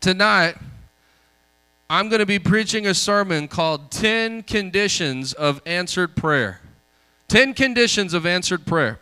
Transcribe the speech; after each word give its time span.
Tonight, 0.00 0.56
I'm 1.90 2.08
going 2.08 2.20
to 2.20 2.26
be 2.26 2.38
preaching 2.38 2.86
a 2.86 2.94
sermon 2.94 3.48
called 3.48 3.90
10 3.90 4.44
Conditions 4.44 5.34
of 5.34 5.60
Answered 5.66 6.16
Prayer. 6.16 6.62
10 7.28 7.52
Conditions 7.52 8.14
of 8.14 8.24
Answered 8.24 8.64
Prayer. 8.64 8.98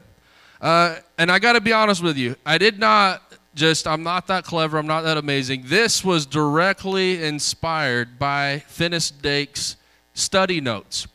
Uh, 0.60 0.96
and 1.16 1.30
I 1.30 1.38
got 1.38 1.52
to 1.52 1.60
be 1.60 1.72
honest 1.72 2.02
with 2.02 2.16
you, 2.16 2.34
I 2.44 2.58
did 2.58 2.80
not 2.80 3.22
just, 3.54 3.86
I'm 3.86 4.02
not 4.02 4.26
that 4.26 4.42
clever, 4.42 4.76
I'm 4.76 4.88
not 4.88 5.02
that 5.02 5.16
amazing. 5.16 5.62
This 5.66 6.04
was 6.04 6.26
directly 6.26 7.22
inspired 7.22 8.18
by 8.18 8.64
Finis 8.66 9.12
Dake's 9.12 9.76
study 10.14 10.60
notes 10.60 11.06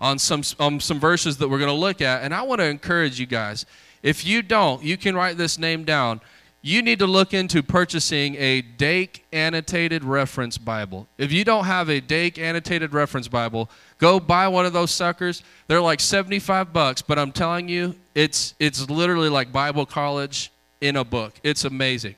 on 0.00 0.20
some, 0.20 0.42
on 0.60 0.78
some 0.78 1.00
verses 1.00 1.38
that 1.38 1.48
we're 1.48 1.58
going 1.58 1.66
to 1.66 1.74
look 1.74 2.00
at. 2.00 2.22
And 2.22 2.32
I 2.32 2.42
want 2.42 2.60
to 2.60 2.66
encourage 2.66 3.18
you 3.18 3.26
guys 3.26 3.66
if 4.04 4.24
you 4.24 4.42
don't, 4.42 4.82
you 4.84 4.98
can 4.98 5.16
write 5.16 5.38
this 5.38 5.58
name 5.58 5.82
down 5.82 6.20
you 6.66 6.80
need 6.80 6.98
to 6.98 7.06
look 7.06 7.34
into 7.34 7.62
purchasing 7.62 8.36
a 8.36 8.62
Dake 8.62 9.26
annotated 9.34 10.02
reference 10.02 10.56
Bible. 10.56 11.06
If 11.18 11.30
you 11.30 11.44
don't 11.44 11.66
have 11.66 11.90
a 11.90 12.00
Dake 12.00 12.38
annotated 12.38 12.94
reference 12.94 13.28
Bible, 13.28 13.68
go 13.98 14.18
buy 14.18 14.48
one 14.48 14.64
of 14.64 14.72
those 14.72 14.90
suckers. 14.90 15.42
They're 15.66 15.82
like 15.82 16.00
75 16.00 16.72
bucks, 16.72 17.02
but 17.02 17.18
I'm 17.18 17.32
telling 17.32 17.68
you, 17.68 17.94
it's 18.14 18.54
it's 18.58 18.88
literally 18.88 19.28
like 19.28 19.52
Bible 19.52 19.84
college 19.84 20.50
in 20.80 20.96
a 20.96 21.04
book. 21.04 21.34
It's 21.42 21.66
amazing. 21.66 22.14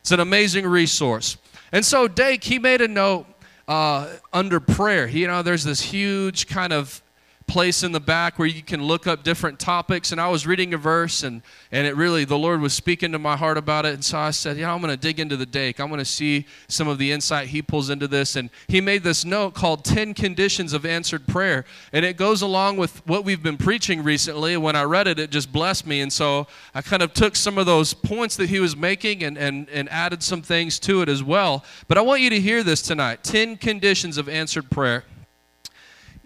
It's 0.00 0.12
an 0.12 0.20
amazing 0.20 0.66
resource. 0.66 1.36
And 1.70 1.84
so 1.84 2.08
Dake, 2.08 2.42
he 2.42 2.58
made 2.58 2.80
a 2.80 2.88
note 2.88 3.26
uh, 3.68 4.08
under 4.32 4.60
prayer. 4.60 5.08
You 5.08 5.26
know, 5.26 5.42
there's 5.42 5.64
this 5.64 5.82
huge 5.82 6.46
kind 6.46 6.72
of 6.72 7.02
place 7.50 7.82
in 7.82 7.90
the 7.90 8.00
back 8.00 8.38
where 8.38 8.46
you 8.46 8.62
can 8.62 8.80
look 8.80 9.08
up 9.08 9.24
different 9.24 9.58
topics. 9.58 10.12
And 10.12 10.20
I 10.20 10.28
was 10.28 10.46
reading 10.46 10.72
a 10.72 10.78
verse, 10.78 11.24
and, 11.24 11.42
and 11.72 11.84
it 11.84 11.96
really, 11.96 12.24
the 12.24 12.38
Lord 12.38 12.60
was 12.60 12.72
speaking 12.72 13.10
to 13.10 13.18
my 13.18 13.36
heart 13.36 13.58
about 13.58 13.84
it. 13.84 13.92
And 13.94 14.04
so 14.04 14.18
I 14.18 14.30
said, 14.30 14.56
Yeah, 14.56 14.72
I'm 14.72 14.80
going 14.80 14.92
to 14.92 14.96
dig 14.96 15.18
into 15.18 15.36
the 15.36 15.46
Dake. 15.46 15.80
I'm 15.80 15.88
going 15.88 15.98
to 15.98 16.04
see 16.04 16.46
some 16.68 16.86
of 16.86 16.98
the 16.98 17.10
insight 17.10 17.48
he 17.48 17.60
pulls 17.60 17.90
into 17.90 18.06
this. 18.06 18.36
And 18.36 18.50
he 18.68 18.80
made 18.80 19.02
this 19.02 19.24
note 19.24 19.54
called 19.54 19.84
10 19.84 20.14
Conditions 20.14 20.72
of 20.72 20.86
Answered 20.86 21.26
Prayer. 21.26 21.64
And 21.92 22.04
it 22.04 22.16
goes 22.16 22.40
along 22.40 22.76
with 22.76 23.04
what 23.04 23.24
we've 23.24 23.42
been 23.42 23.56
preaching 23.58 24.04
recently. 24.04 24.56
When 24.56 24.76
I 24.76 24.84
read 24.84 25.08
it, 25.08 25.18
it 25.18 25.30
just 25.30 25.52
blessed 25.52 25.88
me. 25.88 26.02
And 26.02 26.12
so 26.12 26.46
I 26.72 26.82
kind 26.82 27.02
of 27.02 27.12
took 27.14 27.34
some 27.34 27.58
of 27.58 27.66
those 27.66 27.92
points 27.92 28.36
that 28.36 28.48
he 28.48 28.60
was 28.60 28.76
making 28.76 29.24
and, 29.24 29.36
and, 29.36 29.68
and 29.70 29.88
added 29.88 30.22
some 30.22 30.42
things 30.42 30.78
to 30.80 31.02
it 31.02 31.08
as 31.08 31.24
well. 31.24 31.64
But 31.88 31.98
I 31.98 32.02
want 32.02 32.20
you 32.20 32.30
to 32.30 32.40
hear 32.40 32.62
this 32.62 32.80
tonight 32.80 33.24
10 33.24 33.56
Conditions 33.56 34.18
of 34.18 34.28
Answered 34.28 34.70
Prayer 34.70 35.04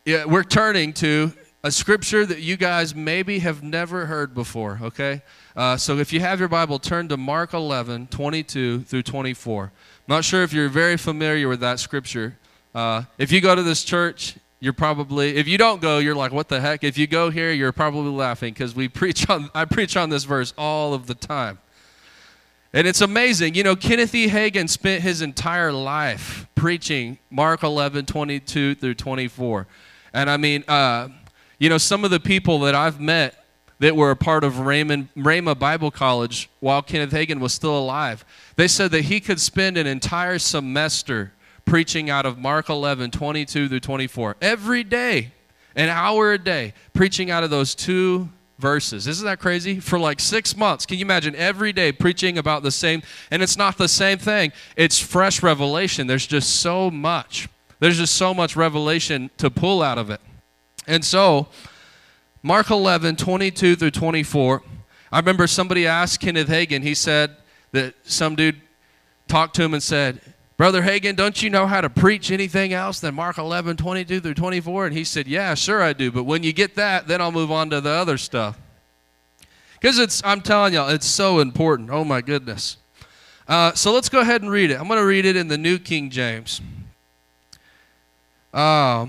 yeah, 0.04 0.26
we're 0.26 0.44
turning 0.44 0.92
to 0.94 1.32
a 1.62 1.70
scripture 1.70 2.26
that 2.26 2.40
you 2.40 2.58
guys 2.58 2.94
maybe 2.94 3.38
have 3.38 3.62
never 3.62 4.04
heard 4.04 4.34
before, 4.34 4.78
okay? 4.82 5.22
Uh, 5.56 5.78
so 5.78 5.96
if 5.96 6.12
you 6.12 6.20
have 6.20 6.38
your 6.38 6.48
Bible, 6.48 6.78
turn 6.78 7.08
to 7.08 7.16
Mark 7.16 7.54
11, 7.54 8.08
22 8.08 8.80
through 8.80 9.02
24. 9.02 9.64
I'm 9.64 9.70
not 10.06 10.24
sure 10.24 10.42
if 10.42 10.52
you're 10.52 10.68
very 10.68 10.98
familiar 10.98 11.48
with 11.48 11.60
that 11.60 11.80
scripture. 11.80 12.36
Uh, 12.74 13.04
if 13.16 13.32
you 13.32 13.40
go 13.40 13.54
to 13.54 13.62
this 13.62 13.82
church, 13.82 14.36
you're 14.60 14.74
probably, 14.74 15.36
if 15.36 15.48
you 15.48 15.56
don't 15.56 15.80
go, 15.80 15.98
you're 15.98 16.14
like, 16.14 16.32
what 16.32 16.48
the 16.48 16.60
heck? 16.60 16.84
If 16.84 16.98
you 16.98 17.06
go 17.06 17.30
here, 17.30 17.50
you're 17.50 17.72
probably 17.72 18.12
laughing 18.12 18.52
because 18.52 18.74
we 18.74 18.88
preach 18.90 19.30
on, 19.30 19.48
I 19.54 19.64
preach 19.64 19.96
on 19.96 20.10
this 20.10 20.24
verse 20.24 20.52
all 20.58 20.92
of 20.92 21.06
the 21.06 21.14
time. 21.14 21.58
And 22.74 22.86
it's 22.86 23.00
amazing. 23.00 23.54
You 23.54 23.62
know, 23.62 23.76
Kenneth 23.76 24.14
E. 24.14 24.28
Hagin 24.28 24.68
spent 24.68 25.02
his 25.02 25.22
entire 25.22 25.72
life 25.72 26.46
preaching 26.54 27.18
Mark 27.30 27.62
11, 27.62 28.04
22 28.04 28.74
through 28.74 28.94
24. 28.94 29.66
And 30.14 30.30
I 30.30 30.36
mean, 30.38 30.64
uh, 30.66 31.08
you 31.58 31.68
know, 31.68 31.76
some 31.76 32.04
of 32.04 32.10
the 32.10 32.20
people 32.20 32.60
that 32.60 32.74
I've 32.74 33.00
met 33.00 33.44
that 33.80 33.96
were 33.96 34.12
a 34.12 34.16
part 34.16 34.44
of 34.44 34.54
Rhema, 34.54 35.58
Bible 35.58 35.90
College 35.90 36.48
while 36.60 36.80
Kenneth 36.80 37.10
Hagin 37.10 37.40
was 37.40 37.52
still 37.52 37.76
alive, 37.76 38.24
they 38.56 38.68
said 38.68 38.92
that 38.92 39.02
he 39.02 39.20
could 39.20 39.40
spend 39.40 39.76
an 39.76 39.86
entire 39.86 40.38
semester 40.38 41.32
preaching 41.64 42.08
out 42.08 42.24
of 42.24 42.38
Mark 42.38 42.68
11, 42.68 43.10
22 43.10 43.68
through 43.68 43.80
24. 43.80 44.36
Every 44.40 44.84
day, 44.84 45.32
an 45.74 45.88
hour 45.88 46.32
a 46.32 46.38
day, 46.38 46.72
preaching 46.92 47.30
out 47.30 47.42
of 47.42 47.50
those 47.50 47.74
two 47.74 48.28
verses. 48.58 49.08
Isn't 49.08 49.26
that 49.26 49.40
crazy? 49.40 49.80
For 49.80 49.98
like 49.98 50.20
six 50.20 50.56
months. 50.56 50.86
Can 50.86 50.98
you 50.98 51.04
imagine 51.04 51.34
every 51.34 51.72
day 51.72 51.90
preaching 51.90 52.38
about 52.38 52.62
the 52.62 52.70
same? 52.70 53.02
And 53.32 53.42
it's 53.42 53.56
not 53.56 53.78
the 53.78 53.88
same 53.88 54.18
thing, 54.18 54.52
it's 54.76 55.00
fresh 55.00 55.42
revelation. 55.42 56.06
There's 56.06 56.26
just 56.26 56.60
so 56.60 56.90
much. 56.90 57.48
There's 57.84 57.98
just 57.98 58.14
so 58.14 58.32
much 58.32 58.56
revelation 58.56 59.28
to 59.36 59.50
pull 59.50 59.82
out 59.82 59.98
of 59.98 60.08
it. 60.08 60.22
And 60.86 61.04
so, 61.04 61.48
Mark 62.42 62.70
11, 62.70 63.16
22 63.16 63.76
through 63.76 63.90
24, 63.90 64.62
I 65.12 65.18
remember 65.18 65.46
somebody 65.46 65.86
asked 65.86 66.18
Kenneth 66.18 66.48
Hagin, 66.48 66.82
he 66.82 66.94
said 66.94 67.36
that 67.72 67.94
some 68.02 68.36
dude 68.36 68.58
talked 69.28 69.54
to 69.56 69.62
him 69.62 69.74
and 69.74 69.82
said, 69.82 70.18
Brother 70.56 70.80
Hagin, 70.80 71.14
don't 71.14 71.42
you 71.42 71.50
know 71.50 71.66
how 71.66 71.82
to 71.82 71.90
preach 71.90 72.30
anything 72.30 72.72
else 72.72 73.00
than 73.00 73.14
Mark 73.14 73.36
11, 73.36 73.76
22 73.76 74.18
through 74.18 74.32
24? 74.32 74.86
And 74.86 74.96
he 74.96 75.04
said, 75.04 75.28
Yeah, 75.28 75.52
sure 75.52 75.82
I 75.82 75.92
do. 75.92 76.10
But 76.10 76.24
when 76.24 76.42
you 76.42 76.54
get 76.54 76.76
that, 76.76 77.06
then 77.06 77.20
I'll 77.20 77.32
move 77.32 77.52
on 77.52 77.68
to 77.68 77.82
the 77.82 77.90
other 77.90 78.16
stuff. 78.16 78.58
Because 79.74 79.98
it's, 79.98 80.22
I'm 80.24 80.40
telling 80.40 80.72
y'all, 80.72 80.88
it's 80.88 81.04
so 81.04 81.38
important. 81.38 81.90
Oh 81.90 82.02
my 82.02 82.22
goodness. 82.22 82.78
Uh, 83.46 83.74
so 83.74 83.92
let's 83.92 84.08
go 84.08 84.20
ahead 84.20 84.40
and 84.40 84.50
read 84.50 84.70
it. 84.70 84.80
I'm 84.80 84.88
going 84.88 84.98
to 84.98 85.04
read 85.04 85.26
it 85.26 85.36
in 85.36 85.48
the 85.48 85.58
New 85.58 85.78
King 85.78 86.08
James. 86.08 86.62
Uh, 88.54 89.08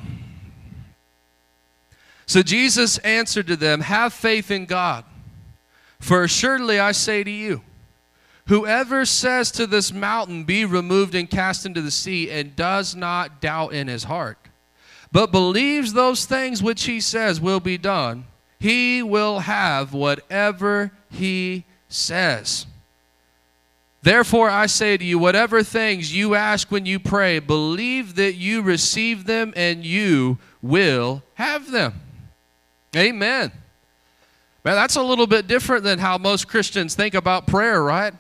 so 2.26 2.42
Jesus 2.42 2.98
answered 3.00 3.46
to 3.48 3.56
them, 3.56 3.82
Have 3.82 4.12
faith 4.12 4.50
in 4.50 4.66
God. 4.66 5.06
For 6.00 6.24
assuredly 6.24 6.80
I 6.80 6.92
say 6.92 7.24
to 7.24 7.32
you, 7.32 7.62
whoever 8.48 9.06
says 9.06 9.52
to 9.52 9.68
this 9.68 9.94
mountain, 9.94 10.44
Be 10.44 10.66
removed 10.66 11.14
and 11.14 11.30
cast 11.30 11.66
into 11.66 11.82
the 11.82 11.92
sea, 11.92 12.32
and 12.32 12.56
does 12.56 12.96
not 12.96 13.40
doubt 13.40 13.74
in 13.74 13.88
his 13.88 14.06
heart, 14.06 14.40
but 15.12 15.32
believes 15.32 15.94
those 15.94 16.26
things 16.26 16.64
which 16.64 16.86
he 16.86 17.00
says 17.00 17.40
will 17.40 17.60
be 17.60 17.78
done, 17.78 18.26
he 18.60 19.04
will 19.04 19.40
have 19.40 19.94
whatever 19.94 20.92
he 21.12 21.66
says. 21.88 22.66
Therefore, 24.06 24.52
I 24.52 24.68
say 24.68 24.98
to 24.98 25.04
you, 25.04 25.18
whatever 25.18 25.64
things 25.64 26.16
you 26.16 26.36
ask 26.36 26.70
when 26.70 26.86
you 26.86 27.00
pray, 27.00 27.40
believe 27.40 28.14
that 28.18 28.36
you 28.36 28.62
receive 28.62 29.26
them 29.26 29.52
and 29.56 29.84
you 29.84 30.38
will 30.62 31.24
have 31.34 31.72
them. 31.72 32.00
Amen. 32.96 33.52
Man, 34.64 34.76
that's 34.76 34.96
a 34.96 35.02
little 35.02 35.26
bit 35.26 35.48
different 35.48 35.84
than 35.84 35.98
how 35.98 36.20
most 36.20 36.48
Christians 36.48 36.94
think 36.94 37.16
about 37.16 37.48
prayer, 37.48 37.82
right? 37.82 38.14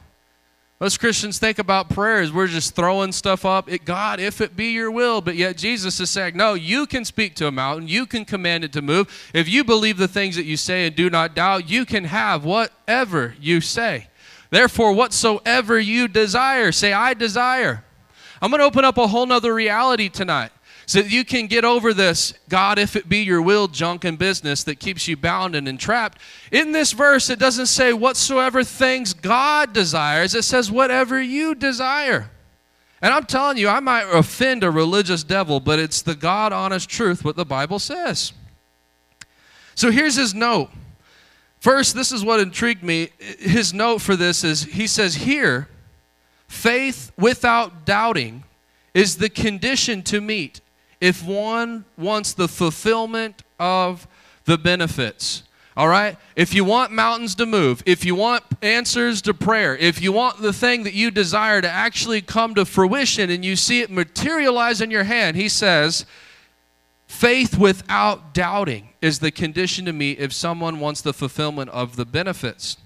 Most 0.79 1.00
Christians 1.00 1.38
think 1.38 1.59
about 1.59 1.91
prayer 1.91 2.18
as 2.18 2.34
we're 2.34 2.47
just 2.47 2.75
throwing 2.75 3.12
stuff 3.12 3.45
up. 3.45 3.72
It, 3.72 3.85
God, 3.85 4.19
if 4.19 4.41
it 4.41 4.56
be 4.56 4.72
your 4.72 4.90
will. 4.90 5.22
But 5.22 5.35
yet 5.35 5.56
Jesus 5.56 6.00
is 6.00 6.09
saying, 6.09 6.35
no, 6.35 6.56
you 6.56 6.88
can 6.88 7.06
speak 7.06 7.35
to 7.35 7.45
a 7.45 7.51
mountain. 7.51 7.88
You 7.88 8.07
can 8.07 8.25
command 8.25 8.63
it 8.63 8.74
to 8.74 8.81
move. 8.81 9.29
If 9.35 9.47
you 9.47 9.63
believe 9.63 9.97
the 9.97 10.07
things 10.07 10.35
that 10.35 10.45
you 10.45 10.57
say 10.57 10.88
and 10.88 10.95
do 10.95 11.12
not 11.12 11.35
doubt, 11.35 11.69
you 11.69 11.85
can 11.85 12.06
have 12.06 12.44
whatever 12.44 13.36
you 13.39 13.62
say. 13.62 14.07
Therefore, 14.56 14.94
whatsoever 14.94 15.78
you 15.78 16.07
desire, 16.07 16.72
say, 16.72 16.94
I 16.94 17.13
desire. 17.13 17.84
I'm 18.42 18.52
going 18.52 18.62
to 18.62 18.66
open 18.66 18.86
up 18.86 18.98
a 18.98 19.06
whole 19.06 19.25
nother 19.25 19.54
reality 19.54 20.07
tonight 20.07 20.52
so 20.86 21.02
that 21.02 21.12
you 21.12 21.25
can 21.25 21.48
get 21.48 21.66
over 21.66 21.94
this 21.94 22.34
God, 22.48 22.80
if 22.80 22.96
it 22.96 23.10
be 23.10 23.18
your 23.18 23.42
will, 23.42 23.68
junk 23.68 24.06
and 24.06 24.18
business 24.18 24.63
that 24.63 24.80
keeps 24.80 25.10
you 25.10 25.18
bound 25.18 25.56
and 25.56 25.68
entrapped. 25.68 26.19
In 26.54 26.72
this 26.72 26.94
verse, 26.94 27.30
it 27.30 27.38
doesn't 27.38 27.66
say 27.66 27.92
whatsoever 27.92 28.63
things 28.63 29.13
God 29.13 29.74
desires, 29.74 30.34
it 30.34 30.44
says 30.44 30.72
whatever 30.72 31.22
you 31.22 31.54
desire. 31.54 32.31
And 33.02 33.13
I'm 33.13 33.25
telling 33.25 33.57
you, 33.57 33.68
I 33.68 33.81
might 33.81 34.10
offend 34.10 34.63
a 34.63 34.72
religious 34.72 35.25
devil, 35.25 35.60
but 35.60 35.80
it's 35.80 36.02
the 36.02 36.16
God 36.16 36.54
honest 36.54 36.88
truth 36.88 37.25
what 37.25 37.36
the 37.36 37.44
Bible 37.44 37.78
says. 37.78 38.31
So 39.75 39.92
here's 39.92 40.16
his 40.16 40.34
note 40.34 40.69
First, 41.65 41.95
this 41.95 42.12
is 42.12 42.23
what 42.23 42.39
intrigued 42.39 42.83
me. 42.83 43.09
His 43.39 43.73
note 43.73 43.97
for 43.97 44.15
this 44.15 44.44
is 44.44 44.65
he 44.65 44.85
says, 44.85 45.15
Here, 45.15 45.67
faith 46.47 47.12
without 47.17 47.85
doubting 47.88 48.44
is 48.94 49.17
the 49.17 49.29
condition 49.29 50.03
to 50.03 50.21
meet 50.21 50.62
if 51.01 51.25
one 51.25 51.85
wants 51.97 52.33
the 52.33 52.47
fulfillment 52.47 53.41
of 53.59 54.07
the 54.44 54.59
benefits. 54.59 55.41
All 55.75 55.88
right? 55.88 56.17
If 56.35 56.53
you 56.53 56.63
want 56.63 56.91
mountains 56.91 57.33
to 57.33 57.47
move, 57.47 57.81
if 57.88 58.06
you 58.06 58.13
want 58.13 58.44
answers 58.61 59.23
to 59.23 59.33
prayer, 59.33 59.75
if 59.75 60.03
you 60.03 60.11
want 60.11 60.44
the 60.44 60.53
thing 60.53 60.83
that 60.83 60.94
you 60.94 61.09
desire 61.09 61.61
to 61.61 61.68
actually 61.68 62.21
come 62.21 62.53
to 62.53 62.65
fruition 62.65 63.31
and 63.31 63.44
you 63.44 63.56
see 63.56 63.81
it 63.81 63.89
materialize 63.89 64.81
in 64.81 64.91
your 64.91 65.06
hand, 65.06 65.35
he 65.35 65.50
says, 65.50 66.06
faith 67.15 67.57
without 67.57 68.33
doubting 68.33 68.89
is 69.01 69.19
the 69.19 69.31
condition 69.31 69.85
to 69.85 69.94
meet 69.94 70.19
if 70.19 70.33
someone 70.33 70.79
wants 70.79 71.01
the 71.01 71.13
fulfillment 71.13 71.69
of 71.69 71.95
the 71.95 72.06
benefits. 72.06 72.77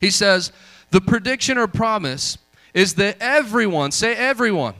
He 0.00 0.10
says, 0.10 0.52
the 0.90 1.00
prediction 1.00 1.56
or 1.56 1.66
promise 1.66 2.36
is 2.74 2.94
that 2.94 3.16
everyone, 3.20 3.92
say 3.92 4.14
everyone. 4.14 4.74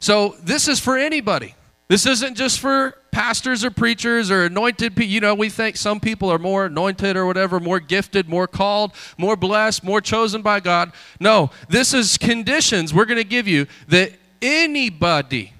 So 0.00 0.34
this 0.42 0.66
is 0.66 0.80
for 0.80 0.96
anybody. 0.96 1.54
This 1.88 2.06
isn't 2.06 2.36
just 2.36 2.58
for 2.58 2.94
pastors 3.10 3.64
or 3.64 3.70
preachers 3.70 4.30
or 4.30 4.46
anointed 4.46 4.96
people. 4.96 5.12
You 5.12 5.20
know, 5.20 5.34
we 5.34 5.50
think 5.50 5.76
some 5.76 6.00
people 6.00 6.30
are 6.30 6.38
more 6.38 6.66
anointed 6.66 7.16
or 7.16 7.26
whatever, 7.26 7.60
more 7.60 7.80
gifted, 7.80 8.28
more 8.28 8.46
called, 8.46 8.92
more 9.18 9.36
blessed, 9.36 9.84
more 9.84 10.00
chosen 10.00 10.40
by 10.40 10.60
God. 10.60 10.92
No, 11.20 11.50
this 11.68 11.92
is 11.92 12.16
conditions 12.16 12.94
we're 12.94 13.04
going 13.04 13.18
to 13.18 13.24
give 13.24 13.46
you 13.46 13.66
that 13.88 14.12
anybody 14.40 15.52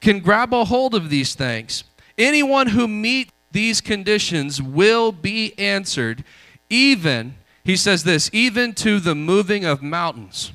can 0.00 0.20
grab 0.20 0.54
a 0.54 0.64
hold 0.64 0.94
of 0.94 1.10
these 1.10 1.34
things. 1.34 1.84
Anyone 2.16 2.68
who 2.68 2.88
meet 2.88 3.30
these 3.52 3.80
conditions 3.80 4.60
will 4.60 5.12
be 5.12 5.58
answered, 5.58 6.24
even, 6.70 7.34
he 7.64 7.76
says 7.76 8.04
this, 8.04 8.30
even 8.32 8.74
to 8.74 9.00
the 9.00 9.14
moving 9.14 9.64
of 9.64 9.82
mountains. 9.82 10.52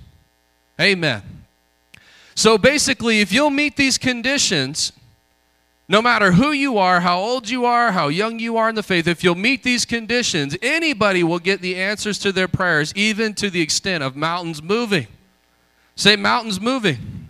Amen. 0.80 1.22
So 2.36 2.58
basically, 2.58 3.22
if 3.22 3.32
you'll 3.32 3.50
meet 3.50 3.76
these 3.76 3.98
conditions, 3.98 4.92
no 5.88 6.02
matter 6.02 6.32
who 6.32 6.52
you 6.52 6.78
are, 6.78 7.02
how 7.02 7.20
old 7.20 7.50
you 7.50 7.66
are, 7.66 7.92
how 7.92 8.08
young 8.08 8.40
you 8.40 8.58
are 8.58 8.70
in 8.70 8.76
the 8.76 8.84
faith, 8.84 9.08
if 9.08 9.24
you'll 9.24 9.36
meet 9.36 9.64
these 9.64 9.86
conditions, 9.86 10.58
anybody 10.62 11.24
will 11.24 11.40
get 11.40 11.62
the 11.62 11.76
answers 11.76 12.18
to 12.20 12.32
their 12.32 12.48
prayers, 12.48 12.94
even 12.96 13.34
to 13.36 13.50
the 13.50 13.62
extent 13.62 14.04
of 14.04 14.16
mountains 14.16 14.64
moving. 14.64 15.08
Say, 15.96 16.16
mountains 16.16 16.60
moving. 16.60 17.23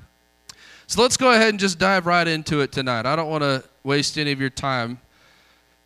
So 0.93 1.01
let's 1.01 1.17
go 1.17 1.31
ahead 1.31 1.49
and 1.49 1.59
just 1.59 1.79
dive 1.79 2.05
right 2.05 2.27
into 2.27 2.61
it 2.61 2.71
tonight. 2.71 3.07
I 3.07 3.15
don't 3.15 3.27
want 3.27 3.41
to 3.41 3.63
waste 3.83 4.15
any 4.19 4.31
of 4.31 4.39
your 4.39 4.51
time. 4.51 4.99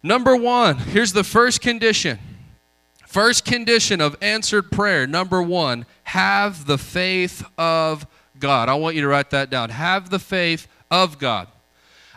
Number 0.04 0.36
one, 0.36 0.78
here's 0.78 1.14
the 1.14 1.24
first 1.24 1.62
condition. 1.62 2.20
First 3.06 3.46
condition 3.46 4.02
of 4.02 4.18
answered 4.22 4.70
prayer, 4.70 5.08
number 5.08 5.42
one, 5.42 5.86
have 6.04 6.66
the 6.66 6.78
faith 6.78 7.42
of 7.58 8.06
God. 8.38 8.68
I 8.68 8.74
want 8.74 8.98
you 8.98 9.02
to 9.02 9.08
write 9.08 9.30
that 9.30 9.50
down. 9.50 9.70
Have 9.70 10.10
the 10.10 10.20
faith 10.20 10.68
of 10.92 11.20
God. 11.20 11.48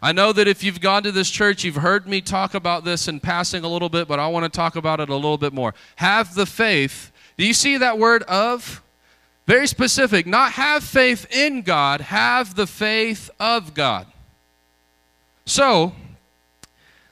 I 0.02 0.10
know 0.10 0.32
that 0.32 0.48
if 0.48 0.64
you've 0.64 0.80
gone 0.80 1.04
to 1.04 1.12
this 1.12 1.30
church, 1.30 1.62
you've 1.62 1.76
heard 1.76 2.08
me 2.08 2.20
talk 2.20 2.54
about 2.54 2.84
this 2.84 3.06
in 3.06 3.20
passing 3.20 3.62
a 3.62 3.68
little 3.68 3.88
bit, 3.88 4.08
but 4.08 4.18
I 4.18 4.26
want 4.26 4.52
to 4.52 4.56
talk 4.56 4.74
about 4.74 4.98
it 4.98 5.08
a 5.08 5.14
little 5.14 5.38
bit 5.38 5.52
more. 5.52 5.74
Have 5.94 6.34
the 6.34 6.44
faith. 6.44 7.12
Do 7.36 7.46
you 7.46 7.54
see 7.54 7.76
that 7.76 7.98
word 7.98 8.24
of? 8.24 8.82
Very 9.50 9.66
specific. 9.66 10.28
Not 10.28 10.52
have 10.52 10.84
faith 10.84 11.26
in 11.28 11.62
God, 11.62 12.02
have 12.02 12.54
the 12.54 12.68
faith 12.68 13.28
of 13.40 13.74
God. 13.74 14.06
So, 15.44 15.92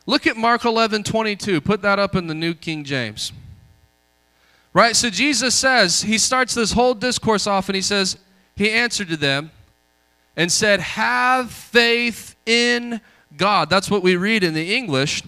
look 0.06 0.24
at 0.24 0.36
Mark 0.36 0.64
11 0.64 1.02
22. 1.02 1.60
Put 1.60 1.82
that 1.82 1.98
up 1.98 2.14
in 2.14 2.28
the 2.28 2.36
New 2.36 2.54
King 2.54 2.84
James. 2.84 3.32
Right? 4.72 4.94
So, 4.94 5.10
Jesus 5.10 5.56
says, 5.56 6.02
he 6.02 6.16
starts 6.16 6.54
this 6.54 6.70
whole 6.70 6.94
discourse 6.94 7.48
off 7.48 7.68
and 7.68 7.74
he 7.74 7.82
says, 7.82 8.16
He 8.54 8.70
answered 8.70 9.08
to 9.08 9.16
them 9.16 9.50
and 10.36 10.52
said, 10.52 10.78
Have 10.78 11.50
faith 11.50 12.36
in 12.46 13.00
God. 13.36 13.68
That's 13.68 13.90
what 13.90 14.04
we 14.04 14.14
read 14.14 14.44
in 14.44 14.54
the 14.54 14.76
English. 14.76 15.24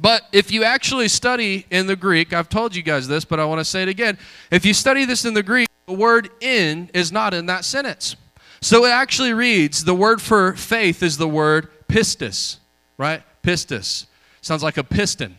But 0.00 0.22
if 0.32 0.50
you 0.50 0.64
actually 0.64 1.06
study 1.06 1.64
in 1.70 1.86
the 1.86 1.94
Greek, 1.94 2.32
I've 2.32 2.48
told 2.48 2.74
you 2.74 2.82
guys 2.82 3.06
this, 3.06 3.24
but 3.24 3.38
I 3.38 3.44
want 3.44 3.60
to 3.60 3.64
say 3.64 3.84
it 3.84 3.88
again. 3.88 4.18
If 4.50 4.66
you 4.66 4.74
study 4.74 5.04
this 5.04 5.24
in 5.24 5.34
the 5.34 5.44
Greek, 5.44 5.69
the 5.90 5.96
word 5.96 6.30
in 6.40 6.88
is 6.94 7.10
not 7.10 7.34
in 7.34 7.46
that 7.46 7.64
sentence. 7.64 8.14
So 8.60 8.84
it 8.84 8.90
actually 8.90 9.32
reads 9.32 9.84
the 9.84 9.94
word 9.94 10.22
for 10.22 10.52
faith 10.54 11.02
is 11.02 11.16
the 11.16 11.26
word 11.26 11.68
pistis, 11.88 12.58
right? 12.96 13.22
Pistis. 13.42 14.06
Sounds 14.40 14.62
like 14.62 14.76
a 14.76 14.84
piston. 14.84 15.36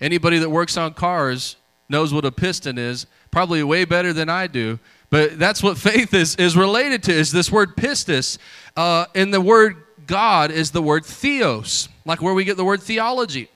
Anybody 0.00 0.38
that 0.38 0.48
works 0.48 0.76
on 0.76 0.94
cars 0.94 1.56
knows 1.88 2.14
what 2.14 2.24
a 2.24 2.30
piston 2.30 2.78
is, 2.78 3.06
probably 3.32 3.64
way 3.64 3.84
better 3.84 4.12
than 4.12 4.28
I 4.28 4.46
do. 4.46 4.78
But 5.10 5.40
that's 5.40 5.60
what 5.60 5.76
faith 5.76 6.14
is, 6.14 6.36
is 6.36 6.56
related 6.56 7.02
to, 7.04 7.12
is 7.12 7.32
this 7.32 7.50
word 7.50 7.76
pistis. 7.76 8.38
Uh, 8.76 9.06
and 9.16 9.34
the 9.34 9.40
word 9.40 9.76
God 10.06 10.52
is 10.52 10.70
the 10.70 10.82
word 10.82 11.04
theos, 11.04 11.88
like 12.04 12.22
where 12.22 12.34
we 12.34 12.44
get 12.44 12.56
the 12.56 12.64
word 12.64 12.80
theology. 12.80 13.48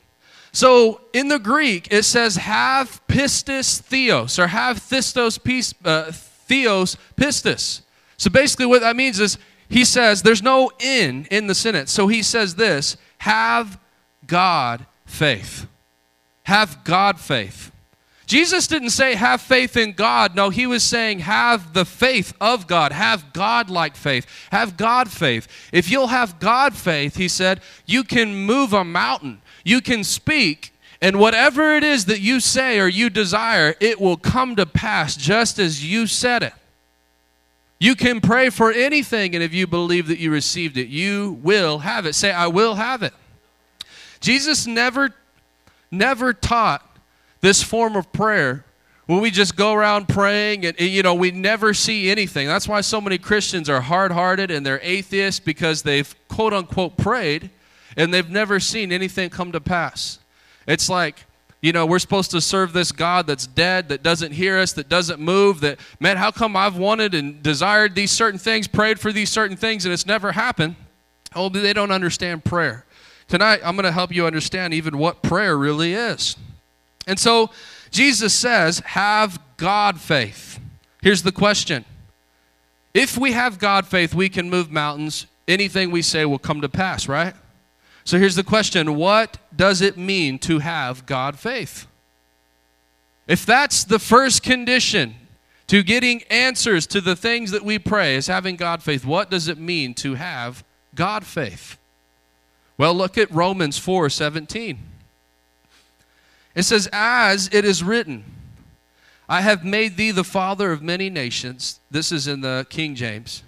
So 0.52 1.00
in 1.12 1.28
the 1.28 1.38
Greek, 1.38 1.88
it 1.92 2.04
says 2.04 2.36
have 2.36 3.00
pistis 3.06 3.80
theos, 3.80 4.38
or 4.38 4.48
have 4.48 4.78
thistos 4.78 5.42
pis, 5.42 5.74
uh, 5.84 6.10
theos 6.12 6.96
pistis. 7.16 7.82
So 8.16 8.30
basically 8.30 8.66
what 8.66 8.80
that 8.80 8.96
means 8.96 9.20
is 9.20 9.38
he 9.68 9.84
says 9.84 10.22
there's 10.22 10.42
no 10.42 10.70
in 10.80 11.26
in 11.30 11.46
the 11.46 11.54
sentence. 11.54 11.92
So 11.92 12.08
he 12.08 12.22
says 12.22 12.56
this, 12.56 12.96
have 13.18 13.78
God 14.26 14.86
faith. 15.06 15.66
Have 16.44 16.82
God 16.84 17.20
faith. 17.20 17.70
Jesus 18.26 18.68
didn't 18.68 18.90
say 18.90 19.16
have 19.16 19.40
faith 19.40 19.76
in 19.76 19.92
God. 19.92 20.36
No, 20.36 20.50
he 20.50 20.66
was 20.66 20.84
saying 20.84 21.20
have 21.20 21.72
the 21.72 21.84
faith 21.84 22.32
of 22.40 22.68
God. 22.68 22.92
Have 22.92 23.32
God 23.32 23.68
like 23.68 23.96
faith. 23.96 24.24
Have 24.52 24.76
God 24.76 25.10
faith. 25.10 25.48
If 25.72 25.90
you'll 25.90 26.06
have 26.08 26.38
God 26.38 26.76
faith, 26.76 27.16
he 27.16 27.26
said, 27.26 27.60
you 27.86 28.04
can 28.04 28.46
move 28.46 28.72
a 28.72 28.84
mountain. 28.84 29.42
You 29.70 29.80
can 29.80 30.02
speak, 30.02 30.74
and 31.00 31.20
whatever 31.20 31.76
it 31.76 31.84
is 31.84 32.06
that 32.06 32.18
you 32.18 32.40
say 32.40 32.80
or 32.80 32.88
you 32.88 33.08
desire, 33.08 33.76
it 33.78 34.00
will 34.00 34.16
come 34.16 34.56
to 34.56 34.66
pass 34.66 35.14
just 35.14 35.60
as 35.60 35.88
you 35.88 36.08
said 36.08 36.42
it. 36.42 36.52
You 37.78 37.94
can 37.94 38.20
pray 38.20 38.50
for 38.50 38.72
anything, 38.72 39.32
and 39.36 39.44
if 39.44 39.54
you 39.54 39.68
believe 39.68 40.08
that 40.08 40.18
you 40.18 40.32
received 40.32 40.76
it, 40.76 40.88
you 40.88 41.38
will 41.44 41.78
have 41.78 42.04
it. 42.04 42.16
Say, 42.16 42.32
I 42.32 42.48
will 42.48 42.74
have 42.74 43.04
it. 43.04 43.14
Jesus 44.18 44.66
never, 44.66 45.14
never 45.92 46.32
taught 46.32 46.84
this 47.40 47.62
form 47.62 47.94
of 47.94 48.12
prayer 48.12 48.64
when 49.06 49.20
we 49.20 49.30
just 49.30 49.54
go 49.54 49.72
around 49.72 50.08
praying 50.08 50.66
and, 50.66 50.80
you 50.80 51.04
know 51.04 51.14
we 51.14 51.30
never 51.30 51.74
see 51.74 52.10
anything 52.10 52.46
that's 52.46 52.68
why 52.68 52.80
so 52.80 53.00
many 53.00 53.18
christians 53.18 53.68
are 53.68 53.80
hard-hearted 53.80 54.52
and 54.52 54.64
they're 54.64 54.78
atheists 54.84 55.40
because 55.40 55.82
they've 55.82 56.14
quote 56.28 56.52
unquote 56.52 56.96
prayed 56.96 57.50
and 57.96 58.12
they've 58.12 58.30
never 58.30 58.60
seen 58.60 58.92
anything 58.92 59.30
come 59.30 59.52
to 59.52 59.60
pass 59.60 60.18
it's 60.66 60.88
like 60.88 61.24
you 61.60 61.72
know 61.72 61.86
we're 61.86 61.98
supposed 61.98 62.30
to 62.30 62.40
serve 62.40 62.72
this 62.72 62.92
god 62.92 63.26
that's 63.26 63.46
dead 63.46 63.88
that 63.88 64.02
doesn't 64.02 64.32
hear 64.32 64.58
us 64.58 64.72
that 64.72 64.88
doesn't 64.88 65.20
move 65.20 65.60
that 65.60 65.78
man 65.98 66.16
how 66.16 66.30
come 66.30 66.56
i've 66.56 66.76
wanted 66.76 67.14
and 67.14 67.42
desired 67.42 67.94
these 67.94 68.10
certain 68.10 68.38
things 68.38 68.66
prayed 68.66 68.98
for 68.98 69.12
these 69.12 69.30
certain 69.30 69.56
things 69.56 69.84
and 69.84 69.92
it's 69.92 70.06
never 70.06 70.32
happened 70.32 70.74
oh 71.34 71.48
they 71.48 71.72
don't 71.72 71.92
understand 71.92 72.44
prayer 72.44 72.84
tonight 73.28 73.60
i'm 73.64 73.76
going 73.76 73.84
to 73.84 73.92
help 73.92 74.12
you 74.12 74.26
understand 74.26 74.74
even 74.74 74.98
what 74.98 75.22
prayer 75.22 75.56
really 75.56 75.94
is 75.94 76.36
and 77.06 77.18
so 77.18 77.50
Jesus 77.90 78.32
says, 78.32 78.80
have 78.80 79.40
God 79.56 80.00
faith. 80.00 80.60
Here's 81.02 81.22
the 81.22 81.32
question 81.32 81.84
If 82.94 83.18
we 83.18 83.32
have 83.32 83.58
God 83.58 83.86
faith, 83.86 84.14
we 84.14 84.28
can 84.28 84.48
move 84.48 84.70
mountains. 84.70 85.26
Anything 85.48 85.90
we 85.90 86.02
say 86.02 86.24
will 86.24 86.38
come 86.38 86.60
to 86.60 86.68
pass, 86.68 87.08
right? 87.08 87.34
So 88.10 88.18
here's 88.18 88.34
the 88.34 88.42
question 88.42 88.96
What 88.96 89.38
does 89.54 89.80
it 89.80 89.96
mean 89.96 90.40
to 90.40 90.58
have 90.58 91.06
God 91.06 91.38
faith? 91.38 91.86
If 93.28 93.46
that's 93.46 93.84
the 93.84 94.00
first 94.00 94.42
condition 94.42 95.14
to 95.68 95.84
getting 95.84 96.24
answers 96.24 96.88
to 96.88 97.00
the 97.00 97.14
things 97.14 97.52
that 97.52 97.64
we 97.64 97.78
pray, 97.78 98.16
is 98.16 98.26
having 98.26 98.56
God 98.56 98.82
faith, 98.82 99.04
what 99.04 99.30
does 99.30 99.46
it 99.46 99.58
mean 99.58 99.94
to 99.94 100.14
have 100.14 100.64
God 100.92 101.24
faith? 101.24 101.78
Well, 102.76 102.94
look 102.94 103.16
at 103.16 103.30
Romans 103.30 103.78
4 103.78 104.10
17. 104.10 104.80
It 106.56 106.64
says, 106.64 106.88
As 106.92 107.48
it 107.52 107.64
is 107.64 107.84
written, 107.84 108.24
I 109.28 109.42
have 109.42 109.64
made 109.64 109.96
thee 109.96 110.10
the 110.10 110.24
father 110.24 110.72
of 110.72 110.82
many 110.82 111.10
nations. 111.10 111.78
This 111.92 112.10
is 112.10 112.26
in 112.26 112.40
the 112.40 112.66
King 112.70 112.96
James. 112.96 113.44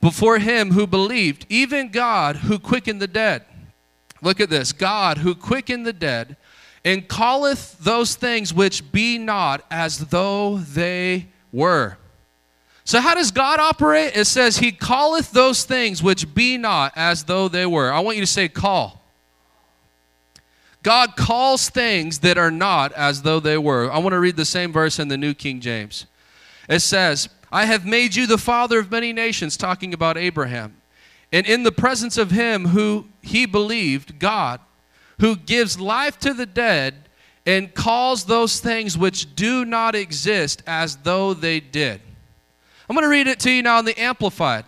Before 0.00 0.38
him 0.38 0.70
who 0.70 0.86
believed, 0.86 1.46
even 1.48 1.90
God 1.90 2.36
who 2.36 2.60
quickened 2.60 3.02
the 3.02 3.08
dead. 3.08 3.42
Look 4.22 4.40
at 4.40 4.48
this 4.48 4.72
God 4.72 5.18
who 5.18 5.34
quickened 5.34 5.84
the 5.84 5.92
dead 5.92 6.36
and 6.84 7.08
calleth 7.08 7.76
those 7.80 8.14
things 8.14 8.54
which 8.54 8.90
be 8.90 9.18
not 9.18 9.64
as 9.70 9.98
though 9.98 10.58
they 10.58 11.26
were. 11.52 11.98
So, 12.84 13.00
how 13.00 13.14
does 13.14 13.30
God 13.30 13.60
operate? 13.60 14.16
It 14.16 14.24
says, 14.24 14.56
He 14.56 14.72
calleth 14.72 15.30
those 15.32 15.64
things 15.64 16.02
which 16.02 16.34
be 16.34 16.56
not 16.56 16.92
as 16.96 17.24
though 17.24 17.48
they 17.48 17.66
were. 17.66 17.92
I 17.92 18.00
want 18.00 18.16
you 18.16 18.22
to 18.22 18.26
say, 18.26 18.48
call. 18.48 19.00
God 20.82 21.14
calls 21.14 21.68
things 21.68 22.20
that 22.20 22.38
are 22.38 22.50
not 22.50 22.92
as 22.92 23.22
though 23.22 23.38
they 23.38 23.56
were. 23.56 23.90
I 23.90 23.98
want 23.98 24.14
to 24.14 24.18
read 24.18 24.36
the 24.36 24.44
same 24.44 24.72
verse 24.72 24.98
in 24.98 25.06
the 25.06 25.16
New 25.16 25.32
King 25.32 25.60
James. 25.60 26.06
It 26.68 26.80
says, 26.80 27.28
I 27.52 27.66
have 27.66 27.86
made 27.86 28.16
you 28.16 28.26
the 28.26 28.38
father 28.38 28.80
of 28.80 28.90
many 28.90 29.12
nations, 29.12 29.56
talking 29.56 29.94
about 29.94 30.16
Abraham. 30.16 30.81
And 31.32 31.46
in 31.46 31.62
the 31.62 31.72
presence 31.72 32.18
of 32.18 32.30
him 32.30 32.66
who 32.66 33.06
he 33.22 33.46
believed, 33.46 34.18
God, 34.18 34.60
who 35.18 35.36
gives 35.36 35.80
life 35.80 36.18
to 36.20 36.34
the 36.34 36.46
dead 36.46 37.08
and 37.46 37.74
calls 37.74 38.24
those 38.24 38.60
things 38.60 38.96
which 38.96 39.34
do 39.34 39.64
not 39.64 39.94
exist 39.94 40.62
as 40.66 40.96
though 40.98 41.34
they 41.34 41.58
did. 41.58 42.00
I'm 42.88 42.94
going 42.94 43.04
to 43.04 43.08
read 43.08 43.26
it 43.26 43.40
to 43.40 43.50
you 43.50 43.62
now 43.62 43.78
in 43.78 43.84
the 43.84 43.98
Amplified. 43.98 44.64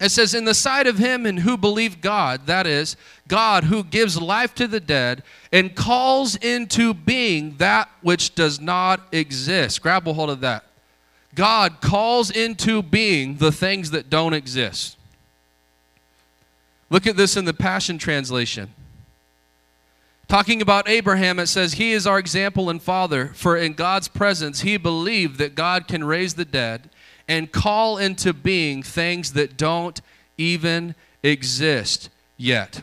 It 0.00 0.10
says, 0.10 0.34
In 0.34 0.44
the 0.44 0.54
sight 0.54 0.86
of 0.86 0.98
him 0.98 1.24
and 1.24 1.38
who 1.38 1.56
believed 1.56 2.00
God, 2.00 2.46
that 2.46 2.66
is, 2.66 2.96
God 3.28 3.64
who 3.64 3.84
gives 3.84 4.20
life 4.20 4.54
to 4.56 4.66
the 4.66 4.80
dead 4.80 5.22
and 5.52 5.74
calls 5.74 6.36
into 6.36 6.92
being 6.92 7.56
that 7.58 7.88
which 8.02 8.34
does 8.34 8.60
not 8.60 9.00
exist. 9.12 9.80
Grab 9.80 10.08
a 10.08 10.12
hold 10.12 10.30
of 10.30 10.40
that. 10.40 10.64
God 11.34 11.80
calls 11.80 12.30
into 12.30 12.82
being 12.82 13.36
the 13.36 13.52
things 13.52 13.92
that 13.92 14.10
don't 14.10 14.34
exist. 14.34 14.96
Look 16.94 17.08
at 17.08 17.16
this 17.16 17.36
in 17.36 17.44
the 17.44 17.52
Passion 17.52 17.98
Translation. 17.98 18.72
Talking 20.28 20.62
about 20.62 20.88
Abraham, 20.88 21.40
it 21.40 21.48
says, 21.48 21.72
He 21.72 21.90
is 21.90 22.06
our 22.06 22.20
example 22.20 22.70
and 22.70 22.80
father, 22.80 23.32
for 23.34 23.56
in 23.56 23.72
God's 23.72 24.06
presence 24.06 24.60
he 24.60 24.76
believed 24.76 25.38
that 25.38 25.56
God 25.56 25.88
can 25.88 26.04
raise 26.04 26.34
the 26.34 26.44
dead 26.44 26.88
and 27.26 27.50
call 27.50 27.98
into 27.98 28.32
being 28.32 28.84
things 28.84 29.32
that 29.32 29.56
don't 29.56 30.00
even 30.38 30.94
exist 31.24 32.10
yet. 32.36 32.82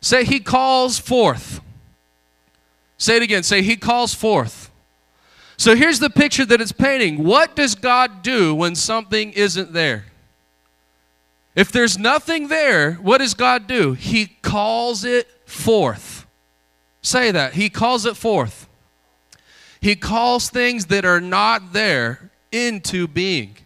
Say, 0.00 0.24
He 0.24 0.40
calls 0.40 0.98
forth. 0.98 1.60
Say 2.98 3.18
it 3.18 3.22
again. 3.22 3.44
Say, 3.44 3.62
He 3.62 3.76
calls 3.76 4.14
forth. 4.14 4.68
So 5.56 5.76
here's 5.76 6.00
the 6.00 6.10
picture 6.10 6.44
that 6.44 6.60
it's 6.60 6.72
painting. 6.72 7.22
What 7.22 7.54
does 7.54 7.76
God 7.76 8.20
do 8.22 8.52
when 8.52 8.74
something 8.74 9.30
isn't 9.30 9.72
there? 9.72 10.06
If 11.54 11.70
there's 11.70 11.96
nothing 11.96 12.48
there, 12.48 12.94
what 12.94 13.18
does 13.18 13.34
God 13.34 13.66
do? 13.66 13.92
He 13.92 14.26
calls 14.26 15.04
it 15.04 15.28
forth. 15.46 16.26
Say 17.00 17.30
that. 17.30 17.54
He 17.54 17.70
calls 17.70 18.06
it 18.06 18.16
forth. 18.16 18.68
He 19.80 19.94
calls 19.94 20.48
things 20.48 20.86
that 20.86 21.04
are 21.04 21.20
not 21.20 21.72
there 21.72 22.30
into 22.50 23.06
being. 23.06 23.56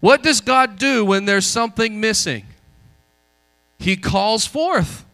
What 0.00 0.22
does 0.22 0.40
God 0.40 0.78
do 0.78 1.04
when 1.04 1.24
there's 1.24 1.46
something 1.46 2.00
missing? 2.00 2.46
He 3.78 3.96
calls 3.96 4.46
forth. 4.46 5.04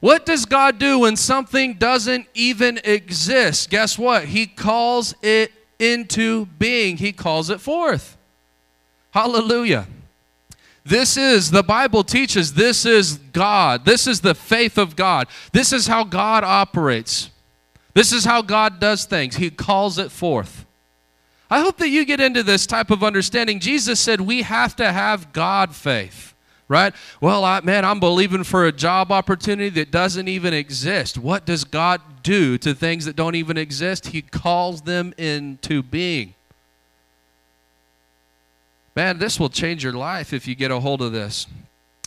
What 0.00 0.26
does 0.26 0.44
God 0.44 0.78
do 0.78 1.00
when 1.00 1.16
something 1.16 1.74
doesn't 1.74 2.26
even 2.34 2.80
exist? 2.84 3.70
Guess 3.70 3.98
what? 3.98 4.24
He 4.26 4.46
calls 4.46 5.14
it 5.22 5.52
into 5.78 6.46
being, 6.46 6.96
He 6.96 7.12
calls 7.12 7.50
it 7.50 7.60
forth. 7.60 8.15
Hallelujah. 9.16 9.86
This 10.84 11.16
is, 11.16 11.50
the 11.50 11.62
Bible 11.62 12.04
teaches, 12.04 12.52
this 12.52 12.84
is 12.84 13.16
God. 13.16 13.86
This 13.86 14.06
is 14.06 14.20
the 14.20 14.34
faith 14.34 14.76
of 14.76 14.94
God. 14.94 15.28
This 15.52 15.72
is 15.72 15.86
how 15.86 16.04
God 16.04 16.44
operates. 16.44 17.30
This 17.94 18.12
is 18.12 18.26
how 18.26 18.42
God 18.42 18.78
does 18.78 19.06
things. 19.06 19.36
He 19.36 19.48
calls 19.48 19.96
it 19.96 20.10
forth. 20.10 20.66
I 21.48 21.60
hope 21.60 21.78
that 21.78 21.88
you 21.88 22.04
get 22.04 22.20
into 22.20 22.42
this 22.42 22.66
type 22.66 22.90
of 22.90 23.02
understanding. 23.02 23.58
Jesus 23.58 23.98
said 24.00 24.20
we 24.20 24.42
have 24.42 24.76
to 24.76 24.92
have 24.92 25.32
God 25.32 25.74
faith, 25.74 26.34
right? 26.68 26.92
Well, 27.18 27.42
I, 27.42 27.62
man, 27.62 27.86
I'm 27.86 28.00
believing 28.00 28.44
for 28.44 28.66
a 28.66 28.72
job 28.72 29.10
opportunity 29.10 29.70
that 29.70 29.90
doesn't 29.90 30.28
even 30.28 30.52
exist. 30.52 31.16
What 31.16 31.46
does 31.46 31.64
God 31.64 32.02
do 32.22 32.58
to 32.58 32.74
things 32.74 33.06
that 33.06 33.16
don't 33.16 33.34
even 33.34 33.56
exist? 33.56 34.08
He 34.08 34.20
calls 34.20 34.82
them 34.82 35.14
into 35.16 35.82
being. 35.82 36.34
Man, 38.96 39.18
this 39.18 39.38
will 39.38 39.50
change 39.50 39.84
your 39.84 39.92
life 39.92 40.32
if 40.32 40.48
you 40.48 40.54
get 40.54 40.70
a 40.70 40.80
hold 40.80 41.02
of 41.02 41.12
this. 41.12 41.46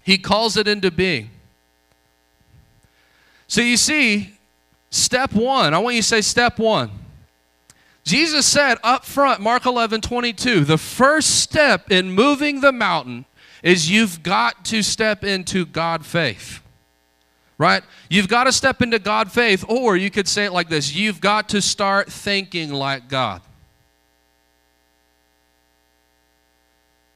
He 0.03 0.17
calls 0.17 0.57
it 0.57 0.67
into 0.67 0.89
being. 0.89 1.29
So 3.47 3.61
you 3.61 3.77
see, 3.77 4.33
step 4.89 5.33
one, 5.33 5.75
I 5.75 5.77
want 5.77 5.95
you 5.95 6.01
to 6.01 6.07
say 6.07 6.21
step 6.21 6.57
one. 6.57 6.89
Jesus 8.03 8.47
said 8.47 8.79
up 8.83 9.05
front, 9.05 9.39
Mark 9.39 9.67
11, 9.67 10.01
22, 10.01 10.65
the 10.65 10.79
first 10.79 11.41
step 11.41 11.91
in 11.91 12.11
moving 12.11 12.61
the 12.61 12.71
mountain 12.71 13.25
is 13.61 13.91
you've 13.91 14.23
got 14.23 14.65
to 14.65 14.81
step 14.81 15.23
into 15.23 15.67
God 15.67 16.03
faith. 16.03 16.61
Right? 17.59 17.83
You've 18.09 18.29
got 18.29 18.45
to 18.45 18.51
step 18.53 18.81
into 18.81 18.97
God 18.97 19.31
faith, 19.31 19.63
or 19.67 19.95
you 19.95 20.09
could 20.09 20.27
say 20.27 20.45
it 20.45 20.53
like 20.53 20.69
this 20.69 20.95
you've 20.95 21.21
got 21.21 21.49
to 21.49 21.61
start 21.61 22.11
thinking 22.11 22.73
like 22.73 23.09
God. 23.09 23.41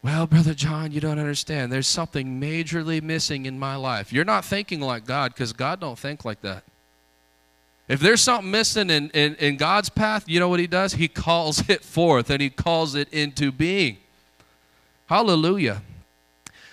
Well, 0.04 0.28
Brother 0.28 0.54
John, 0.54 0.92
you 0.92 1.00
don't 1.00 1.18
understand. 1.18 1.72
There's 1.72 1.88
something 1.88 2.40
majorly 2.40 3.02
missing 3.02 3.46
in 3.46 3.58
my 3.58 3.78
life. 3.78 4.12
You're 4.12 4.26
not 4.26 4.44
thinking 4.44 4.82
like 4.82 5.06
God 5.06 5.34
because 5.34 5.54
God 5.54 5.80
don't 5.80 5.98
think 5.98 6.26
like 6.26 6.42
that. 6.42 6.64
If 7.88 8.02
there's 8.02 8.20
something 8.20 8.52
missing 8.52 8.90
in, 8.90 9.10
in, 9.12 9.36
in, 9.36 9.56
God's 9.56 9.90
path, 9.90 10.26
you 10.28 10.42
know 10.42 10.50
what 10.50 10.60
He 10.60 10.68
does? 10.68 10.94
He 10.94 11.08
calls 11.08 11.70
it 11.70 11.84
forth 11.84 12.30
and 12.30 12.42
He 12.42 12.50
calls 12.50 12.96
it 12.96 13.08
into 13.14 13.52
being. 13.52 13.98
Hallelujah. 15.08 15.82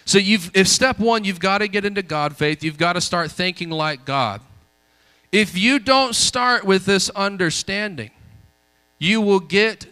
So 0.04 0.18
you've 0.18 0.50
if 0.54 0.66
step 0.66 0.98
one, 0.98 1.24
you've 1.24 1.40
got 1.40 1.58
to 1.58 1.68
get 1.68 1.84
into 1.84 2.02
God 2.02 2.36
faith, 2.36 2.64
you've 2.64 2.78
got 2.78 2.94
to 2.94 3.00
start 3.00 3.30
thinking 3.30 3.70
like 3.70 4.04
God. 4.04 4.40
If 5.30 5.56
you 5.56 5.78
don't 5.78 6.16
start 6.16 6.64
with 6.64 6.84
this 6.84 7.10
understanding, 7.10 8.10
you 8.98 9.20
will 9.20 9.38
get 9.38 9.86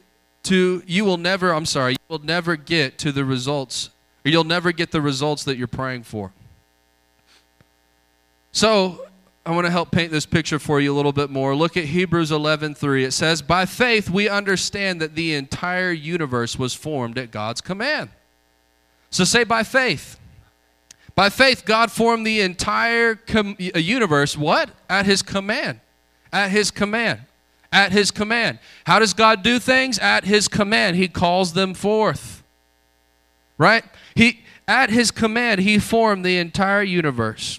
to 0.44 0.82
you 0.86 1.04
will 1.04 1.16
never, 1.16 1.52
I'm 1.52 1.66
sorry, 1.66 1.92
you 1.92 1.98
will 2.08 2.24
never 2.24 2.56
get 2.56 2.98
to 2.98 3.12
the 3.12 3.24
results, 3.24 3.90
or 4.24 4.30
you'll 4.30 4.44
never 4.44 4.72
get 4.72 4.90
the 4.90 5.00
results 5.00 5.44
that 5.44 5.56
you're 5.56 5.66
praying 5.66 6.04
for. 6.04 6.32
So 8.52 9.06
I 9.48 9.52
want 9.52 9.66
to 9.66 9.70
help 9.70 9.90
paint 9.90 10.12
this 10.12 10.26
picture 10.26 10.58
for 10.58 10.78
you 10.78 10.92
a 10.92 10.96
little 10.96 11.12
bit 11.12 11.30
more. 11.30 11.54
Look 11.54 11.76
at 11.76 11.84
Hebrews 11.84 12.30
11:3. 12.30 13.04
It 13.04 13.12
says, 13.12 13.40
"By 13.40 13.64
faith 13.64 14.10
we 14.10 14.28
understand 14.28 15.00
that 15.00 15.14
the 15.14 15.32
entire 15.32 15.90
universe 15.90 16.58
was 16.58 16.74
formed 16.74 17.16
at 17.16 17.30
God's 17.30 17.60
command." 17.60 18.10
So 19.10 19.24
say 19.24 19.44
by 19.44 19.62
faith. 19.62 20.18
By 21.14 21.30
faith 21.30 21.64
God 21.64 21.90
formed 21.90 22.26
the 22.26 22.40
entire 22.42 23.14
com- 23.14 23.56
universe 23.58 24.36
what? 24.36 24.70
At 24.88 25.06
his 25.06 25.22
command. 25.22 25.80
At 26.30 26.50
his 26.50 26.70
command. 26.70 27.20
At 27.70 27.92
his 27.92 28.10
command. 28.10 28.58
How 28.84 28.98
does 28.98 29.12
God 29.12 29.42
do 29.42 29.58
things? 29.58 29.98
At 29.98 30.24
his 30.24 30.48
command. 30.48 30.96
He 30.96 31.08
calls 31.08 31.52
them 31.52 31.74
forth. 31.74 32.42
Right? 33.58 33.84
He 34.14 34.40
at 34.66 34.90
his 34.90 35.10
command 35.10 35.60
he 35.60 35.78
formed 35.78 36.24
the 36.24 36.36
entire 36.36 36.82
universe. 36.82 37.58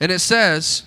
And 0.00 0.12
it 0.12 0.20
says 0.20 0.84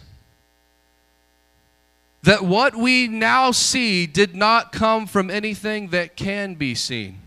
that 2.23 2.43
what 2.43 2.75
we 2.75 3.07
now 3.07 3.51
see 3.51 4.07
did 4.07 4.35
not 4.35 4.71
come 4.71 5.05
from 5.05 5.29
anything 5.29 5.89
that 5.89 6.15
can 6.15 6.55
be 6.55 6.73
seen. 6.73 7.19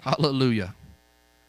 Hallelujah. 0.00 0.75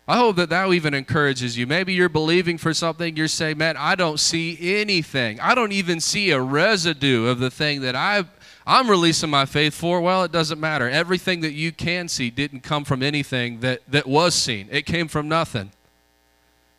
I 0.08 0.18
hope 0.18 0.38
that 0.38 0.50
that 0.50 0.72
even 0.72 0.94
encourages 0.94 1.58
you. 1.58 1.68
Maybe 1.68 1.94
you're 1.94 2.08
believing 2.08 2.58
for 2.58 2.74
something, 2.74 3.18
you're 3.18 3.28
saying, 3.28 3.58
man, 3.58 3.76
I 3.76 3.96
don't 3.96 4.20
see 4.20 4.58
anything. 4.80 5.40
I 5.42 5.54
don't 5.54 5.74
even 5.74 6.00
see 6.00 6.32
a 6.32 6.40
residue 6.40 7.26
of 7.26 7.40
the 7.40 7.52
thing 7.52 7.82
that 7.82 7.96
i 7.96 8.24
I'm 8.70 8.90
releasing 8.90 9.30
my 9.30 9.46
faith 9.46 9.74
for. 9.74 10.02
Well, 10.02 10.26
it 10.26 10.32
doesn't 10.34 10.60
matter. 10.60 10.90
Everything 10.90 11.40
that 11.40 11.54
you 11.54 11.72
can 11.72 12.10
see 12.10 12.30
didn't 12.30 12.64
come 12.64 12.84
from 12.84 13.02
anything 13.02 13.62
that, 13.62 13.82
that 13.88 14.06
was 14.06 14.36
seen, 14.36 14.68
it 14.70 14.86
came 14.86 15.08
from 15.08 15.30
nothing. 15.30 15.72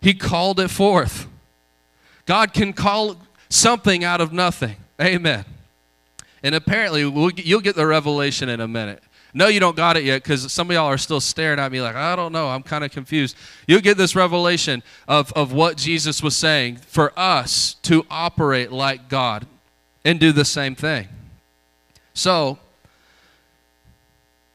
He 0.03 0.13
called 0.13 0.61
it 0.61 0.69
forth. 0.69 1.27
God 2.27 2.53
can 2.53 2.75
call 2.75 3.17
something 3.49 4.05
out 4.05 4.21
of 4.21 4.35
nothing. 4.35 4.77
Amen. 5.01 5.47
And 6.43 6.55
apparently, 6.55 7.07
we'll, 7.07 7.31
you'll 7.31 7.63
get 7.63 7.75
the 7.75 7.87
revelation 7.87 8.51
in 8.51 8.61
a 8.61 8.69
minute. 8.69 9.03
No, 9.35 9.49
you 9.49 9.61
don't 9.61 9.77
got 9.77 9.97
it 9.97 10.05
yet 10.05 10.23
because 10.23 10.51
some 10.53 10.71
of 10.71 10.75
y'all 10.75 10.87
are 10.87 10.99
still 10.99 11.21
staring 11.21 11.59
at 11.59 11.71
me 11.71 11.83
like, 11.83 11.95
I 11.95 12.17
don't 12.17 12.33
know. 12.33 12.49
I'm 12.49 12.63
kind 12.63 12.83
of 12.83 12.91
confused. 12.91 13.37
You'll 13.67 13.81
get 13.81 13.99
this 13.99 14.17
revelation 14.17 14.83
of, 15.07 15.33
of 15.35 15.53
what 15.53 15.77
Jesus 15.77 16.23
was 16.23 16.35
saying 16.35 16.77
for 16.77 17.13
us 17.17 17.75
to 17.83 18.07
operate 18.11 18.73
like 18.73 19.09
God 19.09 19.47
and 20.05 20.19
do 20.19 20.33
the 20.33 20.45
same 20.45 20.75
thing. 20.75 21.09
So, 22.15 22.59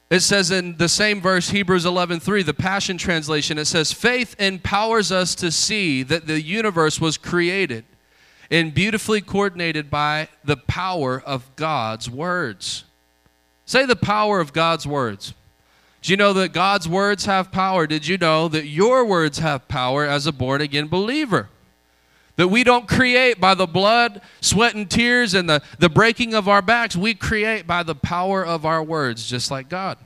it 0.10 0.20
says 0.22 0.52
in 0.52 0.78
the 0.78 0.90
same 0.90 1.22
verse, 1.22 1.50
Hebrews 1.50 1.86
11:3, 1.86 2.46
the 2.46 2.54
Passion 2.54 2.98
Translation, 2.98 3.58
it 3.58 3.66
says, 3.66 3.92
Faith 3.92 4.36
empowers 4.40 5.12
us 5.12 5.34
to 5.36 5.52
see 5.52 6.04
that 6.04 6.28
the 6.28 6.42
universe 6.42 7.00
was 7.00 7.18
created 7.18 7.86
and 8.52 8.74
beautifully 8.74 9.22
coordinated 9.22 9.90
by 9.90 10.28
the 10.44 10.58
power 10.58 11.20
of 11.20 11.56
God's 11.56 12.10
words. 12.10 12.84
Say 13.74 13.88
the 13.88 13.96
power 13.96 14.40
of 14.40 14.54
God's 14.54 14.86
words. 14.86 15.34
Do 16.04 16.14
you 16.14 16.16
know 16.16 16.32
that 16.34 16.54
God's 16.54 16.88
words 16.88 17.26
have 17.26 17.52
power? 17.52 17.88
Did 17.88 18.06
you 18.06 18.20
know 18.20 18.48
that 18.48 18.68
your 18.68 19.04
words 19.04 19.40
have 19.40 19.68
power 19.68 20.06
as 20.06 20.28
a 20.28 20.32
born 20.32 20.62
again 20.62 20.88
believer? 20.90 21.50
That 22.36 22.50
we 22.50 22.64
don't 22.64 22.88
create 22.88 23.42
by 23.42 23.56
the 23.56 23.66
blood, 23.66 24.22
sweat, 24.42 24.76
and 24.76 24.88
tears 24.88 25.34
and 25.34 25.50
the, 25.50 25.64
the 25.80 25.90
breaking 25.90 26.36
of 26.36 26.48
our 26.48 26.62
backs. 26.62 26.96
We 26.96 27.16
create 27.16 27.66
by 27.66 27.82
the 27.82 27.96
power 27.96 28.46
of 28.46 28.64
our 28.64 28.84
words, 28.84 29.28
just 29.28 29.50
like 29.50 29.70
God. 29.70 29.98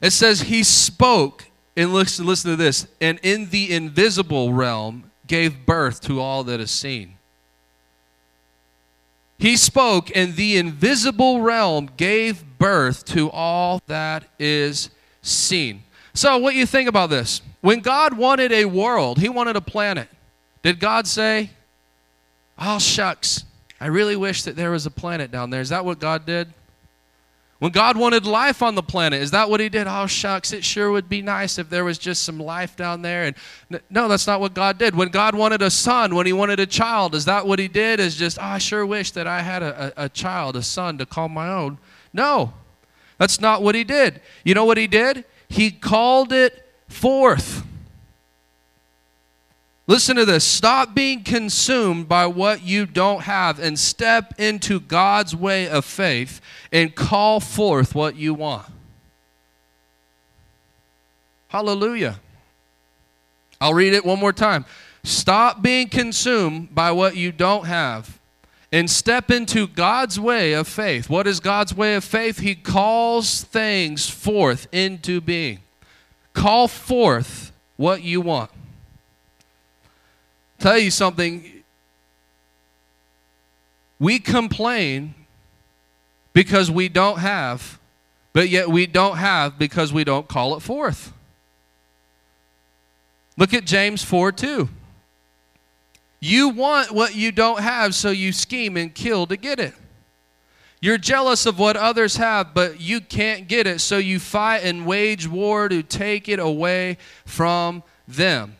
It 0.00 0.12
says, 0.12 0.40
He 0.40 0.62
spoke, 0.62 1.44
and 1.76 1.92
listen, 1.92 2.24
listen 2.24 2.52
to 2.52 2.56
this, 2.56 2.86
and 3.02 3.20
in 3.22 3.50
the 3.50 3.70
invisible 3.70 4.54
realm 4.54 5.10
gave 5.26 5.66
birth 5.66 6.00
to 6.04 6.22
all 6.22 6.42
that 6.44 6.58
is 6.58 6.70
seen. 6.70 7.13
He 9.44 9.58
spoke, 9.58 10.10
and 10.16 10.36
the 10.36 10.56
invisible 10.56 11.42
realm 11.42 11.90
gave 11.98 12.42
birth 12.56 13.04
to 13.08 13.30
all 13.30 13.82
that 13.88 14.24
is 14.38 14.88
seen. 15.20 15.82
So, 16.14 16.38
what 16.38 16.54
you 16.54 16.64
think 16.64 16.88
about 16.88 17.10
this? 17.10 17.42
When 17.60 17.80
God 17.80 18.16
wanted 18.16 18.52
a 18.52 18.64
world, 18.64 19.18
He 19.18 19.28
wanted 19.28 19.56
a 19.56 19.60
planet. 19.60 20.08
Did 20.62 20.80
God 20.80 21.06
say, 21.06 21.50
Oh, 22.58 22.78
shucks, 22.78 23.44
I 23.78 23.88
really 23.88 24.16
wish 24.16 24.44
that 24.44 24.56
there 24.56 24.70
was 24.70 24.86
a 24.86 24.90
planet 24.90 25.30
down 25.30 25.50
there? 25.50 25.60
Is 25.60 25.68
that 25.68 25.84
what 25.84 25.98
God 25.98 26.24
did? 26.24 26.50
When 27.64 27.72
God 27.72 27.96
wanted 27.96 28.26
life 28.26 28.60
on 28.60 28.74
the 28.74 28.82
planet, 28.82 29.22
is 29.22 29.30
that 29.30 29.48
what 29.48 29.58
He 29.58 29.70
did? 29.70 29.86
Oh, 29.86 30.06
shucks, 30.06 30.52
it 30.52 30.62
sure 30.62 30.90
would 30.90 31.08
be 31.08 31.22
nice 31.22 31.58
if 31.58 31.70
there 31.70 31.82
was 31.82 31.96
just 31.96 32.22
some 32.22 32.38
life 32.38 32.76
down 32.76 33.00
there. 33.00 33.24
And 33.24 33.80
no, 33.88 34.06
that's 34.06 34.26
not 34.26 34.38
what 34.38 34.52
God 34.52 34.76
did. 34.76 34.94
When 34.94 35.08
God 35.08 35.34
wanted 35.34 35.62
a 35.62 35.70
son, 35.70 36.14
when 36.14 36.26
He 36.26 36.34
wanted 36.34 36.60
a 36.60 36.66
child, 36.66 37.14
is 37.14 37.24
that 37.24 37.46
what 37.46 37.58
He 37.58 37.68
did? 37.68 38.00
Is 38.00 38.16
just, 38.16 38.38
oh, 38.38 38.42
I 38.42 38.58
sure 38.58 38.84
wish 38.84 39.12
that 39.12 39.26
I 39.26 39.40
had 39.40 39.62
a, 39.62 39.94
a, 39.96 40.04
a 40.04 40.08
child, 40.10 40.56
a 40.56 40.62
son 40.62 40.98
to 40.98 41.06
call 41.06 41.30
my 41.30 41.48
own. 41.48 41.78
No, 42.12 42.52
that's 43.16 43.40
not 43.40 43.62
what 43.62 43.74
He 43.74 43.82
did. 43.82 44.20
You 44.44 44.52
know 44.52 44.66
what 44.66 44.76
He 44.76 44.86
did? 44.86 45.24
He 45.48 45.70
called 45.70 46.34
it 46.34 46.70
forth. 46.88 47.64
Listen 49.86 50.16
to 50.16 50.24
this. 50.24 50.44
Stop 50.44 50.94
being 50.94 51.22
consumed 51.22 52.08
by 52.08 52.26
what 52.26 52.62
you 52.62 52.86
don't 52.86 53.22
have 53.22 53.58
and 53.58 53.78
step 53.78 54.32
into 54.38 54.80
God's 54.80 55.36
way 55.36 55.68
of 55.68 55.84
faith 55.84 56.40
and 56.72 56.94
call 56.94 57.38
forth 57.38 57.94
what 57.94 58.16
you 58.16 58.32
want. 58.32 58.66
Hallelujah. 61.48 62.18
I'll 63.60 63.74
read 63.74 63.92
it 63.92 64.04
one 64.04 64.18
more 64.18 64.32
time. 64.32 64.64
Stop 65.04 65.60
being 65.60 65.88
consumed 65.88 66.74
by 66.74 66.90
what 66.90 67.14
you 67.14 67.30
don't 67.30 67.66
have 67.66 68.18
and 68.72 68.90
step 68.90 69.30
into 69.30 69.68
God's 69.68 70.18
way 70.18 70.54
of 70.54 70.66
faith. 70.66 71.10
What 71.10 71.26
is 71.26 71.40
God's 71.40 71.74
way 71.74 71.94
of 71.94 72.04
faith? 72.04 72.38
He 72.38 72.54
calls 72.54 73.44
things 73.44 74.08
forth 74.08 74.66
into 74.72 75.20
being. 75.20 75.60
Call 76.32 76.68
forth 76.68 77.52
what 77.76 78.02
you 78.02 78.22
want 78.22 78.50
tell 80.64 80.78
you 80.78 80.90
something. 80.90 81.44
We 83.98 84.18
complain 84.18 85.14
because 86.32 86.70
we 86.70 86.88
don't 86.88 87.18
have, 87.18 87.78
but 88.32 88.48
yet 88.48 88.70
we 88.70 88.86
don't 88.86 89.18
have 89.18 89.58
because 89.58 89.92
we 89.92 90.04
don't 90.04 90.26
call 90.26 90.56
it 90.56 90.60
forth. 90.60 91.12
Look 93.36 93.52
at 93.52 93.66
James 93.66 94.02
4 94.02 94.32
2. 94.32 94.70
You 96.20 96.48
want 96.48 96.92
what 96.92 97.14
you 97.14 97.30
don't 97.30 97.60
have, 97.60 97.94
so 97.94 98.08
you 98.08 98.32
scheme 98.32 98.78
and 98.78 98.94
kill 98.94 99.26
to 99.26 99.36
get 99.36 99.60
it. 99.60 99.74
You're 100.80 100.96
jealous 100.96 101.44
of 101.44 101.58
what 101.58 101.76
others 101.76 102.16
have, 102.16 102.54
but 102.54 102.80
you 102.80 103.02
can't 103.02 103.48
get 103.48 103.66
it, 103.66 103.82
so 103.82 103.98
you 103.98 104.18
fight 104.18 104.64
and 104.64 104.86
wage 104.86 105.28
war 105.28 105.68
to 105.68 105.82
take 105.82 106.26
it 106.26 106.38
away 106.38 106.96
from 107.26 107.82
them. 108.08 108.56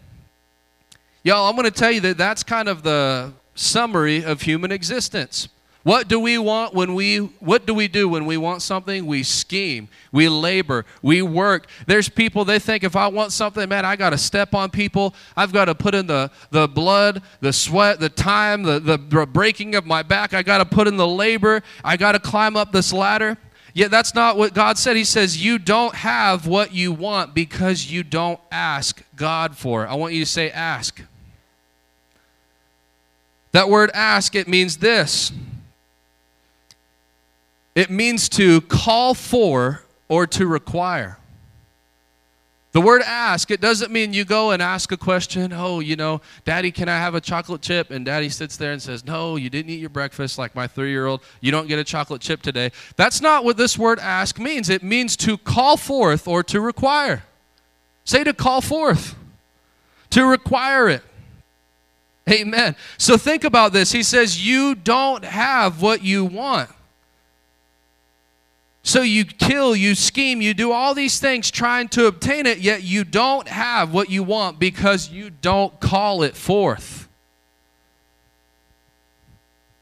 Y'all, 1.27 1.49
I'm 1.49 1.57
going 1.57 1.65
to 1.65 1.71
tell 1.71 1.91
you 1.91 2.03
that 2.03 2.19
that's 2.19 2.43
kind 2.43 2.69
of 2.69 2.83
the 2.83 3.33
summary 3.55 4.23
of 4.23 4.43
human 4.43 4.71
existence. 4.71 5.49
What 5.83 6.07
do 6.07 6.21
we 6.21 6.37
want 6.37 6.75
when 6.75 6.95
we 6.95 7.19
what 7.19 7.67
do 7.67 7.73
we 7.73 7.89
do 7.89 8.11
when 8.11 8.27
we 8.27 8.37
want 8.37 8.61
something? 8.61 9.07
We 9.07 9.23
scheme, 9.23 9.89
we 10.13 10.29
labor, 10.29 10.85
we 11.01 11.23
work. 11.23 11.67
There's 11.87 12.11
people 12.11 12.45
they 12.45 12.59
think 12.59 12.85
if 12.85 12.95
I 12.95 13.09
want 13.09 13.33
something, 13.33 13.67
man, 13.69 13.87
I 13.87 13.97
got 13.97 14.11
to 14.11 14.19
step 14.19 14.55
on 14.55 14.71
people. 14.71 15.15
I've 15.35 15.53
got 15.53 15.67
to 15.67 15.75
put 15.75 15.95
in 15.95 16.07
the 16.07 16.31
the 16.51 16.69
blood, 16.69 17.23
the 17.41 17.55
sweat, 17.55 18.01
the 18.01 18.11
time, 18.11 18.63
the 18.63 18.79
the 18.81 18.99
breaking 19.27 19.75
of 19.75 19.87
my 19.87 20.03
back. 20.03 20.35
I 20.35 20.43
got 20.43 20.59
to 20.59 20.67
put 20.67 20.89
in 20.89 20.99
the 20.99 21.09
labor. 21.09 21.63
I 21.83 21.97
got 21.97 22.13
to 22.13 22.19
climb 22.19 22.57
up 22.57 22.73
this 22.73 22.93
ladder. 22.93 23.39
Yet 23.75 23.91
that's 23.91 24.15
not 24.15 24.37
what 24.37 24.53
God 24.55 24.79
said. 24.79 24.97
He 24.97 25.05
says 25.05 25.43
you 25.43 25.59
don't 25.59 25.95
have 25.97 26.47
what 26.47 26.73
you 26.73 26.93
want 26.93 27.35
because 27.35 27.91
you 27.91 28.03
don't 28.03 28.41
ask 28.53 29.03
God 29.17 29.57
for 29.57 29.85
it. 29.85 29.89
I 29.89 29.95
want 29.95 30.13
you 30.13 30.21
to 30.21 30.31
say 30.31 30.51
ask. 30.51 31.03
That 33.55 33.71
word 33.71 33.93
ask, 33.95 34.35
it 34.35 34.49
means 34.49 34.79
this 34.79 35.33
it 37.77 37.89
means 37.89 38.29
to 38.31 38.61
call 38.63 39.15
for 39.15 39.83
or 40.09 40.27
to 40.27 40.47
require. 40.47 41.19
The 42.73 42.81
word 42.81 43.03
ask, 43.03 43.53
it 43.53 43.61
doesn't 43.61 43.93
mean 43.93 44.13
you 44.13 44.25
go 44.25 44.51
and 44.51 44.61
ask 44.61 44.91
a 44.91 44.97
question. 44.97 45.53
Oh, 45.53 45.79
you 45.79 45.95
know, 45.95 46.21
Daddy, 46.45 46.73
can 46.73 46.89
I 46.89 46.99
have 46.99 47.15
a 47.15 47.21
chocolate 47.21 47.63
chip? 47.63 47.93
And 47.93 48.05
Daddy 48.05 48.29
sits 48.29 48.57
there 48.57 48.73
and 48.73 48.83
says, 48.83 49.05
No, 49.05 49.37
you 49.37 49.49
didn't 49.49 49.71
eat 49.71 49.79
your 49.79 49.89
breakfast 49.89 50.37
like 50.37 50.57
my 50.57 50.67
three 50.67 50.91
year 50.91 51.07
old. 51.07 51.23
You 51.41 51.53
don't 51.53 51.69
get 51.69 51.79
a 51.79 51.85
chocolate 51.85 52.21
chip 52.21 52.43
today. 52.43 52.73
That's 52.97 53.21
not 53.21 53.45
what 53.45 53.57
this 53.57 53.79
word 53.79 54.01
ask 54.01 54.41
means. 54.41 54.69
It 54.69 54.83
means 54.83 55.17
to 55.19 55.39
call 55.39 55.77
forth 55.77 56.27
or 56.27 56.43
to 56.43 56.61
require. 56.61 57.23
Say 58.05 58.25
to 58.25 58.35
call 58.35 58.61
forth, 58.61 59.15
to 60.11 60.27
require 60.27 60.89
it. 60.89 61.05
Amen. 62.31 62.75
So 62.97 63.17
think 63.17 63.45
about 63.45 63.73
this. 63.73 63.93
He 63.93 64.03
says, 64.03 64.45
You 64.45 64.75
don't 64.75 65.25
have 65.25 65.83
what 65.83 66.03
you 66.03 66.25
want. 66.25 66.71
So 68.87 69.01
you 69.01 69.25
kill, 69.25 69.75
you 69.75 69.95
scheme, 69.95 70.43
you 70.43 70.53
do 70.53 70.71
all 70.71 70.95
these 70.95 71.19
things 71.19 71.51
trying 71.51 71.89
to 71.89 72.07
obtain 72.07 72.45
it, 72.45 72.59
yet 72.59 72.83
you 72.83 73.03
don't 73.03 73.49
have 73.49 73.95
what 73.95 74.11
you 74.11 74.23
want 74.23 74.59
because 74.59 75.09
you 75.09 75.31
don't 75.31 75.81
call 75.81 76.23
it 76.23 76.37
forth. 76.37 77.09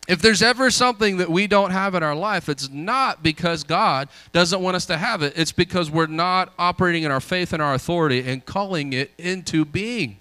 If 0.07 0.23
there's 0.23 0.43
ever 0.43 0.71
something 0.71 1.17
that 1.17 1.31
we 1.31 1.49
don't 1.49 1.71
have 1.73 1.97
in 1.97 2.03
our 2.05 2.15
life, 2.15 2.49
it's 2.49 2.69
not 2.69 3.25
because 3.25 3.65
God 3.65 4.09
doesn't 4.33 4.61
want 4.61 4.77
us 4.77 4.87
to 4.87 4.97
have 4.97 5.23
it. 5.23 5.33
It's 5.37 5.53
because 5.53 5.91
we're 5.91 6.07
not 6.07 6.53
operating 6.59 7.03
in 7.03 7.11
our 7.11 7.21
faith 7.21 7.53
and 7.53 7.61
our 7.63 7.75
authority 7.75 8.29
and 8.29 8.45
calling 8.45 8.93
it 8.93 9.13
into 9.19 9.65
being. 9.65 10.19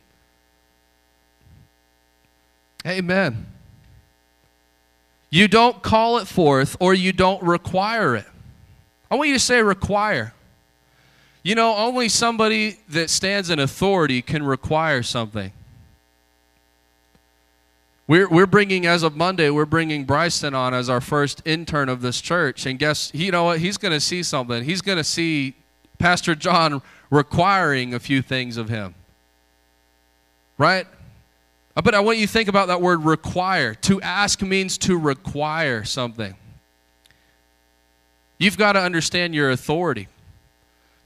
Amen. 2.85 3.45
You 5.29 5.47
don't 5.47 5.81
call 5.81 6.17
it 6.17 6.27
forth 6.27 6.75
or 6.79 6.93
you 6.93 7.13
don't 7.13 7.41
require 7.41 8.15
it. 8.15 8.25
I 9.09 9.15
want 9.15 9.29
you 9.29 9.35
to 9.35 9.39
say 9.39 9.61
require. 9.61 10.33
You 11.43 11.55
know, 11.55 11.75
only 11.75 12.09
somebody 12.09 12.79
that 12.89 13.09
stands 13.09 13.49
in 13.49 13.59
authority 13.59 14.21
can 14.21 14.43
require 14.43 15.01
something. 15.03 15.51
We're, 18.07 18.27
we're 18.27 18.45
bringing, 18.45 18.85
as 18.85 19.03
of 19.03 19.15
Monday, 19.15 19.49
we're 19.49 19.65
bringing 19.65 20.03
Bryson 20.03 20.53
on 20.53 20.73
as 20.73 20.89
our 20.89 20.99
first 20.99 21.41
intern 21.45 21.87
of 21.87 22.01
this 22.01 22.19
church. 22.19 22.65
And 22.65 22.77
guess, 22.77 23.09
you 23.13 23.31
know 23.31 23.45
what? 23.45 23.59
He's 23.59 23.77
going 23.77 23.93
to 23.93 24.01
see 24.01 24.21
something. 24.21 24.65
He's 24.65 24.81
going 24.81 24.97
to 24.97 25.03
see 25.03 25.55
Pastor 25.97 26.35
John 26.35 26.81
requiring 27.09 27.93
a 27.93 27.99
few 27.99 28.21
things 28.21 28.57
of 28.57 28.69
him. 28.69 28.95
Right? 30.57 30.87
Uh, 31.75 31.81
but 31.81 31.95
I 31.95 31.99
want 32.01 32.17
you 32.17 32.27
to 32.27 32.31
think 32.31 32.49
about 32.49 32.67
that 32.67 32.81
word 32.81 33.03
require. 33.05 33.73
To 33.75 34.01
ask 34.01 34.41
means 34.41 34.77
to 34.79 34.97
require 34.97 35.83
something. 35.83 36.35
You've 38.37 38.57
got 38.57 38.73
to 38.73 38.79
understand 38.79 39.35
your 39.35 39.51
authority, 39.51 40.07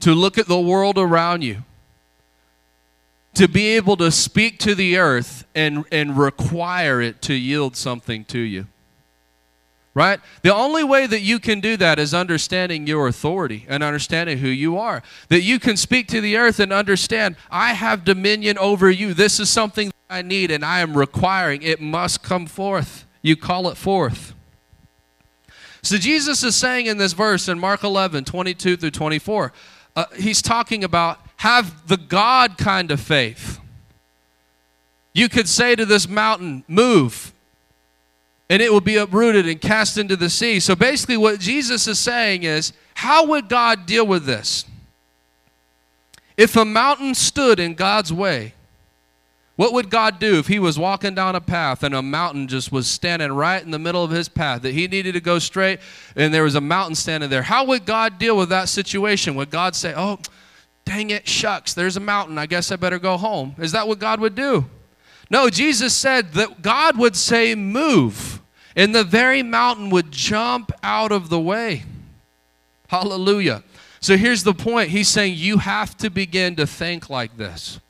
to 0.00 0.14
look 0.14 0.38
at 0.38 0.46
the 0.46 0.58
world 0.58 0.98
around 0.98 1.42
you, 1.42 1.64
to 3.34 3.46
be 3.46 3.76
able 3.76 3.98
to 3.98 4.10
speak 4.10 4.58
to 4.60 4.74
the 4.74 4.96
earth 4.96 5.44
and, 5.54 5.84
and 5.92 6.16
require 6.16 7.02
it 7.02 7.20
to 7.22 7.34
yield 7.34 7.76
something 7.76 8.24
to 8.24 8.38
you. 8.38 8.66
Right? 9.92 10.20
The 10.42 10.54
only 10.54 10.84
way 10.84 11.06
that 11.06 11.20
you 11.20 11.38
can 11.38 11.60
do 11.60 11.76
that 11.78 11.98
is 11.98 12.12
understanding 12.12 12.86
your 12.86 13.08
authority 13.08 13.64
and 13.68 13.82
understanding 13.82 14.38
who 14.38 14.48
you 14.48 14.76
are. 14.76 15.02
That 15.28 15.42
you 15.42 15.58
can 15.58 15.76
speak 15.76 16.08
to 16.08 16.20
the 16.20 16.36
earth 16.36 16.60
and 16.60 16.72
understand, 16.72 17.36
I 17.50 17.72
have 17.72 18.04
dominion 18.04 18.58
over 18.58 18.90
you. 18.90 19.14
This 19.14 19.40
is 19.40 19.48
something 19.48 19.90
I 20.08 20.22
need 20.22 20.50
and 20.50 20.64
I 20.64 20.80
am 20.80 20.96
requiring. 20.96 21.62
It 21.62 21.80
must 21.80 22.22
come 22.22 22.46
forth. 22.46 23.04
You 23.22 23.36
call 23.36 23.68
it 23.68 23.76
forth. 23.76 24.34
So 25.82 25.98
Jesus 25.98 26.42
is 26.42 26.56
saying 26.56 26.86
in 26.86 26.98
this 26.98 27.12
verse 27.12 27.48
in 27.48 27.58
Mark 27.58 27.84
11, 27.84 28.24
22 28.24 28.76
through 28.76 28.90
24, 28.90 29.52
uh, 29.94 30.04
he's 30.16 30.42
talking 30.42 30.84
about 30.84 31.20
have 31.36 31.86
the 31.88 31.96
God 31.96 32.58
kind 32.58 32.90
of 32.90 33.00
faith. 33.00 33.60
You 35.12 35.28
could 35.28 35.48
say 35.48 35.74
to 35.76 35.86
this 35.86 36.08
mountain, 36.08 36.64
move, 36.68 37.32
and 38.50 38.60
it 38.60 38.72
will 38.72 38.80
be 38.80 38.96
uprooted 38.96 39.48
and 39.48 39.60
cast 39.60 39.96
into 39.96 40.16
the 40.16 40.28
sea. 40.28 40.60
So 40.60 40.74
basically, 40.74 41.16
what 41.16 41.40
Jesus 41.40 41.86
is 41.86 41.98
saying 41.98 42.42
is, 42.42 42.72
how 42.94 43.26
would 43.26 43.48
God 43.48 43.86
deal 43.86 44.06
with 44.06 44.24
this? 44.24 44.64
If 46.36 46.56
a 46.56 46.64
mountain 46.64 47.14
stood 47.14 47.58
in 47.58 47.74
God's 47.74 48.12
way, 48.12 48.54
what 49.56 49.72
would 49.72 49.90
God 49.90 50.18
do 50.18 50.38
if 50.38 50.46
he 50.46 50.58
was 50.58 50.78
walking 50.78 51.14
down 51.14 51.34
a 51.34 51.40
path 51.40 51.82
and 51.82 51.94
a 51.94 52.02
mountain 52.02 52.46
just 52.46 52.70
was 52.70 52.86
standing 52.86 53.32
right 53.32 53.62
in 53.62 53.70
the 53.70 53.78
middle 53.78 54.04
of 54.04 54.10
his 54.10 54.28
path 54.28 54.62
that 54.62 54.74
he 54.74 54.86
needed 54.86 55.12
to 55.12 55.20
go 55.20 55.38
straight 55.38 55.80
and 56.14 56.32
there 56.32 56.44
was 56.44 56.54
a 56.54 56.60
mountain 56.60 56.94
standing 56.94 57.30
there? 57.30 57.42
How 57.42 57.64
would 57.64 57.86
God 57.86 58.18
deal 58.18 58.36
with 58.36 58.50
that 58.50 58.68
situation? 58.68 59.34
Would 59.34 59.50
God 59.50 59.74
say, 59.74 59.94
"Oh, 59.96 60.18
dang 60.86 61.10
it, 61.10 61.28
shucks, 61.28 61.74
there's 61.74 61.98
a 61.98 62.00
mountain. 62.00 62.38
I 62.38 62.46
guess 62.46 62.72
I 62.72 62.76
better 62.76 62.98
go 62.98 63.18
home. 63.18 63.54
Is 63.58 63.72
that 63.72 63.86
what 63.86 63.98
God 63.98 64.20
would 64.20 64.34
do? 64.34 64.64
No, 65.28 65.50
Jesus 65.50 65.94
said 65.94 66.32
that 66.34 66.62
God 66.62 66.96
would 66.96 67.16
say, 67.16 67.54
move. 67.54 68.40
And 68.74 68.94
the 68.94 69.04
very 69.04 69.42
mountain 69.42 69.90
would 69.90 70.12
jump 70.12 70.70
out 70.82 71.12
of 71.12 71.28
the 71.28 71.40
way. 71.40 71.82
Hallelujah. 72.88 73.64
So 74.00 74.16
here's 74.16 74.44
the 74.44 74.54
point. 74.54 74.90
He's 74.90 75.08
saying 75.08 75.34
you 75.36 75.58
have 75.58 75.96
to 75.98 76.10
begin 76.10 76.56
to 76.56 76.66
think 76.66 77.10
like 77.10 77.36
this. 77.36 77.80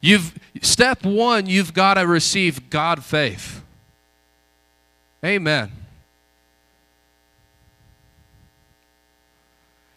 You've 0.00 0.38
step 0.62 1.04
1, 1.04 1.46
you've 1.46 1.74
got 1.74 1.94
to 1.94 2.06
receive 2.06 2.70
God 2.70 3.04
faith. 3.04 3.62
Amen. 5.24 5.72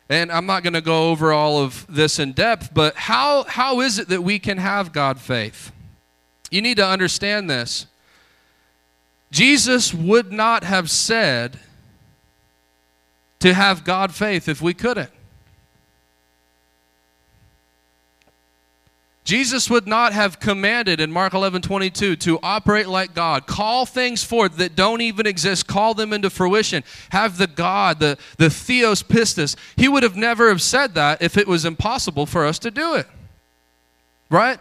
And 0.10 0.32
I'm 0.32 0.48
not 0.48 0.64
going 0.64 0.74
to 0.74 0.82
go 0.82 1.10
over 1.10 1.32
all 1.32 1.60
of 1.60 1.86
this 1.88 2.18
in 2.18 2.34
depth, 2.34 2.74
but 2.74 2.96
how, 2.96 3.44
how 3.44 3.82
is 3.82 4.00
it 4.00 4.10
that 4.10 4.24
we 4.24 4.40
can 4.40 4.58
have 4.58 4.92
God 4.92 5.20
faith? 5.20 5.72
You 6.50 6.64
need 6.64 6.78
to 6.78 6.86
understand 6.86 7.48
this. 7.48 7.86
Jesus 9.32 9.94
would 9.94 10.32
not 10.32 10.64
have 10.64 10.90
said 10.90 11.60
to 13.40 13.54
have 13.54 13.84
God 13.84 14.14
faith 14.14 14.50
if 14.50 14.62
we 14.62 14.74
couldn't. 14.74 15.12
Jesus 19.30 19.70
would 19.70 19.86
not 19.86 20.12
have 20.12 20.40
commanded 20.40 21.00
in 21.00 21.12
Mark 21.12 21.36
11 21.36 21.62
22 21.62 22.16
to 22.16 22.40
operate 22.42 22.88
like 22.88 23.14
God, 23.14 23.46
call 23.46 23.86
things 23.86 24.24
forth 24.24 24.58
that 24.58 24.76
don't 24.76 25.02
even 25.02 25.28
exist, 25.28 25.68
call 25.68 25.94
them 25.94 26.14
into 26.14 26.32
fruition, 26.32 26.84
have 27.12 27.38
the 27.38 27.46
God, 27.46 28.00
the, 28.00 28.18
the 28.38 28.50
Theos 28.50 29.04
Pistis. 29.04 29.56
He 29.76 29.88
would 29.88 30.02
have 30.02 30.16
never 30.16 30.50
have 30.50 30.64
said 30.64 30.96
that 30.96 31.22
if 31.22 31.38
it 31.38 31.48
was 31.48 31.64
impossible 31.64 32.26
for 32.26 32.44
us 32.44 32.58
to 32.58 32.72
do 32.72 32.96
it. 32.96 33.06
Right? 34.32 34.58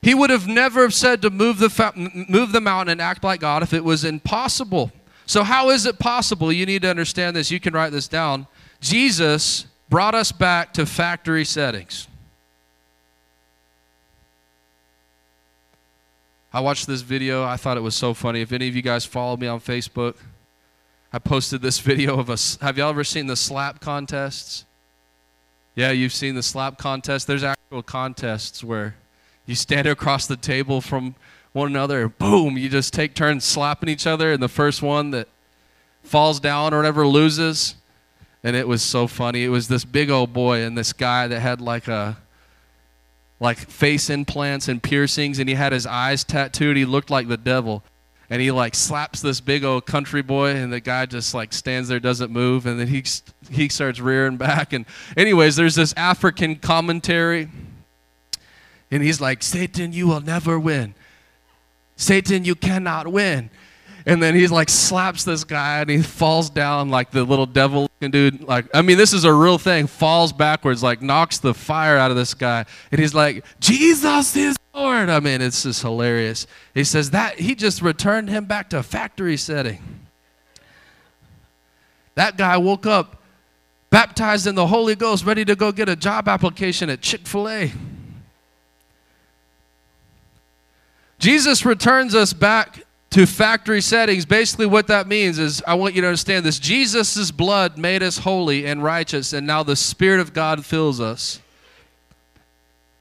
He 0.00 0.14
would 0.14 0.30
have 0.30 0.48
never 0.48 0.80
have 0.80 0.94
said 0.94 1.20
to 1.20 1.28
move 1.28 1.58
the, 1.58 1.92
move 2.26 2.52
the 2.52 2.60
mountain 2.62 2.92
and 2.92 3.02
act 3.02 3.22
like 3.22 3.40
God 3.40 3.62
if 3.62 3.74
it 3.74 3.84
was 3.84 4.02
impossible. 4.02 4.92
So, 5.26 5.42
how 5.42 5.68
is 5.68 5.84
it 5.84 5.98
possible? 5.98 6.50
You 6.50 6.64
need 6.64 6.80
to 6.80 6.88
understand 6.88 7.36
this. 7.36 7.50
You 7.50 7.60
can 7.60 7.74
write 7.74 7.92
this 7.92 8.08
down. 8.08 8.46
Jesus 8.80 9.66
brought 9.90 10.14
us 10.14 10.32
back 10.32 10.72
to 10.72 10.86
factory 10.86 11.44
settings. 11.44 12.08
I 16.52 16.60
watched 16.60 16.86
this 16.86 17.00
video. 17.02 17.44
I 17.44 17.56
thought 17.56 17.76
it 17.76 17.82
was 17.82 17.94
so 17.94 18.12
funny. 18.12 18.40
If 18.40 18.52
any 18.52 18.68
of 18.68 18.74
you 18.74 18.82
guys 18.82 19.04
follow 19.04 19.36
me 19.36 19.46
on 19.46 19.60
Facebook, 19.60 20.16
I 21.12 21.18
posted 21.18 21.62
this 21.62 21.78
video 21.90 22.18
of 22.18 22.28
a. 22.28 22.36
Have 22.64 22.76
y'all 22.78 22.90
ever 22.90 23.04
seen 23.04 23.26
the 23.26 23.36
slap 23.36 23.80
contests? 23.80 24.64
Yeah, 25.76 25.92
you've 25.92 26.12
seen 26.12 26.34
the 26.34 26.42
slap 26.42 26.78
contest. 26.78 27.26
There's 27.26 27.44
actual 27.44 27.82
contests 27.82 28.64
where 28.64 28.96
you 29.46 29.54
stand 29.54 29.86
across 29.86 30.26
the 30.26 30.36
table 30.36 30.80
from 30.80 31.14
one 31.52 31.68
another, 31.68 32.08
boom, 32.08 32.56
you 32.56 32.68
just 32.68 32.92
take 32.92 33.14
turns 33.14 33.44
slapping 33.44 33.88
each 33.88 34.06
other, 34.06 34.32
and 34.32 34.42
the 34.42 34.48
first 34.48 34.82
one 34.82 35.10
that 35.10 35.28
falls 36.02 36.38
down 36.38 36.72
or 36.72 36.78
whatever 36.78 37.06
loses. 37.06 37.74
And 38.42 38.56
it 38.56 38.66
was 38.66 38.82
so 38.82 39.06
funny. 39.06 39.44
It 39.44 39.48
was 39.48 39.68
this 39.68 39.84
big 39.84 40.10
old 40.10 40.32
boy 40.32 40.62
and 40.62 40.78
this 40.78 40.92
guy 40.92 41.26
that 41.28 41.40
had 41.40 41.60
like 41.60 41.88
a 41.88 42.16
like 43.40 43.58
face 43.58 44.10
implants 44.10 44.68
and 44.68 44.82
piercings, 44.82 45.38
and 45.38 45.48
he 45.48 45.54
had 45.54 45.72
his 45.72 45.86
eyes 45.86 46.22
tattooed. 46.22 46.76
He 46.76 46.84
looked 46.84 47.10
like 47.10 47.26
the 47.26 47.38
devil. 47.38 47.82
And 48.32 48.40
he 48.40 48.52
like 48.52 48.76
slaps 48.76 49.20
this 49.20 49.40
big 49.40 49.64
old 49.64 49.86
country 49.86 50.22
boy, 50.22 50.50
and 50.50 50.72
the 50.72 50.78
guy 50.78 51.04
just 51.06 51.34
like 51.34 51.52
stands 51.52 51.88
there, 51.88 51.98
doesn't 51.98 52.30
move, 52.30 52.64
and 52.64 52.78
then 52.78 52.86
he 52.86 53.02
he 53.50 53.68
starts 53.68 53.98
rearing 53.98 54.36
back. 54.36 54.72
And 54.72 54.86
anyways, 55.16 55.56
there's 55.56 55.74
this 55.74 55.92
African 55.96 56.54
commentary, 56.54 57.48
and 58.88 59.02
he's 59.02 59.20
like, 59.20 59.42
"Satan, 59.42 59.92
you 59.92 60.06
will 60.06 60.20
never 60.20 60.60
win. 60.60 60.94
Satan, 61.96 62.44
you 62.44 62.54
cannot 62.54 63.08
win." 63.08 63.50
And 64.06 64.22
then 64.22 64.34
he's 64.34 64.50
like 64.50 64.68
slaps 64.68 65.24
this 65.24 65.44
guy 65.44 65.80
and 65.80 65.90
he 65.90 66.02
falls 66.02 66.50
down 66.50 66.90
like 66.90 67.10
the 67.10 67.24
little 67.24 67.46
devil 67.46 67.90
dude. 68.00 68.42
Like 68.42 68.66
i 68.74 68.82
mean 68.82 68.96
this 68.96 69.12
is 69.12 69.24
a 69.24 69.32
real 69.32 69.58
thing. 69.58 69.86
Falls 69.86 70.32
backwards 70.32 70.82
like 70.82 71.02
knocks 71.02 71.38
the 71.38 71.54
fire 71.54 71.96
out 71.96 72.10
of 72.10 72.16
this 72.16 72.34
guy. 72.34 72.64
And 72.90 73.00
he's 73.00 73.14
like 73.14 73.44
jesus 73.60 74.36
is 74.36 74.56
lord. 74.74 75.08
I 75.08 75.20
mean 75.20 75.40
it's 75.40 75.62
just 75.62 75.82
hilarious. 75.82 76.46
He 76.74 76.84
says 76.84 77.10
that 77.10 77.38
he 77.38 77.54
just 77.54 77.82
returned 77.82 78.28
him 78.28 78.46
back 78.46 78.70
to 78.70 78.82
factory 78.82 79.36
setting. 79.36 80.00
That 82.14 82.36
guy 82.36 82.56
woke 82.56 82.86
up 82.86 83.22
baptized 83.90 84.46
in 84.46 84.54
the 84.54 84.66
holy 84.66 84.94
ghost 84.94 85.24
ready 85.24 85.44
to 85.44 85.56
go 85.56 85.72
get 85.72 85.88
a 85.88 85.96
job 85.96 86.28
application 86.28 86.88
at 86.88 87.00
chick-fil-a. 87.00 87.72
Jesus 91.18 91.66
returns 91.66 92.14
us 92.14 92.32
back 92.32 92.82
to 93.10 93.26
factory 93.26 93.80
settings, 93.80 94.24
basically 94.24 94.66
what 94.66 94.86
that 94.86 95.08
means 95.08 95.38
is 95.38 95.62
I 95.66 95.74
want 95.74 95.94
you 95.94 96.00
to 96.02 96.06
understand 96.06 96.44
this 96.44 96.60
Jesus' 96.60 97.30
blood 97.32 97.76
made 97.76 98.02
us 98.02 98.18
holy 98.18 98.66
and 98.66 98.84
righteous, 98.84 99.32
and 99.32 99.46
now 99.46 99.62
the 99.62 99.76
Spirit 99.76 100.20
of 100.20 100.32
God 100.32 100.64
fills 100.64 101.00
us 101.00 101.40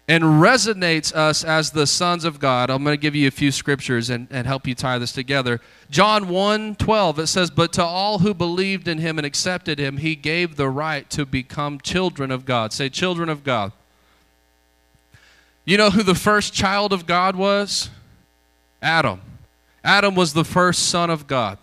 and 0.07 0.23
resonates 0.23 1.13
us 1.13 1.43
as 1.43 1.69
the 1.69 1.85
sons 1.85 2.25
of 2.25 2.39
God. 2.39 2.71
I'm 2.71 2.83
going 2.83 2.97
to 2.97 3.01
give 3.01 3.13
you 3.13 3.27
a 3.27 3.31
few 3.31 3.51
scriptures 3.51 4.09
and, 4.09 4.27
and 4.31 4.47
help 4.47 4.65
you 4.65 4.73
tie 4.73 4.97
this 4.97 5.11
together. 5.11 5.61
John 5.91 6.29
1 6.29 6.75
12, 6.77 7.19
it 7.19 7.27
says, 7.27 7.51
But 7.51 7.71
to 7.73 7.83
all 7.83 8.17
who 8.17 8.33
believed 8.33 8.87
in 8.87 8.97
him 8.97 9.19
and 9.19 9.27
accepted 9.27 9.77
him, 9.77 9.97
he 9.97 10.15
gave 10.15 10.55
the 10.55 10.67
right 10.67 11.07
to 11.11 11.27
become 11.27 11.79
children 11.79 12.31
of 12.31 12.45
God. 12.45 12.73
Say, 12.73 12.89
children 12.89 13.29
of 13.29 13.43
God. 13.43 13.71
You 15.63 15.77
know 15.77 15.91
who 15.91 16.01
the 16.01 16.15
first 16.15 16.55
child 16.55 16.91
of 16.91 17.05
God 17.05 17.35
was? 17.35 17.91
Adam. 18.81 19.21
Adam 19.83 20.15
was 20.15 20.33
the 20.33 20.45
first 20.45 20.89
son 20.89 21.09
of 21.09 21.27
God. 21.27 21.57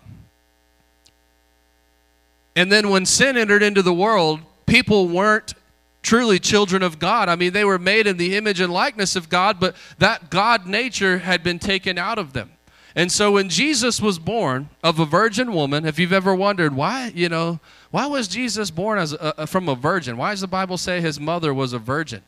And 2.55 2.71
then 2.71 2.89
when 2.89 3.05
sin 3.05 3.37
entered 3.37 3.61
into 3.61 3.81
the 3.81 3.93
world, 3.93 4.39
people 4.65 5.07
weren't 5.07 5.53
truly 6.01 6.39
children 6.39 6.81
of 6.81 6.99
God. 6.99 7.29
I 7.29 7.35
mean, 7.35 7.53
they 7.53 7.65
were 7.65 7.77
made 7.77 8.07
in 8.07 8.17
the 8.17 8.35
image 8.35 8.59
and 8.59 8.71
likeness 8.71 9.15
of 9.15 9.29
God, 9.29 9.59
but 9.59 9.75
that 9.99 10.29
God 10.29 10.65
nature 10.65 11.19
had 11.19 11.43
been 11.43 11.59
taken 11.59 11.97
out 11.97 12.17
of 12.17 12.33
them. 12.33 12.51
And 12.95 13.11
so 13.11 13.33
when 13.33 13.49
Jesus 13.49 14.01
was 14.01 14.17
born 14.17 14.69
of 14.83 14.99
a 14.99 15.05
virgin 15.05 15.53
woman, 15.53 15.85
if 15.85 15.99
you've 15.99 16.13
ever 16.13 16.33
wondered 16.33 16.75
why, 16.75 17.11
you 17.13 17.29
know, 17.29 17.59
why 17.91 18.07
was 18.07 18.27
Jesus 18.27 18.71
born 18.71 18.97
as 18.97 19.13
a, 19.13 19.45
from 19.45 19.69
a 19.69 19.75
virgin? 19.75 20.17
Why 20.17 20.31
does 20.31 20.41
the 20.41 20.47
Bible 20.47 20.77
say 20.77 20.99
his 20.99 21.19
mother 21.19 21.53
was 21.53 21.73
a 21.73 21.79
virgin? 21.79 22.23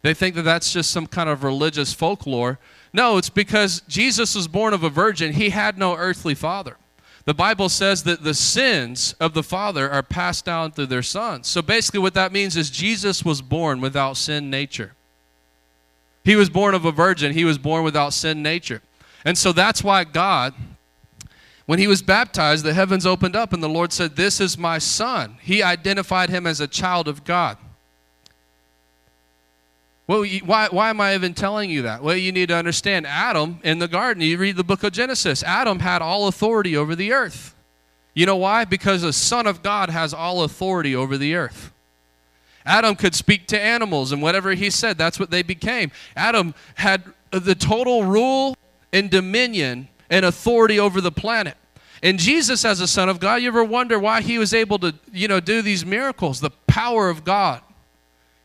They 0.00 0.14
think 0.14 0.34
that 0.36 0.42
that's 0.42 0.72
just 0.72 0.90
some 0.90 1.06
kind 1.06 1.28
of 1.28 1.44
religious 1.44 1.92
folklore. 1.92 2.58
No, 2.98 3.16
it's 3.16 3.30
because 3.30 3.80
Jesus 3.86 4.34
was 4.34 4.48
born 4.48 4.74
of 4.74 4.82
a 4.82 4.90
virgin. 4.90 5.34
He 5.34 5.50
had 5.50 5.78
no 5.78 5.94
earthly 5.94 6.34
father. 6.34 6.76
The 7.26 7.32
Bible 7.32 7.68
says 7.68 8.02
that 8.02 8.24
the 8.24 8.34
sins 8.34 9.14
of 9.20 9.34
the 9.34 9.44
father 9.44 9.88
are 9.88 10.02
passed 10.02 10.44
down 10.44 10.72
through 10.72 10.86
their 10.86 11.04
sons. 11.04 11.46
So 11.46 11.62
basically, 11.62 12.00
what 12.00 12.14
that 12.14 12.32
means 12.32 12.56
is 12.56 12.70
Jesus 12.70 13.24
was 13.24 13.40
born 13.40 13.80
without 13.80 14.16
sin 14.16 14.50
nature. 14.50 14.94
He 16.24 16.34
was 16.34 16.50
born 16.50 16.74
of 16.74 16.84
a 16.84 16.90
virgin, 16.90 17.34
he 17.34 17.44
was 17.44 17.56
born 17.56 17.84
without 17.84 18.14
sin 18.14 18.42
nature. 18.42 18.82
And 19.24 19.38
so 19.38 19.52
that's 19.52 19.84
why 19.84 20.02
God, 20.02 20.52
when 21.66 21.78
he 21.78 21.86
was 21.86 22.02
baptized, 22.02 22.64
the 22.64 22.74
heavens 22.74 23.06
opened 23.06 23.36
up 23.36 23.52
and 23.52 23.62
the 23.62 23.68
Lord 23.68 23.92
said, 23.92 24.16
This 24.16 24.40
is 24.40 24.58
my 24.58 24.78
son. 24.78 25.36
He 25.40 25.62
identified 25.62 26.30
him 26.30 26.48
as 26.48 26.60
a 26.60 26.66
child 26.66 27.06
of 27.06 27.22
God. 27.22 27.58
Well, 30.08 30.24
why, 30.46 30.68
why 30.70 30.88
am 30.88 31.02
I 31.02 31.14
even 31.14 31.34
telling 31.34 31.68
you 31.68 31.82
that? 31.82 32.02
Well, 32.02 32.16
you 32.16 32.32
need 32.32 32.48
to 32.48 32.56
understand 32.56 33.06
Adam 33.06 33.60
in 33.62 33.78
the 33.78 33.86
garden, 33.86 34.22
you 34.22 34.38
read 34.38 34.56
the 34.56 34.64
book 34.64 34.82
of 34.82 34.92
Genesis, 34.92 35.42
Adam 35.42 35.80
had 35.80 36.00
all 36.00 36.28
authority 36.28 36.76
over 36.76 36.96
the 36.96 37.12
earth. 37.12 37.54
You 38.14 38.24
know 38.24 38.36
why? 38.36 38.64
Because 38.64 39.02
the 39.02 39.12
Son 39.12 39.46
of 39.46 39.62
God 39.62 39.90
has 39.90 40.14
all 40.14 40.42
authority 40.42 40.96
over 40.96 41.18
the 41.18 41.34
earth. 41.34 41.72
Adam 42.64 42.96
could 42.96 43.14
speak 43.14 43.46
to 43.48 43.60
animals, 43.60 44.10
and 44.10 44.22
whatever 44.22 44.54
he 44.54 44.70
said, 44.70 44.96
that's 44.96 45.20
what 45.20 45.30
they 45.30 45.42
became. 45.42 45.92
Adam 46.16 46.54
had 46.76 47.04
the 47.30 47.54
total 47.54 48.04
rule 48.04 48.56
and 48.94 49.10
dominion 49.10 49.88
and 50.08 50.24
authority 50.24 50.80
over 50.80 51.02
the 51.02 51.12
planet. 51.12 51.56
And 52.02 52.18
Jesus, 52.18 52.64
as 52.64 52.80
a 52.80 52.88
Son 52.88 53.10
of 53.10 53.20
God, 53.20 53.42
you 53.42 53.48
ever 53.48 53.62
wonder 53.62 53.98
why 53.98 54.22
he 54.22 54.38
was 54.38 54.54
able 54.54 54.78
to, 54.78 54.94
you 55.12 55.28
know, 55.28 55.38
do 55.40 55.60
these 55.60 55.84
miracles? 55.84 56.40
The 56.40 56.50
power 56.66 57.10
of 57.10 57.24
God 57.24 57.60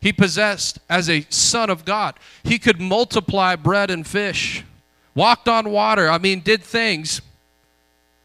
he 0.04 0.12
possessed 0.12 0.78
as 0.90 1.08
a 1.08 1.26
son 1.30 1.70
of 1.70 1.86
God. 1.86 2.14
He 2.42 2.58
could 2.58 2.78
multiply 2.78 3.56
bread 3.56 3.90
and 3.90 4.06
fish, 4.06 4.62
walked 5.14 5.48
on 5.48 5.70
water. 5.70 6.10
I 6.10 6.18
mean, 6.18 6.40
did 6.40 6.62
things 6.62 7.22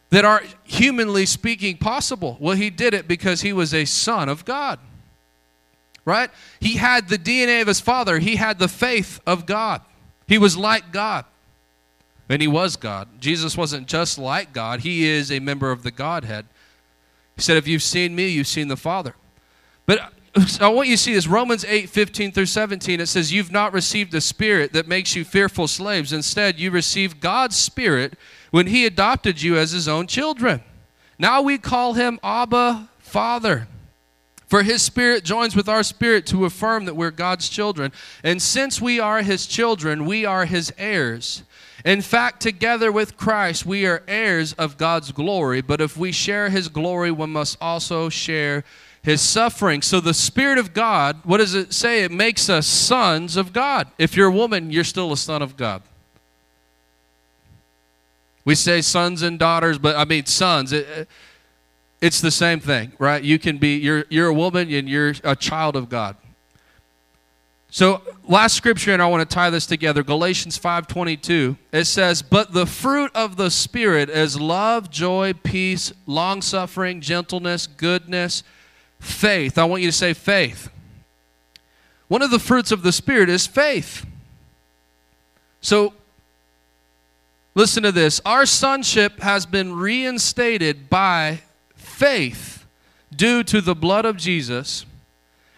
that 0.10 0.26
aren't 0.26 0.54
humanly 0.66 1.26
speaking 1.26 1.78
possible. 1.78 2.36
Well, 2.42 2.58
he 2.58 2.70
did 2.70 2.94
it 2.94 3.08
because 3.08 3.40
he 3.42 3.54
was 3.54 3.74
a 3.74 3.86
son 3.86 4.28
of 4.28 4.44
God. 4.44 4.78
Right? 6.04 6.30
He 6.60 6.76
had 6.76 7.08
the 7.08 7.18
DNA 7.18 7.62
of 7.62 7.68
his 7.70 7.80
father, 7.80 8.20
he 8.20 8.36
had 8.36 8.60
the 8.60 8.68
faith 8.68 9.22
of 9.26 9.46
God. 9.46 9.82
He 10.28 10.38
was 10.38 10.58
like 10.58 10.92
God. 10.92 11.24
And 12.28 12.42
he 12.42 12.48
was 12.50 12.76
God. 12.76 13.08
Jesus 13.22 13.56
wasn't 13.56 13.88
just 13.88 14.20
like 14.20 14.52
God, 14.52 14.82
he 14.82 15.08
is 15.08 15.32
a 15.32 15.40
member 15.40 15.72
of 15.72 15.84
the 15.84 15.92
Godhead. 15.92 16.46
He 17.38 17.42
said, 17.42 17.56
If 17.56 17.70
you've 17.70 17.84
seen 17.84 18.18
me, 18.18 18.28
you've 18.28 18.48
seen 18.48 18.68
the 18.68 18.76
Father. 18.76 19.16
But 19.86 20.12
I 20.62 20.68
want 20.70 20.88
you 20.88 20.96
to 20.96 21.02
see 21.02 21.14
this 21.14 21.28
Romans 21.28 21.66
8 21.66 21.90
15 21.90 22.32
through 22.32 22.46
17. 22.46 23.00
It 23.00 23.08
says, 23.08 23.32
You've 23.32 23.52
not 23.52 23.74
received 23.74 24.12
the 24.12 24.22
spirit 24.22 24.74
that 24.74 24.88
makes 24.88 25.16
you 25.16 25.26
fearful 25.26 25.68
slaves. 25.68 26.14
Instead, 26.14 26.60
you 26.60 26.72
received 26.72 27.20
God's 27.20 27.56
spirit 27.56 28.14
when 28.52 28.68
He 28.68 28.86
adopted 28.86 29.42
you 29.42 29.58
as 29.58 29.72
His 29.72 29.88
own 29.88 30.08
children. 30.08 30.62
Now 31.18 31.42
we 31.42 31.58
call 31.58 31.94
Him 31.94 32.20
Abba, 32.24 32.90
Father. 33.00 33.68
For 34.48 34.64
His 34.64 34.82
spirit 34.82 35.24
joins 35.24 35.56
with 35.56 35.70
our 35.70 35.84
spirit 35.84 36.26
to 36.28 36.46
affirm 36.46 36.86
that 36.86 36.96
we're 36.96 37.12
God's 37.12 37.50
children. 37.50 37.92
And 38.24 38.42
since 38.42 38.82
we 38.82 39.00
are 39.00 39.22
His 39.22 39.46
children, 39.46 40.06
we 40.06 40.26
are 40.26 40.46
His 40.46 40.74
heirs. 40.78 41.44
In 41.86 42.02
fact, 42.02 42.42
together 42.42 42.92
with 42.92 43.16
Christ, 43.16 43.66
we 43.66 43.86
are 43.86 44.04
heirs 44.08 44.54
of 44.54 44.78
God's 44.78 45.12
glory. 45.12 45.62
But 45.62 45.82
if 45.82 45.96
we 45.96 46.12
share 46.12 46.50
His 46.50 46.68
glory, 46.68 47.12
we 47.12 47.28
must 47.28 47.58
also 47.62 48.10
share 48.10 48.64
his 49.02 49.22
suffering. 49.22 49.82
So 49.82 50.00
the 50.00 50.14
Spirit 50.14 50.58
of 50.58 50.74
God, 50.74 51.20
what 51.24 51.38
does 51.38 51.56
it 51.56 51.74
say? 51.74 52.04
It 52.04 52.12
makes 52.12 52.50
us 52.50 52.68
sons 52.68 53.38
of 53.38 53.54
God. 53.54 53.88
If 53.98 54.16
you're 54.16 54.28
a 54.28 54.32
woman, 54.32 54.72
you're 54.72 54.84
still 54.84 55.12
a 55.12 55.18
son 55.18 55.42
of 55.42 55.56
God. 55.56 55.82
We 58.46 58.56
say 58.56 58.82
sons 58.82 59.22
and 59.22 59.38
daughters, 59.38 59.78
but 59.78 59.96
I 59.96 60.06
mean 60.06 60.26
sons. 60.26 60.74
It, 60.74 61.08
it's 62.02 62.22
the 62.22 62.32
same 62.32 62.60
thing, 62.60 62.94
right? 62.98 63.22
You 63.22 63.38
can 63.38 63.58
be 63.58 63.78
you're 63.78 64.06
you're 64.10 64.28
a 64.28 64.34
woman 64.34 64.72
and 64.74 64.90
you're 64.90 65.14
a 65.24 65.36
child 65.36 65.76
of 65.76 65.90
God. 65.90 66.16
So 67.72 68.02
last 68.28 68.56
scripture, 68.56 68.94
and 68.94 69.02
I 69.02 69.06
want 69.06 69.30
to 69.30 69.32
tie 69.32 69.52
this 69.52 69.68
together, 69.68 70.02
Galatians 70.02 70.58
5:22. 70.58 71.58
It 71.72 71.86
says, 71.86 72.24
But 72.24 72.54
the 72.54 72.66
fruit 72.66 73.12
of 73.14 73.36
the 73.36 73.52
Spirit 73.52 74.10
is 74.10 74.40
love, 74.40 74.90
joy, 74.90 75.34
peace, 75.34 75.92
long 76.08 76.42
suffering, 76.42 77.02
gentleness, 77.02 77.68
goodness 77.68 78.44
faith. 79.00 79.58
I 79.58 79.66
want 79.66 79.82
you 79.82 79.90
to 79.90 79.96
say 79.96 80.14
faith. 80.14 80.70
One 82.08 82.22
of 82.22 82.32
the 82.32 82.40
fruits 82.40 82.72
of 82.72 82.82
the 82.82 82.92
Spirit 82.92 83.30
is 83.30 83.46
faith. 83.48 84.06
So, 85.62 85.94
listen 87.54 87.84
to 87.84 87.92
this. 87.92 88.20
Our 88.26 88.46
sonship 88.46 89.20
has 89.20 89.46
been 89.46 89.76
reinstated 89.76 90.90
by 90.90 91.42
faith 91.76 92.66
due 93.16 93.44
to 93.44 93.62
the 93.62 93.76
blood 93.76 94.06
of 94.06 94.18
Jesus 94.18 94.86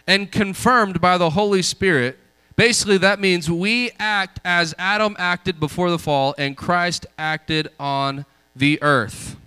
and 0.07 0.31
confirmed 0.31 0.99
by 0.99 1.17
the 1.17 1.31
Holy 1.31 1.61
Spirit. 1.61 2.17
Basically, 2.55 2.97
that 2.97 3.19
means 3.19 3.49
we 3.49 3.91
act 3.97 4.39
as 4.43 4.75
Adam 4.77 5.15
acted 5.17 5.59
before 5.59 5.89
the 5.89 5.99
fall 5.99 6.35
and 6.37 6.57
Christ 6.57 7.05
acted 7.17 7.69
on 7.79 8.25
the 8.55 8.81
earth. 8.81 9.37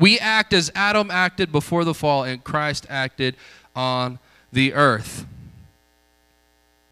We 0.00 0.18
act 0.18 0.52
as 0.52 0.72
Adam 0.74 1.10
acted 1.10 1.52
before 1.52 1.84
the 1.84 1.94
fall 1.94 2.24
and 2.24 2.42
Christ 2.42 2.86
acted 2.88 3.36
on 3.76 4.18
the 4.50 4.72
earth. 4.72 5.26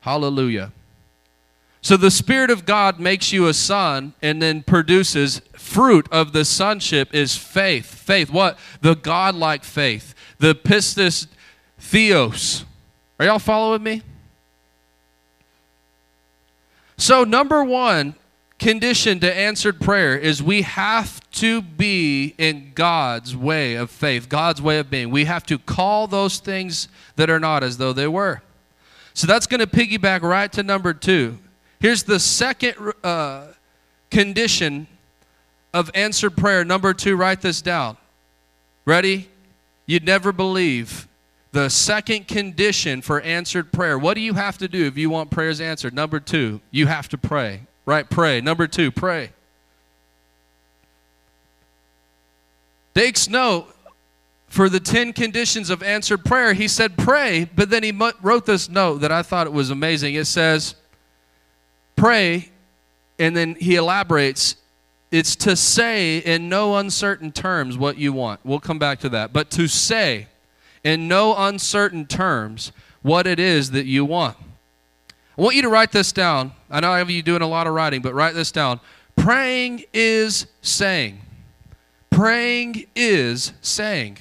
Hallelujah. 0.01 0.73
So 1.81 1.97
the 1.97 2.11
Spirit 2.11 2.51
of 2.51 2.66
God 2.66 3.01
makes 3.01 3.33
you 3.33 3.47
a 3.47 3.55
son 3.55 4.12
and 4.21 4.42
then 4.42 4.62
produces 4.62 5.40
fruit 5.55 6.07
of 6.12 6.33
the 6.33 6.44
sonship 6.44 7.14
is 7.14 7.35
faith. 7.35 7.87
Faith. 7.87 8.31
What? 8.31 8.59
The 8.83 8.94
God-like 8.94 9.64
faith. 9.64 10.14
The 10.38 10.55
pistis 10.55 11.29
theos. 11.79 12.64
Are 13.18 13.27
y'all 13.27 13.38
following 13.38 13.83
me? 13.83 14.03
So, 16.99 17.25
number 17.25 17.64
one, 17.64 18.16
condition 18.59 19.21
to 19.21 19.33
answered 19.33 19.81
prayer 19.81 20.16
is 20.16 20.42
we 20.42 20.62
have 20.62 21.21
to 21.31 21.62
be 21.62 22.35
in 22.38 22.73
God's 22.75 23.37
way 23.37 23.75
of 23.75 23.90
faith, 23.90 24.29
God's 24.29 24.61
way 24.61 24.79
of 24.79 24.90
being. 24.90 25.11
We 25.11 25.27
have 25.27 25.44
to 25.47 25.59
call 25.59 26.07
those 26.07 26.38
things 26.38 26.88
that 27.16 27.31
are 27.31 27.40
not 27.40 27.62
as 27.62 27.79
though 27.79 27.92
they 27.92 28.09
were. 28.09 28.42
So 29.14 29.27
that's 29.27 29.47
going 29.47 29.61
to 29.61 29.66
piggyback 29.66 30.23
right 30.23 30.51
to 30.53 30.62
number 30.62 30.94
two. 30.94 31.38
Here's 31.81 32.03
the 32.03 32.18
second 32.18 32.75
uh, 33.05 33.49
condition 34.11 34.87
of 35.73 35.90
answered 35.94 36.37
prayer. 36.37 36.64
Number 36.64 36.94
two, 36.94 37.16
write 37.16 37.40
this 37.40 37.62
down. 37.62 37.97
Ready? 38.85 39.29
You'd 39.87 40.05
never 40.05 40.33
believe. 40.33 41.07
The 41.53 41.68
second 41.68 42.29
condition 42.29 43.01
for 43.03 43.21
answered 43.21 43.73
prayer. 43.73 43.99
What 43.99 44.14
do 44.14 44.21
you 44.21 44.35
have 44.35 44.59
to 44.59 44.68
do 44.68 44.87
if 44.87 44.99
you 44.99 45.11
want 45.11 45.31
prayers 45.31 45.61
answered? 45.61 45.94
Number 45.94 46.21
two, 46.21 46.61
you 46.71 46.87
have 46.87 47.09
to 47.11 47.18
pray. 47.18 47.62
Right? 47.88 48.07
Pray. 48.07 48.42
Number 48.42 48.66
two, 48.66 48.90
pray. 48.90 49.31
Dake's 52.92 53.31
note 53.31 53.74
for 54.46 54.68
the 54.68 54.79
10 54.79 55.14
conditions 55.14 55.70
of 55.70 55.83
answered 55.83 56.22
prayer, 56.22 56.53
he 56.53 56.68
said 56.68 56.98
pray, 56.98 57.48
but 57.57 57.70
then 57.70 57.83
he 57.83 57.98
wrote 58.20 58.44
this 58.44 58.68
note 58.68 58.98
that 58.98 59.11
I 59.11 59.22
thought 59.22 59.46
it 59.46 59.55
was 59.55 59.70
amazing. 59.70 60.16
It 60.16 60.27
says, 60.27 60.74
pray, 61.96 62.51
and 63.18 63.35
then 63.35 63.55
he 63.55 63.77
elaborates, 63.77 64.57
it's 65.11 65.35
to 65.37 65.57
say 65.57 66.18
in 66.18 66.51
no 66.51 66.77
uncertain 66.77 67.33
terms 67.33 67.79
what 67.79 67.96
you 67.96 68.12
want. 68.12 68.40
We'll 68.44 68.61
come 68.61 68.79
back 68.79 68.98
to 68.98 69.09
that. 69.09 69.33
But 69.33 69.51
to 69.53 69.66
say 69.66 70.27
in 70.85 71.09
no 71.09 71.35
uncertain 71.35 72.05
terms 72.05 72.70
what 73.01 73.27
it 73.27 73.40
is 73.40 73.70
that 73.70 73.87
you 73.87 74.05
want. 74.05 74.37
I 75.38 75.40
want 75.40 75.57
you 75.57 75.62
to 75.62 75.70
write 75.70 75.92
this 75.92 76.12
down. 76.12 76.53
I 76.70 76.81
know 76.81 76.90
I 76.90 76.98
have 76.98 77.11
you 77.11 77.22
doing 77.22 77.42
a 77.42 77.46
lot 77.46 77.66
of 77.66 77.74
writing, 77.74 78.02
but 78.02 78.14
write 78.14 78.35
this 78.35 78.52
down. 78.52 78.81
Praying 79.16 79.85
is 79.92 80.46
saying. 80.61 81.20
Praying 82.11 82.87
is 82.94 83.52
saying. 83.62 84.18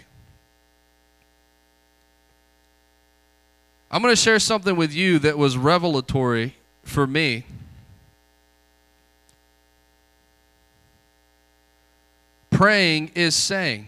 I'm 3.90 4.02
going 4.02 4.12
to 4.12 4.22
share 4.22 4.40
something 4.40 4.76
with 4.76 4.94
you 4.94 5.20
that 5.20 5.38
was 5.38 5.58
revelatory 5.58 6.56
for 6.84 7.08
me. 7.08 7.46
Praying 12.52 13.12
is 13.14 13.36
saying. 13.36 13.88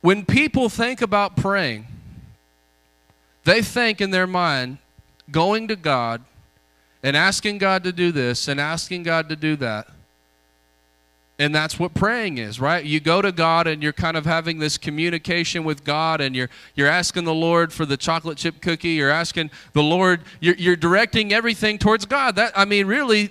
When 0.00 0.24
people 0.24 0.68
think 0.68 1.00
about 1.02 1.36
praying, 1.36 1.86
they 3.44 3.62
think 3.62 4.00
in 4.00 4.10
their 4.10 4.26
mind 4.26 4.78
going 5.30 5.68
to 5.68 5.76
God 5.76 6.22
and 7.02 7.16
asking 7.16 7.58
God 7.58 7.84
to 7.84 7.92
do 7.92 8.12
this 8.12 8.48
and 8.48 8.60
asking 8.60 9.02
God 9.02 9.28
to 9.28 9.36
do 9.36 9.56
that. 9.56 9.88
And 11.38 11.52
that's 11.52 11.78
what 11.78 11.94
praying 11.94 12.38
is, 12.38 12.60
right? 12.60 12.84
You 12.84 13.00
go 13.00 13.20
to 13.20 13.32
God 13.32 13.66
and 13.66 13.82
you're 13.82 13.92
kind 13.92 14.16
of 14.16 14.24
having 14.24 14.58
this 14.58 14.78
communication 14.78 15.64
with 15.64 15.82
God 15.82 16.20
and 16.20 16.36
you're, 16.36 16.50
you're 16.76 16.88
asking 16.88 17.24
the 17.24 17.34
Lord 17.34 17.72
for 17.72 17.84
the 17.84 17.96
chocolate 17.96 18.38
chip 18.38 18.60
cookie. 18.60 18.90
You're 18.90 19.10
asking 19.10 19.50
the 19.72 19.82
Lord, 19.82 20.20
you're, 20.38 20.54
you're 20.54 20.76
directing 20.76 21.32
everything 21.32 21.78
towards 21.78 22.04
God. 22.06 22.36
That, 22.36 22.52
I 22.54 22.64
mean, 22.64 22.86
really, 22.86 23.30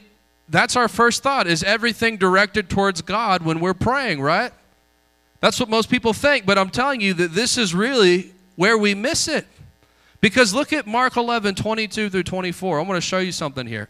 that's 0.50 0.76
our 0.76 0.90
first 0.90 1.24
thought 1.24 1.48
is 1.48 1.64
everything 1.64 2.18
directed 2.18 2.70
towards 2.70 3.02
God 3.02 3.44
when 3.44 3.62
we're 3.62 3.74
praying, 3.74 4.20
right? 4.20 4.52
That's 5.40 5.60
what 5.60 5.70
most 5.70 5.90
people 5.90 6.12
think, 6.12 6.46
but 6.46 6.58
I'm 6.58 6.70
telling 6.70 7.00
you 7.00 7.14
that 7.14 7.34
this 7.34 7.58
is 7.58 7.74
really 7.74 8.34
where 8.58 8.78
we 8.78 8.94
miss 8.94 9.30
it. 9.30 9.48
Because 10.22 10.54
look 10.54 10.72
at 10.72 10.86
Mark 10.86 11.18
11, 11.18 11.56
22 11.56 12.10
through 12.12 12.24
24. 12.24 12.80
I'm 12.80 12.86
going 12.86 12.96
to 12.96 13.02
show 13.02 13.18
you 13.18 13.32
something 13.32 13.66
here. 13.66 13.90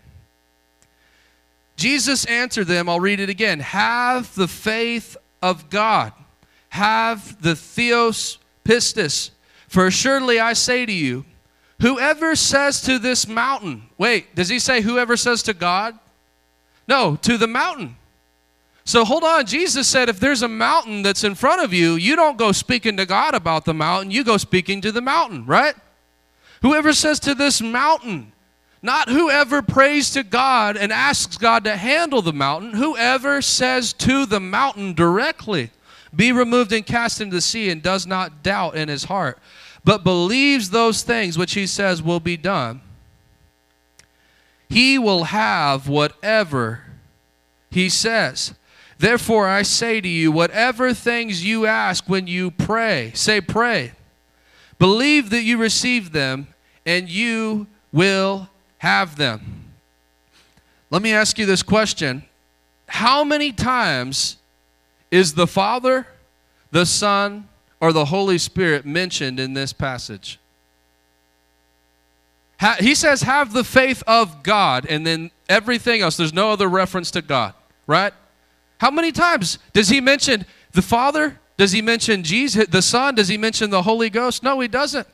Jesus 1.76 2.26
answered 2.26 2.68
them, 2.68 2.88
I'll 2.88 3.00
read 3.00 3.20
it 3.20 3.30
again. 3.30 3.60
Have 3.60 4.34
the 4.36 4.48
faith 4.48 5.18
of 5.42 5.70
God. 5.70 6.14
Have 6.70 7.42
the 7.42 7.56
theos 7.56 8.38
pistis. 8.64 9.32
For 9.68 9.88
assuredly 9.88 10.40
I 10.40 10.54
say 10.54 10.86
to 10.86 10.92
you, 10.92 11.26
whoever 11.82 12.36
says 12.36 12.82
to 12.82 12.98
this 12.98 13.28
mountain, 13.28 13.84
wait, 13.98 14.34
does 14.36 14.48
he 14.48 14.60
say 14.60 14.82
whoever 14.82 15.18
says 15.18 15.44
to 15.44 15.54
God? 15.54 15.98
No, 16.88 17.18
to 17.24 17.38
the 17.38 17.48
mountain. 17.48 17.98
So 18.86 19.04
hold 19.04 19.24
on. 19.24 19.46
Jesus 19.46 19.88
said 19.88 20.08
if 20.08 20.20
there's 20.20 20.42
a 20.42 20.48
mountain 20.48 21.02
that's 21.02 21.24
in 21.24 21.36
front 21.36 21.62
of 21.64 21.74
you, 21.74 21.96
you 21.96 22.16
don't 22.16 22.38
go 22.38 22.52
speaking 22.52 22.98
to 22.98 23.06
God 23.06 23.34
about 23.34 23.66
the 23.66 23.74
mountain, 23.74 24.12
you 24.12 24.24
go 24.24 24.38
speaking 24.38 24.82
to 24.82 24.92
the 24.92 25.02
mountain, 25.02 25.46
right? 25.46 25.76
Whoever 26.62 26.94
says 26.94 27.20
to 27.22 27.34
this 27.34 27.62
mountain, 27.62 28.32
not 28.82 29.10
whoever 29.10 29.62
prays 29.62 30.12
to 30.12 30.24
God 30.24 30.78
and 30.78 30.92
asks 30.92 31.38
God 31.38 31.64
to 31.66 31.76
handle 31.76 32.22
the 32.22 32.34
mountain, 32.34 32.74
whoever 32.74 33.42
says 33.42 33.94
to 33.94 34.26
the 34.26 34.40
mountain 34.40 34.94
directly, 34.94 35.72
be 36.16 36.32
removed 36.32 36.72
and 36.74 36.86
cast 36.86 37.22
into 37.22 37.36
the 37.36 37.42
sea, 37.42 37.70
and 37.70 37.82
does 37.82 38.06
not 38.06 38.44
doubt 38.44 38.76
in 38.76 38.90
his 38.90 39.06
heart, 39.06 39.40
but 39.84 40.04
believes 40.04 40.70
those 40.70 41.04
things 41.04 41.38
which 41.38 41.54
he 41.54 41.66
says 41.66 42.02
will 42.02 42.20
be 42.20 42.38
done, 42.38 42.82
he 44.70 44.98
will 44.98 45.26
have 45.26 45.88
whatever 45.88 46.82
he 47.70 47.90
says. 47.90 48.54
Therefore, 48.98 49.48
I 49.48 49.64
say 49.64 50.00
to 50.00 50.08
you, 50.08 50.32
whatever 50.32 50.94
things 50.94 51.44
you 51.44 51.66
ask 51.66 52.08
when 52.08 52.28
you 52.28 52.52
pray, 52.52 53.12
say, 53.16 53.42
pray. 53.42 53.94
Believe 54.82 55.30
that 55.30 55.44
you 55.44 55.60
receive 55.60 56.12
them, 56.12 56.48
and 56.88 57.08
you 57.08 57.68
will 57.92 58.50
have 58.80 59.16
them. 59.16 59.66
Let 60.90 61.04
me 61.04 61.14
ask 61.14 61.38
you 61.38 61.46
this 61.46 61.62
question 61.62 62.24
How 62.88 63.24
many 63.24 63.52
times 63.52 64.38
is 65.12 65.36
the 65.36 65.46
Father, 65.46 66.08
the 66.72 66.88
Son, 66.88 67.48
or 67.80 67.94
the 67.94 68.06
Holy 68.06 68.40
Spirit 68.40 68.84
mentioned 68.84 69.40
in 69.40 69.54
this 69.54 69.72
passage? 69.72 70.40
He 72.80 72.96
says, 72.96 73.22
have 73.22 73.54
the 73.54 73.64
faith 73.64 74.02
of 74.08 74.42
God, 74.42 74.88
and 74.90 75.06
then 75.06 75.30
everything 75.48 76.02
else. 76.02 76.18
There's 76.18 76.34
no 76.34 76.50
other 76.50 76.68
reference 76.68 77.12
to 77.12 77.22
God, 77.22 77.54
right? 77.86 78.14
How 78.80 78.90
many 78.90 79.12
times 79.12 79.60
does 79.74 79.90
he 79.90 80.02
mention 80.02 80.44
the 80.72 80.82
Father? 80.82 81.40
Does 81.62 81.74
he 81.74 81.84
mention 81.84 82.24
Jesus, 82.24 82.66
the 82.70 82.82
Son? 82.82 83.14
Does 83.14 83.28
he 83.28 83.38
mention 83.38 83.70
the 83.70 83.84
Holy 83.84 84.10
Ghost? 84.10 84.42
No, 84.42 84.60
he 84.62 84.68
doesn't. 84.68 85.06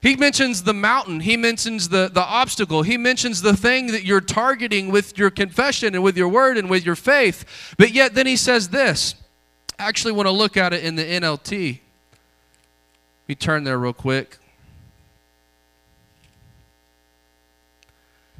He 0.00 0.16
mentions 0.16 0.62
the 0.62 0.72
mountain. 0.72 1.20
He 1.20 1.36
mentions 1.36 1.90
the, 1.90 2.10
the 2.10 2.22
obstacle. 2.22 2.82
He 2.82 2.96
mentions 2.96 3.42
the 3.42 3.54
thing 3.54 3.88
that 3.88 4.02
you're 4.02 4.22
targeting 4.22 4.90
with 4.90 5.18
your 5.18 5.28
confession 5.28 5.94
and 5.94 6.02
with 6.02 6.16
your 6.16 6.28
word 6.28 6.56
and 6.56 6.70
with 6.70 6.86
your 6.86 6.96
faith. 6.96 7.74
But 7.76 7.90
yet, 7.92 8.14
then 8.14 8.26
he 8.26 8.36
says 8.36 8.70
this. 8.70 9.16
I 9.78 9.86
actually 9.86 10.12
want 10.12 10.28
to 10.28 10.32
look 10.32 10.56
at 10.56 10.72
it 10.72 10.82
in 10.82 10.96
the 10.96 11.04
NLT. 11.04 11.72
Let 11.72 13.28
me 13.28 13.34
turn 13.34 13.64
there 13.64 13.76
real 13.78 13.92
quick. 13.92 14.38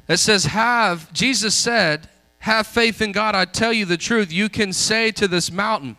It 0.07 0.17
says, 0.17 0.45
Have, 0.45 1.13
Jesus 1.13 1.53
said, 1.53 2.09
Have 2.39 2.65
faith 2.65 2.99
in 2.99 3.11
God. 3.11 3.35
I 3.35 3.45
tell 3.45 3.71
you 3.71 3.85
the 3.85 3.95
truth. 3.95 4.33
You 4.33 4.49
can 4.49 4.73
say 4.73 5.11
to 5.11 5.27
this 5.27 5.51
mountain, 5.51 5.97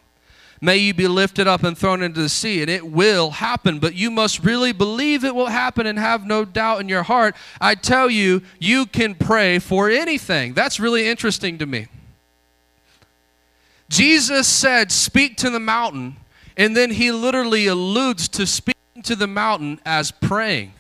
May 0.65 0.79
you 0.79 0.95
be 0.95 1.07
lifted 1.09 1.47
up 1.47 1.63
and 1.63 1.77
thrown 1.77 2.03
into 2.03 2.23
the 2.23 2.29
sea, 2.31 2.63
and 2.63 2.71
it 2.71 2.87
will 2.87 3.33
happen. 3.33 3.79
But 3.79 3.95
you 3.95 4.11
must 4.11 4.43
really 4.43 4.73
believe 4.73 5.23
it 5.23 5.35
will 5.35 5.49
happen 5.49 5.87
and 5.87 5.99
have 5.99 6.27
no 6.27 6.47
doubt 6.47 6.81
in 6.81 6.89
your 6.89 7.03
heart. 7.03 7.37
I 7.61 7.75
tell 7.75 8.09
you, 8.09 8.41
you 8.59 8.87
can 8.87 9.15
pray 9.15 9.59
for 9.59 9.91
anything. 9.91 10.55
That's 10.55 10.81
really 10.81 11.07
interesting 11.07 11.59
to 11.59 11.67
me. 11.67 11.89
Jesus 13.91 14.49
said, 14.49 14.91
Speak 14.91 15.37
to 15.37 15.51
the 15.51 15.61
mountain, 15.61 16.17
and 16.57 16.75
then 16.75 16.93
he 16.93 17.13
literally 17.13 17.67
alludes 17.67 18.27
to 18.29 18.47
speaking 18.47 19.03
to 19.03 19.15
the 19.15 19.27
mountain 19.27 19.83
as 19.85 20.13
praying. 20.13 20.73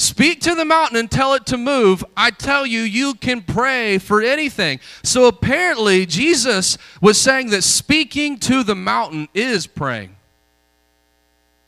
Speak 0.00 0.40
to 0.40 0.54
the 0.54 0.64
mountain 0.64 0.96
and 0.96 1.10
tell 1.10 1.34
it 1.34 1.44
to 1.44 1.58
move. 1.58 2.02
I 2.16 2.30
tell 2.30 2.64
you, 2.64 2.80
you 2.80 3.12
can 3.12 3.42
pray 3.42 3.98
for 3.98 4.22
anything. 4.22 4.80
So 5.02 5.26
apparently, 5.26 6.06
Jesus 6.06 6.78
was 7.02 7.20
saying 7.20 7.50
that 7.50 7.60
speaking 7.60 8.38
to 8.38 8.62
the 8.62 8.74
mountain 8.74 9.28
is 9.34 9.66
praying. 9.66 10.16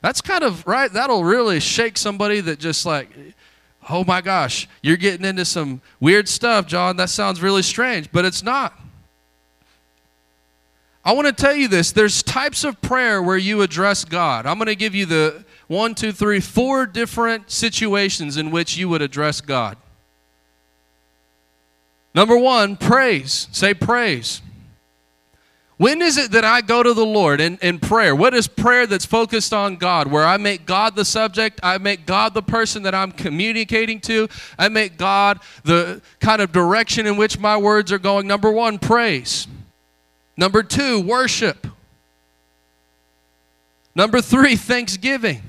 That's 0.00 0.22
kind 0.22 0.44
of 0.44 0.66
right. 0.66 0.90
That'll 0.90 1.24
really 1.24 1.60
shake 1.60 1.98
somebody 1.98 2.40
that 2.40 2.58
just 2.58 2.86
like, 2.86 3.10
oh 3.90 4.02
my 4.02 4.22
gosh, 4.22 4.66
you're 4.82 4.96
getting 4.96 5.26
into 5.26 5.44
some 5.44 5.82
weird 6.00 6.26
stuff, 6.26 6.66
John. 6.66 6.96
That 6.96 7.10
sounds 7.10 7.42
really 7.42 7.62
strange, 7.62 8.10
but 8.12 8.24
it's 8.24 8.42
not. 8.42 8.72
I 11.04 11.12
want 11.12 11.26
to 11.26 11.34
tell 11.34 11.54
you 11.54 11.68
this 11.68 11.92
there's 11.92 12.22
types 12.22 12.64
of 12.64 12.80
prayer 12.80 13.22
where 13.22 13.36
you 13.36 13.60
address 13.60 14.06
God. 14.06 14.46
I'm 14.46 14.56
going 14.56 14.68
to 14.68 14.74
give 14.74 14.94
you 14.94 15.04
the 15.04 15.44
one, 15.68 15.94
two, 15.94 16.12
three, 16.12 16.40
four 16.40 16.86
different 16.86 17.50
situations 17.50 18.36
in 18.36 18.50
which 18.50 18.76
you 18.76 18.88
would 18.88 19.02
address 19.02 19.40
God. 19.40 19.76
Number 22.14 22.36
one, 22.36 22.76
praise. 22.76 23.48
Say 23.52 23.74
praise. 23.74 24.42
When 25.78 26.00
is 26.00 26.16
it 26.16 26.30
that 26.32 26.44
I 26.44 26.60
go 26.60 26.82
to 26.82 26.94
the 26.94 27.04
Lord 27.04 27.40
in, 27.40 27.58
in 27.60 27.78
prayer? 27.80 28.14
What 28.14 28.34
is 28.34 28.46
prayer 28.46 28.86
that's 28.86 29.06
focused 29.06 29.52
on 29.52 29.76
God, 29.76 30.06
where 30.06 30.24
I 30.24 30.36
make 30.36 30.64
God 30.64 30.94
the 30.94 31.04
subject, 31.04 31.58
I 31.62 31.78
make 31.78 32.06
God 32.06 32.34
the 32.34 32.42
person 32.42 32.84
that 32.84 32.94
I'm 32.94 33.10
communicating 33.10 33.98
to, 34.02 34.28
I 34.58 34.68
make 34.68 34.96
God 34.96 35.40
the 35.64 36.00
kind 36.20 36.40
of 36.40 36.52
direction 36.52 37.06
in 37.06 37.16
which 37.16 37.38
my 37.38 37.56
words 37.56 37.90
are 37.90 37.98
going? 37.98 38.28
Number 38.28 38.52
one, 38.52 38.78
praise. 38.78 39.48
Number 40.36 40.62
two, 40.62 41.00
worship. 41.00 41.66
Number 43.94 44.20
three, 44.20 44.56
thanksgiving 44.56 45.42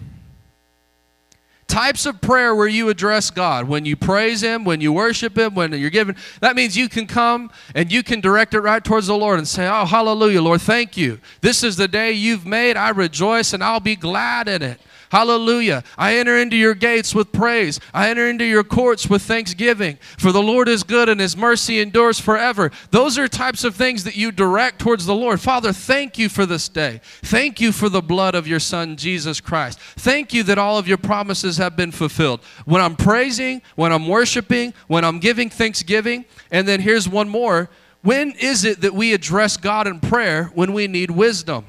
types 1.73 2.05
of 2.05 2.21
prayer 2.21 2.53
where 2.53 2.67
you 2.67 2.89
address 2.89 3.31
God. 3.31 3.67
When 3.67 3.83
you 3.83 3.95
praise 3.95 4.43
Him, 4.43 4.63
when 4.63 4.79
you 4.79 4.93
worship 4.93 5.35
Him, 5.35 5.55
when 5.55 5.73
you're 5.73 5.89
giving, 5.89 6.15
that 6.39 6.55
means 6.55 6.77
you 6.77 6.87
can 6.87 7.07
come 7.07 7.49
and 7.73 7.91
you 7.91 8.03
can 8.03 8.21
direct 8.21 8.53
it 8.53 8.59
right 8.59 8.83
towards 8.83 9.07
the 9.07 9.17
Lord 9.17 9.39
and 9.39 9.47
say, 9.47 9.67
Oh, 9.67 9.85
hallelujah, 9.85 10.43
Lord, 10.43 10.61
thank 10.61 10.95
you. 10.95 11.19
This 11.41 11.63
is 11.63 11.75
the 11.75 11.87
day 11.87 12.11
you've 12.11 12.45
made. 12.45 12.77
I 12.77 12.89
rejoice 12.89 13.53
and 13.53 13.63
I'll 13.63 13.79
be 13.79 13.95
glad 13.95 14.47
in 14.47 14.61
it. 14.61 14.79
Hallelujah. 15.13 15.83
I 15.95 16.15
enter 16.15 16.39
into 16.39 16.55
your 16.55 16.73
gates 16.73 17.13
with 17.13 17.31
praise. 17.31 17.79
I 17.93 18.09
enter 18.09 18.27
into 18.27 18.45
your 18.45 18.63
courts 18.63 19.07
with 19.07 19.21
thanksgiving. 19.21 19.99
For 20.17 20.31
the 20.31 20.41
Lord 20.41 20.67
is 20.67 20.81
good 20.81 21.07
and 21.07 21.21
his 21.21 21.37
mercy 21.37 21.79
endures 21.79 22.19
forever. 22.19 22.71
Those 22.89 23.19
are 23.19 23.27
types 23.27 23.63
of 23.63 23.75
things 23.75 24.05
that 24.05 24.15
you 24.15 24.31
direct 24.31 24.79
towards 24.79 25.05
the 25.05 25.13
Lord. 25.13 25.39
Father, 25.39 25.71
thank 25.71 26.17
you 26.17 26.29
for 26.29 26.47
this 26.47 26.67
day. 26.67 26.99
Thank 27.21 27.61
you 27.61 27.71
for 27.71 27.89
the 27.89 28.01
blood 28.01 28.33
of 28.33 28.47
your 28.47 28.59
Son, 28.59 28.97
Jesus 28.97 29.39
Christ. 29.39 29.77
Thank 29.79 30.33
you 30.33 30.41
that 30.41 30.57
all 30.57 30.79
of 30.79 30.87
your 30.87 30.97
promises 30.97 31.57
have 31.57 31.77
been 31.77 31.91
fulfilled. 31.91 32.39
When 32.65 32.81
I'm 32.81 32.95
praising, 32.95 33.61
when 33.75 33.91
I'm 33.91 34.07
worshiping, 34.07 34.73
when 34.87 35.05
I'm 35.05 35.19
giving 35.19 35.51
thanksgiving, 35.51 36.25
and 36.49 36.67
then 36.67 36.81
here's 36.81 37.07
one 37.07 37.29
more. 37.29 37.69
When 38.01 38.31
is 38.31 38.65
it 38.65 38.81
that 38.81 38.95
we 38.95 39.13
address 39.13 39.57
God 39.57 39.85
in 39.85 39.99
prayer 39.99 40.45
when 40.55 40.73
we 40.73 40.87
need 40.87 41.11
wisdom? 41.11 41.67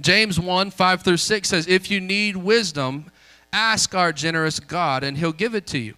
James 0.00 0.38
1 0.38 0.70
5 0.70 1.02
through 1.02 1.16
6 1.16 1.48
says, 1.48 1.66
If 1.66 1.90
you 1.90 2.00
need 2.00 2.36
wisdom, 2.36 3.10
ask 3.52 3.94
our 3.94 4.12
generous 4.12 4.60
God, 4.60 5.04
and 5.04 5.18
he'll 5.18 5.32
give 5.32 5.54
it 5.54 5.66
to 5.68 5.78
you. 5.78 5.94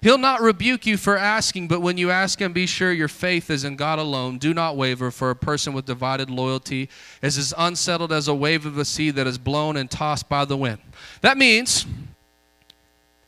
He'll 0.00 0.18
not 0.18 0.40
rebuke 0.40 0.86
you 0.86 0.96
for 0.96 1.16
asking, 1.16 1.66
but 1.66 1.80
when 1.80 1.98
you 1.98 2.10
ask 2.10 2.40
him, 2.40 2.52
be 2.52 2.66
sure 2.66 2.92
your 2.92 3.08
faith 3.08 3.50
is 3.50 3.64
in 3.64 3.74
God 3.74 3.98
alone. 3.98 4.38
Do 4.38 4.54
not 4.54 4.76
waver, 4.76 5.10
for 5.10 5.30
a 5.30 5.36
person 5.36 5.72
with 5.72 5.86
divided 5.86 6.30
loyalty 6.30 6.88
is 7.20 7.36
as 7.36 7.52
unsettled 7.58 8.12
as 8.12 8.28
a 8.28 8.34
wave 8.34 8.64
of 8.64 8.76
the 8.76 8.84
sea 8.84 9.10
that 9.10 9.26
is 9.26 9.38
blown 9.38 9.76
and 9.76 9.90
tossed 9.90 10.28
by 10.28 10.44
the 10.44 10.56
wind. 10.56 10.78
That 11.20 11.36
means 11.36 11.84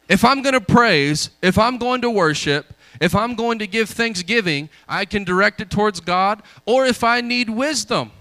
if 0.09 0.25
I'm 0.25 0.43
going 0.43 0.55
to 0.55 0.61
praise, 0.61 1.31
if 1.43 1.59
I'm 1.59 1.77
going 1.77 2.03
to 2.03 2.11
worship, 2.11 2.73
if 3.01 3.17
I'm 3.17 3.35
going 3.35 3.59
to 3.59 3.67
give 3.67 3.91
thanksgiving, 3.91 4.69
I 4.89 5.07
can 5.07 5.25
direct 5.25 5.61
it 5.61 5.71
towards 5.71 5.99
God, 5.99 6.41
or 6.67 6.87
if 6.87 7.03
I 7.03 7.21
need 7.21 7.51
wisdom. 7.51 8.13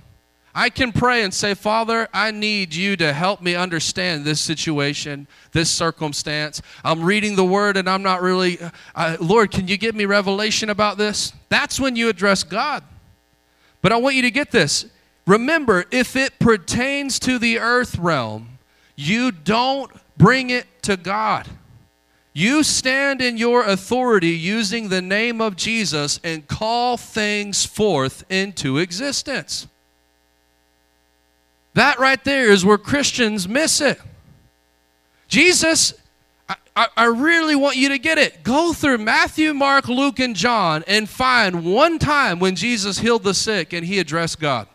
I 0.53 0.69
can 0.69 0.91
pray 0.91 1.23
and 1.23 1.33
say, 1.33 1.53
Father, 1.53 2.07
I 2.13 2.31
need 2.31 2.73
you 2.73 2.95
to 2.97 3.13
help 3.13 3.41
me 3.41 3.55
understand 3.55 4.25
this 4.25 4.41
situation, 4.41 5.27
this 5.51 5.69
circumstance. 5.69 6.61
I'm 6.83 7.03
reading 7.03 7.35
the 7.35 7.45
word 7.45 7.77
and 7.77 7.89
I'm 7.89 8.01
not 8.01 8.21
really, 8.21 8.57
uh, 8.95 9.17
Lord, 9.19 9.51
can 9.51 9.67
you 9.67 9.77
give 9.77 9.95
me 9.95 10.05
revelation 10.05 10.69
about 10.69 10.97
this? 10.97 11.33
That's 11.49 11.79
when 11.79 11.95
you 11.95 12.09
address 12.09 12.43
God. 12.43 12.83
But 13.81 13.91
I 13.91 13.97
want 13.97 14.15
you 14.15 14.23
to 14.23 14.31
get 14.31 14.51
this. 14.51 14.85
Remember, 15.27 15.85
if 15.91 16.15
it 16.15 16.39
pertains 16.39 17.19
to 17.19 17.37
the 17.37 17.59
earth 17.59 17.97
realm, 17.97 18.57
you 18.95 19.31
don't 19.31 19.91
bring 20.17 20.49
it 20.49 20.65
to 20.83 20.97
God. 20.97 21.47
You 22.33 22.63
stand 22.63 23.21
in 23.21 23.37
your 23.37 23.63
authority 23.63 24.29
using 24.29 24.89
the 24.89 25.01
name 25.01 25.41
of 25.41 25.55
Jesus 25.55 26.19
and 26.23 26.47
call 26.47 26.97
things 26.97 27.65
forth 27.65 28.23
into 28.29 28.77
existence. 28.77 29.67
That 31.73 31.99
right 31.99 32.23
there 32.23 32.49
is 32.49 32.65
where 32.65 32.77
Christians 32.77 33.47
miss 33.47 33.81
it. 33.81 33.99
Jesus, 35.27 35.93
I, 36.75 36.87
I, 36.97 37.05
really 37.05 37.55
want 37.55 37.75
you 37.75 37.89
to 37.89 37.99
get 37.99 38.17
it. 38.17 38.41
Go 38.41 38.73
through 38.73 38.97
Matthew, 38.97 39.53
Mark, 39.53 39.87
Luke, 39.87 40.19
and 40.19 40.35
John 40.35 40.83
and 40.87 41.07
find 41.07 41.63
one 41.63 41.99
time 41.99 42.39
when 42.39 42.55
Jesus 42.55 42.97
healed 42.97 43.23
the 43.23 43.35
sick 43.35 43.71
and 43.71 43.85
he 43.85 43.99
addressed 43.99 44.39
God. 44.39 44.67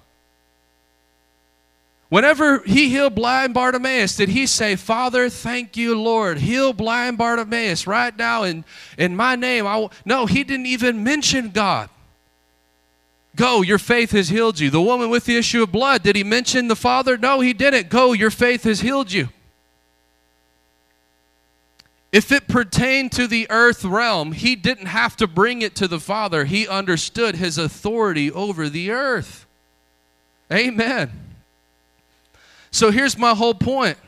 Whenever 2.10 2.60
he 2.60 2.90
healed 2.90 3.16
blind 3.16 3.54
Bartimaeus, 3.54 4.14
did 4.16 4.28
he 4.28 4.46
say, 4.46 4.76
Father, 4.76 5.28
thank 5.28 5.76
you, 5.76 6.00
Lord, 6.00 6.38
heal 6.38 6.72
blind 6.72 7.18
Bartimaeus 7.18 7.88
right 7.88 8.16
now 8.16 8.44
in, 8.44 8.64
in 8.96 9.16
my 9.16 9.34
name? 9.34 9.66
I 9.66 9.88
no, 10.04 10.26
he 10.26 10.44
didn't 10.44 10.66
even 10.66 11.02
mention 11.02 11.50
God. 11.50 11.90
Go, 13.36 13.62
your 13.62 13.78
faith 13.78 14.12
has 14.12 14.28
healed 14.28 14.60
you. 14.60 14.70
The 14.70 14.80
woman 14.80 15.10
with 15.10 15.24
the 15.24 15.36
issue 15.36 15.62
of 15.62 15.72
blood, 15.72 16.02
did 16.02 16.14
he 16.14 16.22
mention 16.22 16.68
the 16.68 16.76
Father? 16.76 17.18
No, 17.18 17.40
he 17.40 17.52
didn't. 17.52 17.88
Go, 17.88 18.12
your 18.12 18.30
faith 18.30 18.62
has 18.64 18.80
healed 18.80 19.10
you. 19.10 19.28
If 22.12 22.30
it 22.30 22.46
pertained 22.46 23.10
to 23.12 23.26
the 23.26 23.48
earth 23.50 23.84
realm, 23.84 24.32
he 24.32 24.54
didn't 24.54 24.86
have 24.86 25.16
to 25.16 25.26
bring 25.26 25.62
it 25.62 25.74
to 25.76 25.88
the 25.88 25.98
Father. 25.98 26.44
He 26.44 26.68
understood 26.68 27.34
his 27.34 27.58
authority 27.58 28.30
over 28.30 28.68
the 28.68 28.92
earth. 28.92 29.46
Amen. 30.52 31.10
So 32.70 32.92
here's 32.92 33.18
my 33.18 33.34
whole 33.34 33.54
point. 33.54 33.98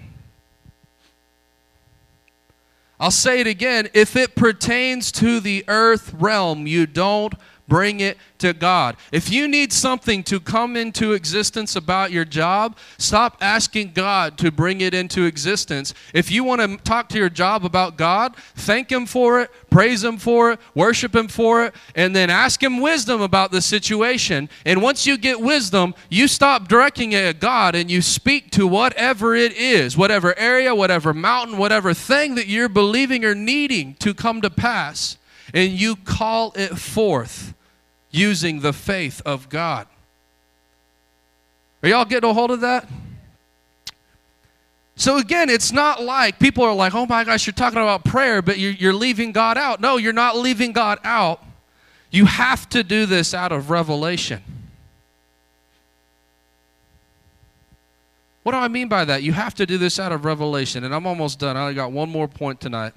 I'll 3.00 3.10
say 3.10 3.40
it 3.40 3.48
again. 3.48 3.88
If 3.92 4.14
it 4.14 4.36
pertains 4.36 5.10
to 5.12 5.40
the 5.40 5.64
earth 5.66 6.14
realm, 6.14 6.68
you 6.68 6.86
don't 6.86 7.34
bring 7.68 8.00
it 8.00 8.16
to 8.38 8.52
God. 8.52 8.96
If 9.12 9.30
you 9.30 9.48
need 9.48 9.72
something 9.72 10.22
to 10.24 10.40
come 10.40 10.76
into 10.76 11.12
existence 11.12 11.74
about 11.74 12.12
your 12.12 12.24
job, 12.24 12.76
stop 12.98 13.38
asking 13.40 13.92
God 13.92 14.38
to 14.38 14.50
bring 14.50 14.80
it 14.80 14.94
into 14.94 15.24
existence. 15.24 15.94
If 16.14 16.30
you 16.30 16.44
want 16.44 16.60
to 16.60 16.76
talk 16.84 17.08
to 17.10 17.18
your 17.18 17.30
job 17.30 17.64
about 17.64 17.96
God, 17.96 18.36
thank 18.54 18.90
Him 18.90 19.06
for 19.06 19.40
it, 19.40 19.50
praise 19.70 20.04
Him 20.04 20.18
for 20.18 20.52
it, 20.52 20.60
worship 20.74 21.14
Him 21.14 21.28
for 21.28 21.64
it, 21.64 21.74
and 21.94 22.14
then 22.14 22.30
ask 22.30 22.62
Him 22.62 22.80
wisdom 22.80 23.20
about 23.20 23.50
the 23.50 23.62
situation. 23.62 24.48
And 24.64 24.82
once 24.82 25.06
you 25.06 25.16
get 25.16 25.40
wisdom, 25.40 25.94
you 26.08 26.28
stop 26.28 26.68
directing 26.68 27.12
it 27.12 27.24
at 27.24 27.40
God 27.40 27.74
and 27.74 27.90
you 27.90 28.02
speak 28.02 28.50
to 28.52 28.66
whatever 28.66 29.34
it 29.34 29.56
is, 29.56 29.96
whatever 29.96 30.38
area, 30.38 30.74
whatever 30.74 31.12
mountain, 31.14 31.58
whatever 31.58 31.94
thing 31.94 32.34
that 32.36 32.46
you're 32.46 32.68
believing 32.68 33.24
or 33.24 33.34
needing 33.34 33.94
to 33.94 34.14
come 34.14 34.40
to 34.42 34.50
pass, 34.50 35.16
and 35.54 35.72
you 35.72 35.96
call 35.96 36.52
it 36.56 36.76
forth 36.76 37.54
using 38.16 38.60
the 38.60 38.72
faith 38.72 39.20
of 39.24 39.48
God. 39.48 39.86
Are 41.82 41.88
y'all 41.88 42.04
getting 42.04 42.28
a 42.28 42.32
hold 42.32 42.50
of 42.50 42.60
that? 42.62 42.88
So 44.96 45.18
again, 45.18 45.50
it's 45.50 45.72
not 45.72 46.02
like 46.02 46.38
people 46.38 46.64
are 46.64 46.74
like, 46.74 46.94
oh 46.94 47.04
my 47.04 47.22
gosh, 47.22 47.46
you're 47.46 47.52
talking 47.54 47.78
about 47.78 48.04
prayer, 48.04 48.40
but 48.40 48.58
you're, 48.58 48.72
you're 48.72 48.94
leaving 48.94 49.30
God 49.30 49.58
out. 49.58 49.80
No, 49.80 49.98
you're 49.98 50.14
not 50.14 50.36
leaving 50.36 50.72
God 50.72 50.98
out. 51.04 51.44
You 52.10 52.24
have 52.24 52.66
to 52.70 52.82
do 52.82 53.04
this 53.04 53.34
out 53.34 53.52
of 53.52 53.68
revelation. 53.68 54.42
What 58.42 58.52
do 58.52 58.58
I 58.58 58.68
mean 58.68 58.88
by 58.88 59.04
that? 59.04 59.22
You 59.22 59.32
have 59.32 59.54
to 59.56 59.66
do 59.66 59.76
this 59.76 59.98
out 59.98 60.12
of 60.12 60.24
revelation. 60.24 60.84
And 60.84 60.94
I'm 60.94 61.06
almost 61.06 61.38
done. 61.38 61.56
I 61.56 61.62
only 61.62 61.74
got 61.74 61.92
one 61.92 62.08
more 62.08 62.28
point 62.28 62.60
tonight. 62.60 62.94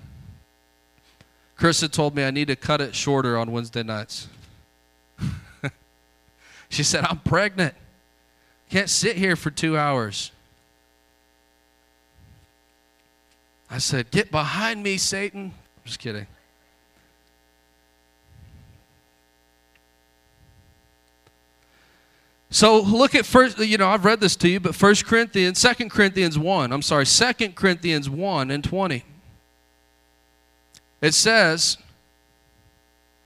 Chris 1.58 1.82
had 1.82 1.92
told 1.92 2.16
me 2.16 2.24
I 2.24 2.32
need 2.32 2.48
to 2.48 2.56
cut 2.56 2.80
it 2.80 2.96
shorter 2.96 3.38
on 3.38 3.52
Wednesday 3.52 3.84
nights. 3.84 4.30
She 6.70 6.84
said, 6.84 7.04
I'm 7.04 7.20
pregnant. 7.20 7.74
Can't 8.70 8.90
sit 8.90 9.18
here 9.18 9.36
for 9.36 9.50
two 9.50 9.78
hours. 9.78 10.32
I 13.70 13.80
said, 13.80 14.12
Get 14.12 14.32
behind 14.32 14.84
me, 14.84 14.98
Satan. 14.98 15.46
I'm 15.46 15.84
just 15.84 16.00
kidding. 16.00 16.28
So 22.52 22.82
look 22.82 23.14
at 23.14 23.26
first, 23.26 23.60
you 23.60 23.78
know, 23.78 23.90
I've 23.90 24.06
read 24.06 24.20
this 24.20 24.36
to 24.38 24.50
you, 24.50 24.60
but 24.60 24.74
First 24.74 25.06
Corinthians, 25.06 25.60
Second 25.60 25.92
Corinthians 25.92 26.38
1, 26.38 26.72
I'm 26.72 26.82
sorry, 26.82 27.06
Second 27.06 27.56
Corinthians 27.56 28.10
1 28.10 28.50
and 28.50 28.64
20. 28.64 29.04
It 31.02 31.14
says, 31.14 31.78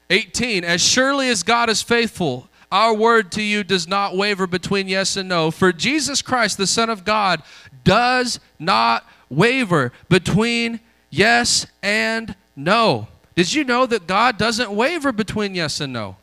18, 0.10 0.66
as 0.66 0.82
surely 0.82 1.30
as 1.30 1.42
God 1.42 1.70
is 1.70 1.82
faithful, 1.82 2.50
our 2.74 2.92
word 2.96 3.32
to 3.34 3.42
you 3.44 3.64
does 3.64 3.88
not 3.88 4.18
waver 4.18 4.48
between 4.48 4.88
yes 4.88 5.16
and 5.16 5.30
no. 5.30 5.52
For 5.52 5.72
Jesus 5.72 6.24
Christ, 6.24 6.58
the 6.58 6.66
Son 6.66 6.90
of 6.90 7.06
God, 7.06 7.44
does 7.84 8.40
not 8.58 9.06
waver 9.30 9.94
between 10.10 10.80
yes 11.12 11.68
and 11.84 12.36
no. 12.56 13.08
Did 13.36 13.54
you 13.54 13.64
know 13.64 13.86
that 13.86 14.08
God 14.08 14.40
doesn't 14.40 14.72
waver 14.72 15.12
between 15.12 15.54
yes 15.54 15.80
and 15.82 15.94
no? 15.94 16.18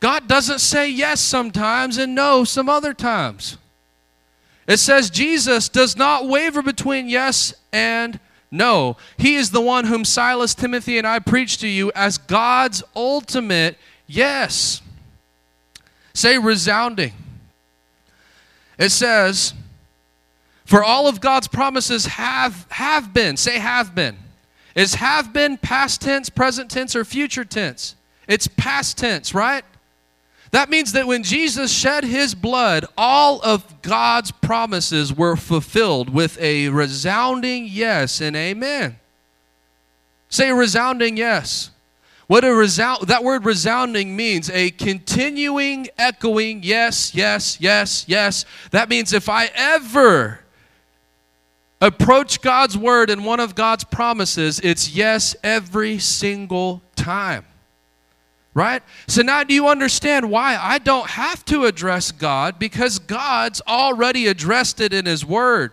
God 0.00 0.26
doesn't 0.26 0.60
say 0.60 0.88
yes 0.88 1.20
sometimes 1.20 1.98
and 1.98 2.14
no 2.14 2.44
some 2.44 2.70
other 2.70 2.94
times. 2.94 3.58
It 4.66 4.78
says 4.78 5.10
Jesus 5.10 5.68
does 5.68 5.98
not 5.98 6.26
waver 6.26 6.62
between 6.62 7.10
yes 7.10 7.52
and 7.74 8.18
no. 8.50 8.96
He 9.18 9.34
is 9.34 9.50
the 9.50 9.60
one 9.60 9.84
whom 9.84 10.06
Silas, 10.06 10.54
Timothy, 10.54 10.96
and 10.96 11.06
I 11.06 11.18
preach 11.18 11.58
to 11.58 11.68
you 11.68 11.92
as 11.94 12.16
God's 12.16 12.82
ultimate 12.96 13.76
yes. 14.06 14.80
Say 16.14 16.38
resounding. 16.38 17.12
It 18.78 18.90
says, 18.90 19.54
for 20.64 20.82
all 20.82 21.08
of 21.08 21.20
God's 21.20 21.48
promises 21.48 22.06
have, 22.06 22.66
have 22.70 23.12
been. 23.12 23.36
Say 23.36 23.58
have 23.58 23.94
been. 23.94 24.16
Is 24.74 24.94
have 24.94 25.32
been 25.32 25.58
past 25.58 26.00
tense, 26.00 26.30
present 26.30 26.70
tense, 26.70 26.96
or 26.96 27.04
future 27.04 27.44
tense? 27.44 27.94
It's 28.26 28.46
past 28.46 28.96
tense, 28.96 29.34
right? 29.34 29.64
That 30.52 30.70
means 30.70 30.92
that 30.92 31.06
when 31.06 31.22
Jesus 31.22 31.72
shed 31.72 32.04
his 32.04 32.34
blood, 32.34 32.86
all 32.96 33.40
of 33.42 33.82
God's 33.82 34.30
promises 34.30 35.12
were 35.12 35.36
fulfilled 35.36 36.10
with 36.10 36.38
a 36.40 36.68
resounding 36.68 37.66
yes 37.66 38.20
and 38.20 38.36
amen. 38.36 38.96
Say 40.28 40.52
resounding 40.52 41.16
yes. 41.16 41.71
What 42.32 42.44
a 42.44 42.54
resound 42.54 43.08
that 43.08 43.22
word 43.22 43.44
resounding 43.44 44.16
means 44.16 44.48
a 44.48 44.70
continuing 44.70 45.88
echoing 45.98 46.62
yes, 46.62 47.14
yes, 47.14 47.60
yes, 47.60 48.06
yes. 48.08 48.46
That 48.70 48.88
means 48.88 49.12
if 49.12 49.28
I 49.28 49.50
ever 49.54 50.40
approach 51.82 52.40
God's 52.40 52.78
word 52.78 53.10
and 53.10 53.26
one 53.26 53.38
of 53.38 53.54
God's 53.54 53.84
promises, 53.84 54.60
it's 54.60 54.96
yes 54.96 55.36
every 55.44 55.98
single 55.98 56.80
time. 56.96 57.44
Right? 58.54 58.82
So 59.08 59.20
now 59.20 59.44
do 59.44 59.52
you 59.52 59.68
understand 59.68 60.30
why 60.30 60.56
I 60.58 60.78
don't 60.78 61.10
have 61.10 61.44
to 61.44 61.66
address 61.66 62.12
God 62.12 62.58
because 62.58 62.98
God's 62.98 63.60
already 63.68 64.26
addressed 64.26 64.80
it 64.80 64.94
in 64.94 65.04
His 65.04 65.22
Word. 65.22 65.72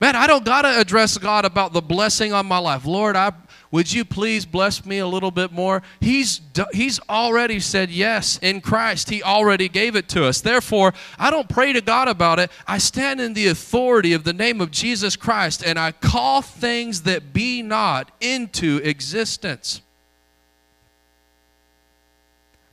Man, 0.00 0.14
I 0.14 0.28
don't 0.28 0.44
got 0.44 0.62
to 0.62 0.78
address 0.78 1.18
God 1.18 1.44
about 1.44 1.72
the 1.72 1.82
blessing 1.82 2.32
on 2.32 2.46
my 2.46 2.58
life. 2.58 2.86
Lord, 2.86 3.16
I 3.16 3.32
would 3.70 3.92
you 3.92 4.04
please 4.04 4.46
bless 4.46 4.86
me 4.86 4.98
a 4.98 5.06
little 5.06 5.30
bit 5.30 5.52
more? 5.52 5.82
He's, 6.00 6.40
he's 6.72 7.00
already 7.08 7.60
said 7.60 7.90
yes 7.90 8.38
in 8.40 8.62
Christ. 8.62 9.10
He 9.10 9.22
already 9.22 9.68
gave 9.68 9.94
it 9.94 10.08
to 10.10 10.24
us. 10.24 10.40
Therefore, 10.40 10.94
I 11.18 11.30
don't 11.30 11.48
pray 11.48 11.74
to 11.74 11.82
God 11.82 12.08
about 12.08 12.38
it. 12.38 12.50
I 12.66 12.78
stand 12.78 13.20
in 13.20 13.34
the 13.34 13.48
authority 13.48 14.14
of 14.14 14.24
the 14.24 14.32
name 14.32 14.62
of 14.62 14.70
Jesus 14.70 15.16
Christ 15.16 15.62
and 15.64 15.78
I 15.78 15.92
call 15.92 16.40
things 16.40 17.02
that 17.02 17.34
be 17.34 17.62
not 17.62 18.10
into 18.20 18.80
existence. 18.82 19.82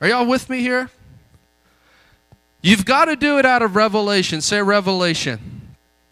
Are 0.00 0.08
y'all 0.08 0.26
with 0.26 0.48
me 0.48 0.60
here? 0.60 0.90
You've 2.62 2.84
got 2.84 3.06
to 3.06 3.16
do 3.16 3.38
it 3.38 3.44
out 3.44 3.62
of 3.62 3.76
revelation. 3.76 4.40
Say 4.40 4.62
revelation. 4.62 5.55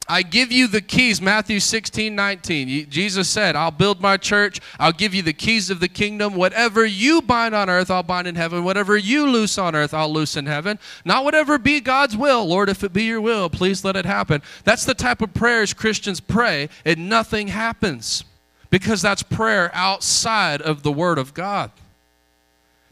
I 0.07 0.23
give 0.23 0.53
you 0.53 0.67
the 0.67 0.83
keys, 0.83 1.23
Matthew 1.23 1.61
16, 1.61 2.15
19. 2.15 2.91
Jesus 2.91 3.29
said, 3.29 3.57
I'll 3.57 3.71
build 3.71 4.03
my 4.03 4.19
church. 4.19 4.61
I'll 4.79 4.93
give 4.93 5.15
you 5.15 5.23
the 5.23 5.33
keys 5.33 5.71
of 5.71 5.81
the 5.81 5.89
kingdom. 5.89 6.35
Whatever 6.35 6.85
you 6.85 7.23
bind 7.23 7.55
on 7.55 7.71
earth, 7.71 7.91
I'll 7.91 8.03
bind 8.03 8.29
in 8.29 8.35
heaven. 8.35 8.65
Whatever 8.65 8.99
you 8.99 9.27
loose 9.27 9.57
on 9.57 9.75
earth, 9.75 9.95
I'll 9.95 10.13
loose 10.13 10.37
in 10.37 10.45
heaven. 10.45 10.79
Not 11.07 11.25
whatever 11.25 11.57
be 11.57 11.81
God's 11.81 12.17
will. 12.17 12.45
Lord, 12.47 12.69
if 12.69 12.85
it 12.85 12.93
be 12.93 13.05
your 13.05 13.21
will, 13.21 13.49
please 13.49 13.83
let 13.83 13.97
it 13.97 14.05
happen. 14.05 14.43
That's 14.65 14.85
the 14.85 14.95
type 14.95 15.23
of 15.23 15.33
prayers 15.33 15.73
Christians 15.73 16.21
pray, 16.21 16.69
and 16.85 17.09
nothing 17.09 17.49
happens 17.49 18.25
because 18.69 19.01
that's 19.01 19.23
prayer 19.23 19.71
outside 19.73 20.61
of 20.61 20.83
the 20.83 20.93
Word 20.93 21.17
of 21.17 21.33
God. 21.33 21.71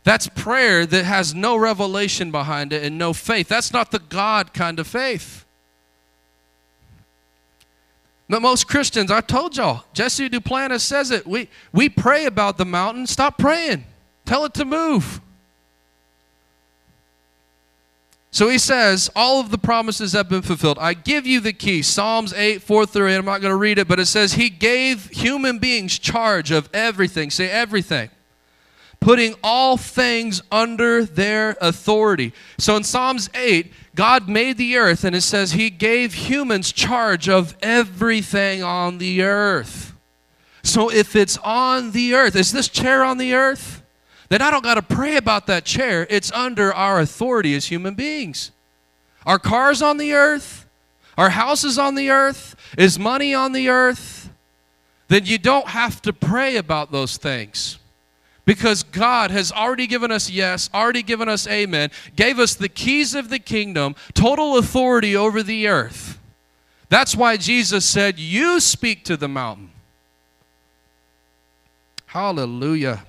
That's 0.05 0.29
prayer 0.29 0.87
that 0.87 1.05
has 1.05 1.35
no 1.35 1.57
revelation 1.57 2.31
behind 2.31 2.73
it 2.73 2.83
and 2.83 2.97
no 2.97 3.13
faith. 3.13 3.49
That's 3.49 3.73
not 3.73 3.91
the 3.91 3.99
God 3.99 4.55
kind 4.55 4.81
of 4.81 4.87
faith. 4.87 5.45
But 8.33 8.41
most 8.41 8.66
Christians, 8.66 9.11
I 9.11 9.20
told 9.20 9.59
y'all, 9.59 9.85
Jesse 9.93 10.30
Duplantis 10.30 10.80
says 10.80 11.11
it. 11.11 11.26
We, 11.26 11.51
we 11.70 11.91
pray 11.91 12.24
about 12.24 12.57
the 12.57 12.64
mountain. 12.64 13.07
Stop 13.07 13.37
praying. 13.37 13.85
Tell 14.24 14.47
it 14.47 14.55
to 14.55 14.64
move. 14.64 15.20
So 18.30 18.49
he 18.49 18.57
says, 18.57 19.11
all 19.14 19.41
of 19.41 19.51
the 19.51 19.59
promises 19.59 20.14
have 20.14 20.30
been 20.30 20.41
fulfilled. 20.41 20.78
I 20.80 20.95
give 20.95 21.26
you 21.26 21.41
the 21.41 21.53
key. 21.53 21.83
Psalms 21.83 22.33
8, 22.33 22.62
4 22.62 22.87
through 22.87 23.09
8. 23.09 23.16
I'm 23.16 23.26
not 23.26 23.43
going 23.43 23.53
to 23.53 23.57
read 23.57 23.76
it, 23.76 23.87
but 23.87 24.01
it 24.01 24.07
says, 24.07 24.33
He 24.33 24.49
gave 24.49 25.11
human 25.11 25.59
beings 25.59 25.99
charge 25.99 26.51
of 26.51 26.70
everything. 26.72 27.28
Say 27.28 27.51
everything 27.51 28.09
putting 29.03 29.35
all 29.43 29.76
things 29.76 30.43
under 30.51 31.05
their 31.05 31.57
authority. 31.61 32.33
So 32.59 32.76
in 32.76 32.85
Psalms 32.85 33.28
8, 33.35 33.72
God 33.95 34.28
made 34.28 34.57
the 34.57 34.76
earth, 34.76 35.05
and 35.05 35.14
it 35.14 35.20
says 35.20 35.53
He 35.53 35.68
gave 35.68 36.14
humans 36.14 36.72
charge 36.72 37.28
of 37.28 37.57
everything 37.61 38.62
on 38.62 38.99
the 38.99 39.22
earth. 39.22 39.95
So 40.62 40.90
if 40.90 41.14
it's 41.16 41.38
on 41.38 41.90
the 41.90 42.14
earth, 42.14 42.36
is 42.36 42.53
this 42.53 42.68
chair 42.68 43.05
on 43.05 43.18
the 43.18 43.34
earth? 43.34 43.82
Then 44.28 44.40
I 44.40 44.51
don't 44.51 44.64
got 44.64 44.74
to 44.74 44.82
pray 44.82 45.16
about 45.16 45.47
that 45.49 45.64
chair. 45.64 46.07
It's 46.09 46.32
under 46.32 46.72
our 46.72 47.01
authority 47.01 47.55
as 47.55 47.66
human 47.66 47.95
beings. 47.95 48.51
Our 49.26 49.38
cars 49.38 49.82
on 49.82 49.99
the 49.99 50.14
earth, 50.14 50.66
our 51.18 51.30
houses 51.30 51.78
on 51.78 51.95
the 51.95 52.11
earth, 52.11 52.57
is 52.78 52.99
money 52.99 53.34
on 53.34 53.53
the 53.53 53.68
earth, 53.68 54.30
then 55.09 55.26
you 55.26 55.36
don't 55.36 55.68
have 55.68 56.01
to 56.03 56.12
pray 56.12 56.57
about 56.57 56.90
those 56.90 57.18
things. 57.18 57.78
Because 58.45 58.82
God 58.82 59.30
has 59.30 59.53
already 59.53 59.86
given 59.86 60.11
us 60.11 60.28
yes, 60.28 60.68
already 60.74 61.03
given 61.03 61.28
us 61.28 61.47
amen, 61.47 61.90
gave 62.16 62.38
us 62.38 62.55
the 62.55 62.68
keys 62.68 63.14
of 63.14 63.28
the 63.28 63.38
kingdom, 63.38 63.95
total 64.14 64.59
authority 64.59 65.14
over 65.14 65.43
the 65.43 65.68
earth. 65.68 66.18
That's 66.88 67.14
why 67.14 67.36
Jesus 67.36 67.84
said, 67.84 68.18
You 68.18 68.59
speak 68.61 69.05
to 69.05 69.16
the 69.16 69.28
mountain. 69.28 69.70
Hallelujah. 72.07 73.05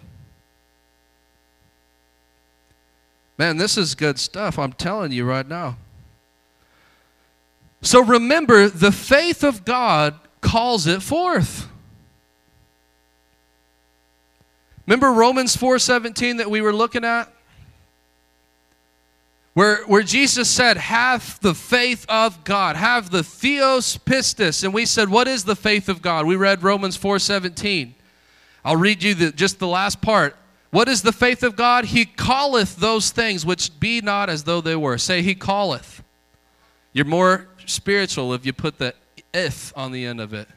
Man, 3.37 3.57
this 3.57 3.77
is 3.77 3.95
good 3.95 4.19
stuff. 4.19 4.57
I'm 4.59 4.73
telling 4.73 5.11
you 5.11 5.25
right 5.25 5.47
now. 5.47 5.77
So 7.81 8.01
remember, 8.01 8.69
the 8.69 8.91
faith 8.91 9.43
of 9.43 9.65
God 9.65 10.15
calls 10.39 10.87
it 10.87 11.01
forth. 11.01 11.67
Remember 14.85 15.11
Romans 15.11 15.55
4:17 15.55 16.37
that 16.37 16.49
we 16.49 16.61
were 16.61 16.73
looking 16.73 17.05
at? 17.05 17.31
Where, 19.53 19.83
where 19.85 20.01
Jesus 20.01 20.49
said, 20.49 20.77
Have 20.77 21.39
the 21.41 21.53
faith 21.53 22.05
of 22.09 22.43
God, 22.43 22.75
have 22.75 23.11
the 23.11 23.23
theos 23.23 23.97
pistis. 23.97 24.63
And 24.63 24.73
we 24.73 24.85
said, 24.85 25.09
What 25.09 25.27
is 25.27 25.43
the 25.45 25.55
faith 25.55 25.89
of 25.89 26.01
God? 26.01 26.25
We 26.25 26.35
read 26.35 26.63
Romans 26.63 26.97
4:17. 26.97 27.93
I'll 28.65 28.77
read 28.77 29.03
you 29.03 29.13
the, 29.13 29.31
just 29.31 29.59
the 29.59 29.67
last 29.67 30.01
part. 30.01 30.35
What 30.71 30.87
is 30.87 31.03
the 31.03 31.11
faith 31.11 31.43
of 31.43 31.55
God? 31.55 31.85
He 31.85 32.05
calleth 32.05 32.77
those 32.77 33.11
things 33.11 33.45
which 33.45 33.79
be 33.79 34.01
not 34.01 34.29
as 34.29 34.45
though 34.45 34.61
they 34.61 34.75
were. 34.75 34.97
Say, 34.97 35.21
He 35.21 35.35
calleth. 35.35 36.03
You're 36.93 37.05
more 37.05 37.47
spiritual 37.65 38.33
if 38.33 38.45
you 38.45 38.53
put 38.53 38.79
the 38.79 38.95
if 39.33 39.71
on 39.77 39.91
the 39.91 40.05
end 40.05 40.19
of 40.19 40.33
it. 40.33 40.47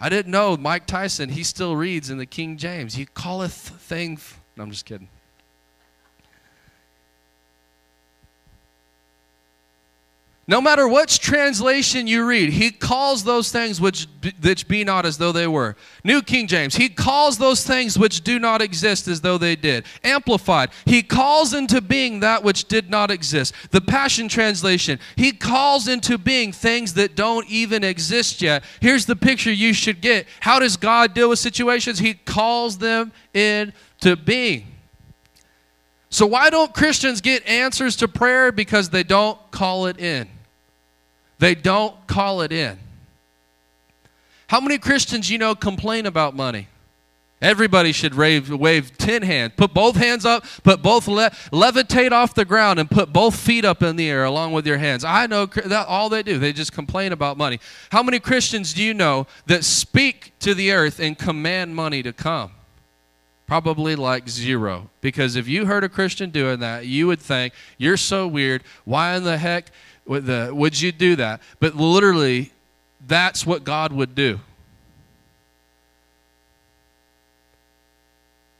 I 0.00 0.08
didn't 0.08 0.30
know 0.30 0.56
Mike 0.56 0.86
Tyson, 0.86 1.30
he 1.30 1.42
still 1.42 1.74
reads 1.74 2.10
in 2.10 2.18
the 2.18 2.26
King 2.26 2.58
James. 2.58 2.94
He 2.94 3.06
calleth 3.06 3.52
things. 3.52 4.34
No, 4.56 4.64
I'm 4.64 4.70
just 4.70 4.84
kidding. 4.84 5.08
No 10.48 10.60
matter 10.60 10.86
which 10.86 11.18
translation 11.18 12.06
you 12.06 12.24
read, 12.24 12.50
he 12.50 12.70
calls 12.70 13.24
those 13.24 13.50
things 13.50 13.80
which, 13.80 14.06
which 14.40 14.68
be 14.68 14.84
not 14.84 15.04
as 15.04 15.18
though 15.18 15.32
they 15.32 15.48
were. 15.48 15.74
New 16.04 16.22
King 16.22 16.46
James, 16.46 16.76
he 16.76 16.88
calls 16.88 17.36
those 17.36 17.66
things 17.66 17.98
which 17.98 18.22
do 18.22 18.38
not 18.38 18.62
exist 18.62 19.08
as 19.08 19.22
though 19.22 19.38
they 19.38 19.56
did. 19.56 19.84
Amplified, 20.04 20.70
he 20.84 21.02
calls 21.02 21.52
into 21.52 21.80
being 21.80 22.20
that 22.20 22.44
which 22.44 22.66
did 22.66 22.88
not 22.88 23.10
exist. 23.10 23.54
The 23.72 23.80
Passion 23.80 24.28
Translation, 24.28 25.00
he 25.16 25.32
calls 25.32 25.88
into 25.88 26.16
being 26.16 26.52
things 26.52 26.94
that 26.94 27.16
don't 27.16 27.48
even 27.48 27.82
exist 27.82 28.40
yet. 28.40 28.62
Here's 28.80 29.04
the 29.04 29.16
picture 29.16 29.52
you 29.52 29.72
should 29.72 30.00
get. 30.00 30.28
How 30.38 30.60
does 30.60 30.76
God 30.76 31.12
deal 31.12 31.28
with 31.28 31.40
situations? 31.40 31.98
He 31.98 32.14
calls 32.14 32.78
them 32.78 33.10
into 33.34 34.14
being. 34.14 34.68
So, 36.08 36.24
why 36.24 36.50
don't 36.50 36.72
Christians 36.72 37.20
get 37.20 37.44
answers 37.48 37.96
to 37.96 38.06
prayer? 38.06 38.52
Because 38.52 38.90
they 38.90 39.02
don't 39.02 39.38
call 39.50 39.86
it 39.86 39.98
in. 39.98 40.28
They 41.38 41.54
don't 41.54 41.94
call 42.06 42.40
it 42.40 42.52
in. 42.52 42.78
How 44.48 44.60
many 44.60 44.78
Christians 44.78 45.30
you 45.30 45.38
know 45.38 45.54
complain 45.54 46.06
about 46.06 46.34
money? 46.34 46.68
Everybody 47.42 47.92
should 47.92 48.14
wave, 48.14 48.50
wave 48.50 48.96
10 48.96 49.20
hands. 49.20 49.52
Put 49.56 49.74
both 49.74 49.96
hands 49.96 50.24
up, 50.24 50.44
put 50.62 50.80
both 50.80 51.06
le- 51.06 51.30
levitate 51.52 52.10
off 52.10 52.34
the 52.34 52.46
ground, 52.46 52.78
and 52.78 52.90
put 52.90 53.12
both 53.12 53.36
feet 53.36 53.64
up 53.64 53.82
in 53.82 53.96
the 53.96 54.08
air 54.08 54.24
along 54.24 54.52
with 54.52 54.66
your 54.66 54.78
hands. 54.78 55.04
I 55.04 55.26
know 55.26 55.44
that 55.44 55.86
all 55.86 56.08
they 56.08 56.22
do. 56.22 56.38
They 56.38 56.54
just 56.54 56.72
complain 56.72 57.12
about 57.12 57.36
money. 57.36 57.60
How 57.90 58.02
many 58.02 58.20
Christians 58.20 58.72
do 58.72 58.82
you 58.82 58.94
know 58.94 59.26
that 59.46 59.64
speak 59.64 60.32
to 60.40 60.54
the 60.54 60.72
earth 60.72 60.98
and 60.98 61.18
command 61.18 61.76
money 61.76 62.02
to 62.02 62.12
come? 62.12 62.52
Probably 63.46 63.96
like 63.96 64.30
zero. 64.30 64.88
Because 65.02 65.36
if 65.36 65.46
you 65.46 65.66
heard 65.66 65.84
a 65.84 65.90
Christian 65.90 66.30
doing 66.30 66.60
that, 66.60 66.86
you 66.86 67.06
would 67.06 67.20
think, 67.20 67.52
you're 67.76 67.98
so 67.98 68.26
weird. 68.26 68.64
Why 68.84 69.14
in 69.14 69.24
the 69.24 69.36
heck 69.36 69.70
the, 70.08 70.50
would 70.52 70.80
you 70.80 70.92
do 70.92 71.16
that? 71.16 71.40
But 71.60 71.74
literally, 71.74 72.52
that's 73.06 73.44
what 73.46 73.64
God 73.64 73.92
would 73.92 74.14
do. 74.14 74.40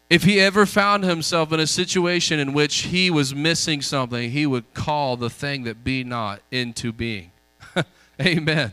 If 0.09 0.23
he 0.23 0.41
ever 0.41 0.67
found 0.67 1.03
himself 1.03 1.53
in 1.53 1.59
a 1.59 1.67
situation 1.67 2.39
in 2.39 2.53
which 2.53 2.83
he 2.83 3.11
was 3.11 3.35
missing 3.35 3.83
something, 3.83 4.31
he 4.31 4.47
would 4.47 4.73
call 4.73 5.17
the 5.17 5.31
thing 5.31 5.65
that 5.65 5.83
be 5.83 6.05
not 6.05 6.43
into 6.53 6.93
being. 6.93 7.33
Amen. 8.21 8.71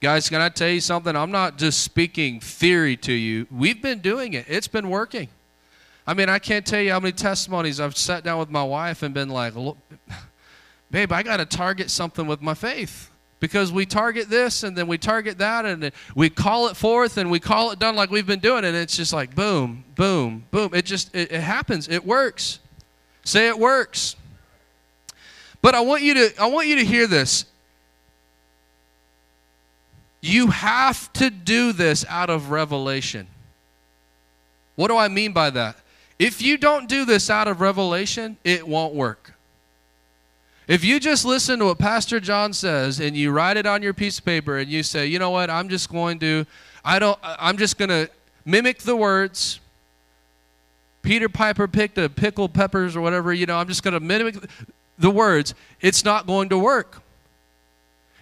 Guys, 0.00 0.28
can 0.28 0.40
I 0.40 0.48
tell 0.48 0.68
you 0.68 0.80
something? 0.80 1.16
I'm 1.16 1.32
not 1.32 1.58
just 1.58 1.82
speaking 1.82 2.38
theory 2.38 2.96
to 2.98 3.12
you. 3.12 3.46
We've 3.50 3.82
been 3.82 4.00
doing 4.00 4.34
it, 4.34 4.44
it's 4.46 4.68
been 4.68 4.90
working. 4.90 5.28
I 6.08 6.14
mean, 6.14 6.30
I 6.30 6.38
can't 6.38 6.64
tell 6.64 6.80
you 6.80 6.90
how 6.90 7.00
many 7.00 7.12
testimonies 7.12 7.80
I've 7.80 7.94
sat 7.94 8.24
down 8.24 8.38
with 8.38 8.48
my 8.48 8.64
wife 8.64 9.02
and 9.02 9.12
been 9.12 9.28
like, 9.28 9.52
babe, 10.90 11.12
I 11.12 11.22
got 11.22 11.36
to 11.36 11.44
target 11.44 11.90
something 11.90 12.26
with 12.26 12.40
my 12.40 12.54
faith. 12.54 13.10
Because 13.40 13.70
we 13.70 13.84
target 13.84 14.30
this 14.30 14.62
and 14.62 14.74
then 14.74 14.86
we 14.86 14.96
target 14.96 15.36
that 15.36 15.66
and 15.66 15.92
we 16.14 16.30
call 16.30 16.68
it 16.68 16.78
forth 16.78 17.18
and 17.18 17.30
we 17.30 17.38
call 17.38 17.72
it 17.72 17.78
done 17.78 17.94
like 17.94 18.10
we've 18.10 18.26
been 18.26 18.38
doing. 18.38 18.64
And 18.64 18.74
it's 18.74 18.96
just 18.96 19.12
like 19.12 19.34
boom, 19.34 19.84
boom, 19.96 20.46
boom. 20.50 20.70
It 20.72 20.86
just, 20.86 21.14
it, 21.14 21.30
it 21.30 21.42
happens. 21.42 21.88
It 21.88 22.06
works. 22.06 22.60
Say 23.22 23.48
it 23.48 23.58
works. 23.58 24.16
But 25.60 25.74
I 25.74 25.80
want 25.80 26.00
you 26.00 26.14
to, 26.14 26.32
I 26.40 26.46
want 26.46 26.68
you 26.68 26.76
to 26.76 26.86
hear 26.86 27.06
this. 27.06 27.44
You 30.22 30.46
have 30.46 31.12
to 31.12 31.28
do 31.28 31.74
this 31.74 32.06
out 32.08 32.30
of 32.30 32.50
revelation. 32.50 33.26
What 34.74 34.88
do 34.88 34.96
I 34.96 35.08
mean 35.08 35.34
by 35.34 35.50
that? 35.50 35.76
If 36.18 36.42
you 36.42 36.58
don't 36.58 36.88
do 36.88 37.04
this 37.04 37.30
out 37.30 37.46
of 37.46 37.60
revelation, 37.60 38.36
it 38.42 38.66
won't 38.66 38.94
work. 38.94 39.34
If 40.66 40.84
you 40.84 41.00
just 41.00 41.24
listen 41.24 41.60
to 41.60 41.66
what 41.66 41.78
Pastor 41.78 42.20
John 42.20 42.52
says 42.52 43.00
and 43.00 43.16
you 43.16 43.30
write 43.30 43.56
it 43.56 43.64
on 43.66 43.82
your 43.82 43.94
piece 43.94 44.18
of 44.18 44.24
paper 44.24 44.58
and 44.58 44.68
you 44.68 44.82
say, 44.82 45.06
you 45.06 45.18
know 45.18 45.30
what, 45.30 45.48
I'm 45.48 45.68
just 45.68 45.90
going 45.90 46.18
to, 46.18 46.44
I 46.84 46.98
don't, 46.98 47.18
I'm 47.22 47.56
just 47.56 47.78
going 47.78 47.88
to 47.88 48.10
mimic 48.44 48.80
the 48.80 48.94
words. 48.96 49.60
Peter 51.00 51.28
Piper 51.28 51.68
picked 51.68 51.96
a 51.96 52.10
pickled 52.10 52.52
peppers 52.52 52.96
or 52.96 53.00
whatever, 53.00 53.32
you 53.32 53.46
know, 53.46 53.56
I'm 53.56 53.68
just 53.68 53.82
going 53.82 53.94
to 53.94 54.00
mimic 54.00 54.36
the 54.98 55.10
words. 55.10 55.54
It's 55.80 56.04
not 56.04 56.26
going 56.26 56.50
to 56.50 56.58
work. 56.58 57.00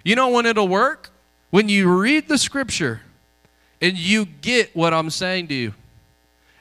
You 0.04 0.14
know 0.14 0.28
when 0.28 0.46
it'll 0.46 0.68
work? 0.68 1.10
When 1.50 1.68
you 1.68 1.92
read 1.92 2.28
the 2.28 2.38
scripture 2.38 3.00
and 3.80 3.96
you 3.96 4.24
get 4.24 4.76
what 4.76 4.94
I'm 4.94 5.10
saying 5.10 5.48
to 5.48 5.54
you 5.54 5.74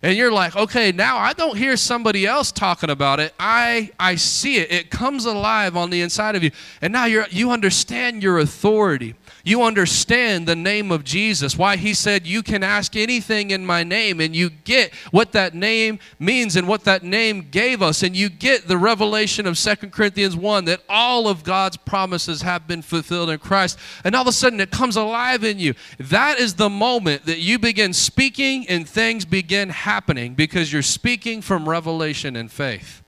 and 0.05 0.15
you're 0.15 0.31
like 0.31 0.55
okay 0.55 0.91
now 0.91 1.17
i 1.17 1.33
don't 1.33 1.57
hear 1.57 1.75
somebody 1.75 2.27
else 2.27 2.51
talking 2.51 2.89
about 2.89 3.19
it. 3.19 3.33
I 3.39 3.91
i 3.99 4.15
see 4.15 4.57
it. 4.57 4.71
It 4.71 4.89
comes 4.89 5.25
alive 5.25 5.75
on 5.75 5.89
the 5.89 6.01
inside 6.01 6.35
of 6.35 6.43
you. 6.43 6.51
And 6.81 6.93
now 6.93 7.05
you're 7.05 7.27
you 7.29 7.51
understand 7.51 8.23
your 8.23 8.39
authority 8.39 9.15
you 9.45 9.61
understand 9.61 10.47
the 10.47 10.55
name 10.55 10.91
of 10.91 11.03
Jesus, 11.03 11.55
why 11.55 11.77
he 11.77 11.93
said, 11.93 12.25
You 12.25 12.41
can 12.41 12.63
ask 12.63 12.95
anything 12.95 13.51
in 13.51 13.63
my 13.63 13.83
name, 13.83 14.19
and 14.19 14.35
you 14.35 14.49
get 14.49 14.91
what 15.11 15.33
that 15.33 15.53
name 15.53 15.99
means 16.17 16.55
and 16.55 16.67
what 16.67 16.83
that 16.85 17.03
name 17.03 17.49
gave 17.51 17.83
us, 17.83 18.01
and 18.01 18.15
you 18.15 18.27
get 18.27 18.67
the 18.67 18.77
revelation 18.77 19.45
of 19.45 19.59
Second 19.59 19.91
Corinthians 19.91 20.35
1 20.35 20.65
that 20.65 20.81
all 20.89 21.27
of 21.27 21.43
God's 21.43 21.77
promises 21.77 22.41
have 22.41 22.67
been 22.67 22.81
fulfilled 22.81 23.29
in 23.29 23.37
Christ. 23.37 23.77
And 24.03 24.15
all 24.15 24.23
of 24.23 24.27
a 24.27 24.31
sudden 24.31 24.59
it 24.59 24.71
comes 24.71 24.95
alive 24.95 25.43
in 25.43 25.59
you. 25.59 25.75
That 25.99 26.39
is 26.39 26.55
the 26.55 26.69
moment 26.69 27.27
that 27.27 27.37
you 27.37 27.59
begin 27.59 27.93
speaking 27.93 28.67
and 28.67 28.89
things 28.89 29.25
begin 29.25 29.69
happening 29.69 30.33
because 30.33 30.73
you're 30.73 30.81
speaking 30.81 31.43
from 31.43 31.69
revelation 31.69 32.35
and 32.35 32.51
faith. 32.51 33.04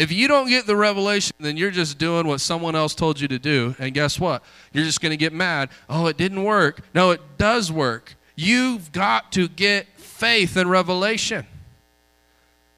If 0.00 0.10
you 0.10 0.28
don't 0.28 0.48
get 0.48 0.66
the 0.66 0.76
revelation, 0.76 1.36
then 1.40 1.58
you're 1.58 1.70
just 1.70 1.98
doing 1.98 2.26
what 2.26 2.40
someone 2.40 2.74
else 2.74 2.94
told 2.94 3.20
you 3.20 3.28
to 3.28 3.38
do. 3.38 3.76
And 3.78 3.92
guess 3.92 4.18
what? 4.18 4.42
You're 4.72 4.86
just 4.86 5.02
going 5.02 5.10
to 5.10 5.16
get 5.18 5.34
mad. 5.34 5.68
Oh, 5.90 6.06
it 6.06 6.16
didn't 6.16 6.42
work. 6.42 6.80
No, 6.94 7.10
it 7.10 7.20
does 7.36 7.70
work. 7.70 8.14
You've 8.34 8.92
got 8.92 9.30
to 9.32 9.46
get 9.46 9.86
faith 9.98 10.56
and 10.56 10.70
revelation. 10.70 11.44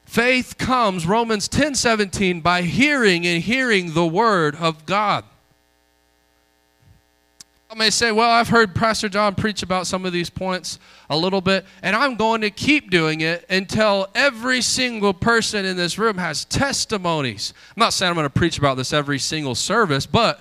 Faith 0.05 0.59
comes, 0.59 1.07
Romans 1.07 1.47
10 1.47 1.77
17, 1.77 2.41
by 2.41 2.63
hearing 2.63 3.25
and 3.25 3.41
hearing 3.41 3.95
the 3.95 4.05
word 4.05 4.57
of 4.57 4.85
God. 4.85 5.23
May 7.75 7.89
say, 7.89 8.13
well, 8.13 8.31
I've 8.31 8.49
heard 8.49 8.75
Pastor 8.75 9.09
John 9.09 9.35
preach 9.35 9.63
about 9.63 9.87
some 9.87 10.05
of 10.05 10.13
these 10.13 10.29
points 10.29 10.79
a 11.09 11.17
little 11.17 11.41
bit, 11.41 11.65
and 11.83 11.97
I'm 11.97 12.17
going 12.17 12.43
to 12.43 12.51
keep 12.51 12.91
doing 12.91 13.23
it 13.23 13.47
until 13.49 14.09
every 14.15 14.61
single 14.61 15.15
person 15.15 15.65
in 15.65 15.77
this 15.77 15.99
room 15.99 16.19
has 16.19 16.45
testimonies. 16.45 17.55
I'm 17.75 17.81
not 17.81 17.95
saying 17.95 18.11
I'm 18.11 18.15
going 18.15 18.27
to 18.27 18.31
preach 18.31 18.59
about 18.59 18.77
this 18.77 18.93
every 18.93 19.19
single 19.19 19.55
service, 19.55 20.05
but 20.05 20.41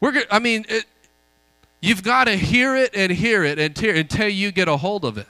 we're 0.00 0.10
good. 0.10 0.26
I 0.28 0.40
mean, 0.40 0.66
it, 0.68 0.86
you've 1.80 2.02
got 2.02 2.24
to 2.24 2.36
hear 2.36 2.74
it 2.74 2.90
and 2.94 3.12
hear 3.12 3.44
it 3.44 3.58
and 3.60 3.78
until, 3.78 3.96
until 3.96 4.28
you 4.28 4.50
get 4.50 4.66
a 4.66 4.76
hold 4.76 5.04
of 5.04 5.18
it, 5.18 5.28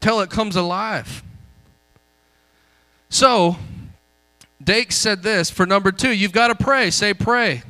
till 0.00 0.20
it 0.20 0.28
comes 0.28 0.56
alive. 0.56 1.22
So, 3.08 3.56
Dake 4.62 4.90
said 4.90 5.22
this 5.22 5.50
for 5.50 5.66
number 5.66 5.92
two, 5.92 6.10
you've 6.10 6.32
got 6.32 6.48
to 6.48 6.56
pray. 6.56 6.90
Say, 6.90 7.14
pray. 7.14 7.62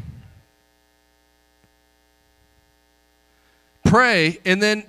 Pray. 3.92 4.38
And 4.46 4.62
then 4.62 4.84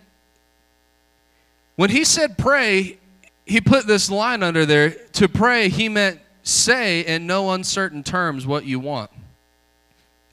when 1.75 1.89
he 1.89 2.05
said 2.05 2.37
pray, 2.37 2.97
he 3.45 3.59
put 3.59 3.85
this 3.85 4.09
line 4.09 4.41
under 4.41 4.65
there. 4.65 4.91
To 4.91 5.27
pray, 5.27 5.67
he 5.67 5.89
meant 5.89 6.21
say 6.43 7.01
in 7.01 7.27
no 7.27 7.51
uncertain 7.51 8.03
terms 8.03 8.47
what 8.47 8.65
you 8.65 8.79
want. 8.79 9.11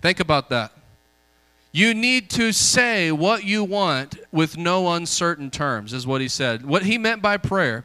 Think 0.00 0.20
about 0.20 0.50
that. 0.50 0.70
You 1.72 1.94
need 1.94 2.30
to 2.30 2.52
say 2.52 3.10
what 3.10 3.42
you 3.42 3.64
want 3.64 4.16
with 4.30 4.56
no 4.56 4.92
uncertain 4.92 5.50
terms, 5.50 5.92
is 5.92 6.06
what 6.06 6.20
he 6.20 6.28
said. 6.28 6.64
What 6.64 6.84
he 6.84 6.96
meant 6.96 7.22
by 7.22 7.38
prayer 7.38 7.84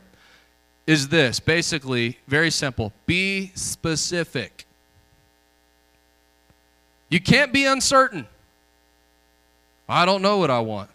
is 0.86 1.08
this 1.08 1.40
basically, 1.40 2.20
very 2.28 2.52
simple 2.52 2.94
be 3.08 3.52
specific. 3.56 4.68
You 7.10 7.20
can't 7.20 7.52
be 7.52 7.66
uncertain. 7.66 8.28
I 9.88 10.06
don't 10.06 10.22
know 10.22 10.38
what 10.38 10.50
I 10.50 10.60
want. 10.60 10.90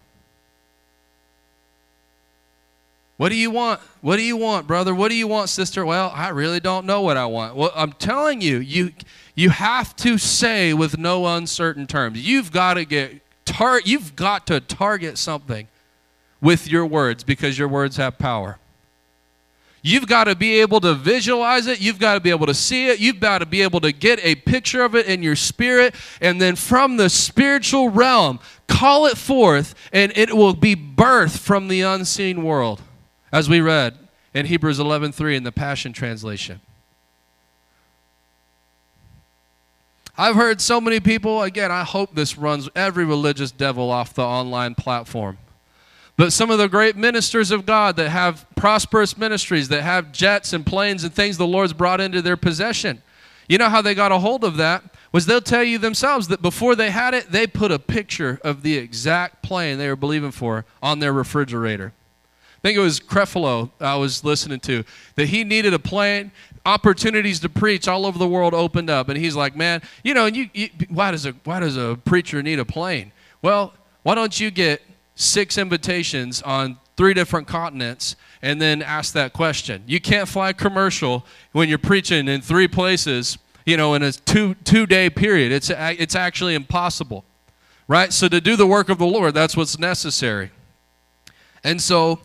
What 3.16 3.28
do 3.28 3.34
you 3.34 3.50
want? 3.50 3.80
What 4.00 4.16
do 4.16 4.22
you 4.22 4.36
want, 4.36 4.66
brother? 4.66 4.94
What 4.94 5.10
do 5.10 5.14
you 5.14 5.26
want, 5.26 5.50
sister? 5.50 5.84
Well, 5.84 6.10
I 6.14 6.30
really 6.30 6.58
don't 6.58 6.86
know 6.86 7.02
what 7.02 7.18
I 7.18 7.26
want. 7.26 7.54
Well, 7.54 7.70
I'm 7.74 7.92
telling 7.92 8.40
you, 8.40 8.58
you 8.58 8.92
you 9.34 9.50
have 9.50 9.94
to 9.96 10.16
say 10.16 10.72
with 10.72 10.96
no 10.96 11.26
uncertain 11.26 11.86
terms. 11.86 12.26
You've 12.26 12.50
got 12.50 12.74
to 12.74 12.86
get 12.86 13.20
tar- 13.44 13.82
you've 13.84 14.16
got 14.16 14.46
to 14.46 14.60
target 14.60 15.18
something 15.18 15.68
with 16.40 16.66
your 16.66 16.86
words 16.86 17.22
because 17.22 17.58
your 17.58 17.68
words 17.68 17.98
have 17.98 18.16
power. 18.16 18.58
You've 19.82 20.06
got 20.06 20.24
to 20.24 20.34
be 20.34 20.60
able 20.60 20.80
to 20.80 20.94
visualize 20.94 21.66
it. 21.66 21.80
You've 21.80 21.98
got 21.98 22.14
to 22.14 22.20
be 22.20 22.30
able 22.30 22.46
to 22.46 22.54
see 22.54 22.88
it. 22.88 22.98
You've 22.98 23.20
got 23.20 23.38
to 23.38 23.46
be 23.46 23.62
able 23.62 23.80
to 23.80 23.92
get 23.92 24.18
a 24.22 24.34
picture 24.34 24.84
of 24.84 24.94
it 24.94 25.06
in 25.06 25.22
your 25.22 25.36
spirit. 25.36 25.94
And 26.20 26.40
then 26.40 26.56
from 26.56 26.96
the 26.98 27.08
spiritual 27.08 27.88
realm, 27.88 28.40
call 28.68 29.06
it 29.06 29.16
forth, 29.16 29.74
and 29.92 30.12
it 30.16 30.36
will 30.36 30.54
be 30.54 30.76
birthed 30.76 31.38
from 31.38 31.68
the 31.68 31.80
unseen 31.80 32.42
world 32.42 32.82
as 33.32 33.48
we 33.48 33.60
read 33.60 33.96
in 34.34 34.46
Hebrews 34.46 34.78
11:3 34.78 35.36
in 35.36 35.44
the 35.44 35.52
Passion 35.52 35.92
translation. 35.92 36.60
I've 40.18 40.34
heard 40.34 40.60
so 40.60 40.82
many 40.82 41.00
people, 41.00 41.42
again, 41.42 41.72
I 41.72 41.82
hope 41.82 42.14
this 42.14 42.36
runs 42.36 42.68
every 42.76 43.06
religious 43.06 43.50
devil 43.50 43.90
off 43.90 44.12
the 44.12 44.22
online 44.22 44.74
platform. 44.74 45.38
But 46.20 46.34
some 46.34 46.50
of 46.50 46.58
the 46.58 46.68
great 46.68 46.96
ministers 46.96 47.50
of 47.50 47.64
God 47.64 47.96
that 47.96 48.10
have 48.10 48.44
prosperous 48.54 49.16
ministries, 49.16 49.68
that 49.68 49.80
have 49.80 50.12
jets 50.12 50.52
and 50.52 50.66
planes 50.66 51.02
and 51.02 51.14
things 51.14 51.38
the 51.38 51.46
Lord's 51.46 51.72
brought 51.72 51.98
into 51.98 52.20
their 52.20 52.36
possession, 52.36 53.02
you 53.48 53.56
know 53.56 53.70
how 53.70 53.80
they 53.80 53.94
got 53.94 54.12
a 54.12 54.18
hold 54.18 54.44
of 54.44 54.58
that? 54.58 54.84
Was 55.12 55.24
they'll 55.24 55.40
tell 55.40 55.64
you 55.64 55.78
themselves 55.78 56.28
that 56.28 56.42
before 56.42 56.76
they 56.76 56.90
had 56.90 57.14
it, 57.14 57.32
they 57.32 57.46
put 57.46 57.72
a 57.72 57.78
picture 57.78 58.38
of 58.44 58.62
the 58.62 58.76
exact 58.76 59.42
plane 59.42 59.78
they 59.78 59.88
were 59.88 59.96
believing 59.96 60.30
for 60.30 60.66
on 60.82 60.98
their 60.98 61.14
refrigerator. 61.14 61.94
I 62.26 62.60
think 62.60 62.76
it 62.76 62.82
was 62.82 63.00
Creflo 63.00 63.70
I 63.80 63.96
was 63.96 64.22
listening 64.22 64.60
to, 64.60 64.84
that 65.14 65.30
he 65.30 65.42
needed 65.42 65.72
a 65.72 65.78
plane. 65.78 66.32
Opportunities 66.66 67.40
to 67.40 67.48
preach 67.48 67.88
all 67.88 68.04
over 68.04 68.18
the 68.18 68.28
world 68.28 68.52
opened 68.52 68.90
up, 68.90 69.08
and 69.08 69.16
he's 69.16 69.36
like, 69.36 69.56
"Man, 69.56 69.80
you 70.04 70.12
know, 70.12 70.26
you, 70.26 70.50
you, 70.52 70.68
why 70.90 71.12
does 71.12 71.24
a 71.24 71.32
why 71.44 71.60
does 71.60 71.78
a 71.78 71.98
preacher 72.04 72.42
need 72.42 72.58
a 72.58 72.66
plane? 72.66 73.10
Well, 73.40 73.72
why 74.02 74.14
don't 74.14 74.38
you 74.38 74.50
get 74.50 74.82
six 75.20 75.58
invitations 75.58 76.42
on 76.42 76.78
three 76.96 77.14
different 77.14 77.46
continents 77.46 78.16
and 78.42 78.60
then 78.60 78.82
ask 78.82 79.12
that 79.14 79.32
question? 79.32 79.82
You 79.86 80.00
can't 80.00 80.28
fly 80.28 80.52
commercial 80.52 81.24
when 81.52 81.68
you're 81.68 81.78
preaching 81.78 82.28
in 82.28 82.40
three 82.40 82.68
places, 82.68 83.38
you 83.66 83.76
know, 83.76 83.94
in 83.94 84.02
a 84.02 84.12
two 84.12 84.54
two 84.64 84.86
day 84.86 85.10
period. 85.10 85.52
It's 85.52 85.70
it's 85.70 86.14
actually 86.14 86.54
impossible, 86.54 87.24
right? 87.88 88.12
So 88.12 88.28
to 88.28 88.40
do 88.40 88.56
the 88.56 88.66
work 88.66 88.88
of 88.88 88.98
the 88.98 89.06
Lord, 89.06 89.34
that's 89.34 89.56
what's 89.56 89.78
necessary. 89.78 90.50
And 91.62 91.80
so 91.80 92.20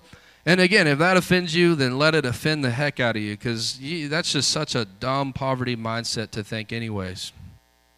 and 0.46 0.62
again, 0.62 0.86
if 0.86 1.00
that 1.00 1.18
offends 1.18 1.56
you, 1.56 1.74
then 1.74 1.98
let 1.98 2.14
it 2.14 2.24
offend 2.24 2.64
the 2.64 2.70
heck 2.70 3.00
out 3.00 3.16
of 3.16 3.22
you 3.22 3.36
because 3.36 3.80
that's 4.10 4.32
just 4.32 4.52
such 4.52 4.76
a 4.76 4.86
dumb 4.86 5.34
poverty 5.34 5.76
mindset 5.76 6.30
to 6.32 6.43
think, 6.43 6.72
anyways. 6.72 7.32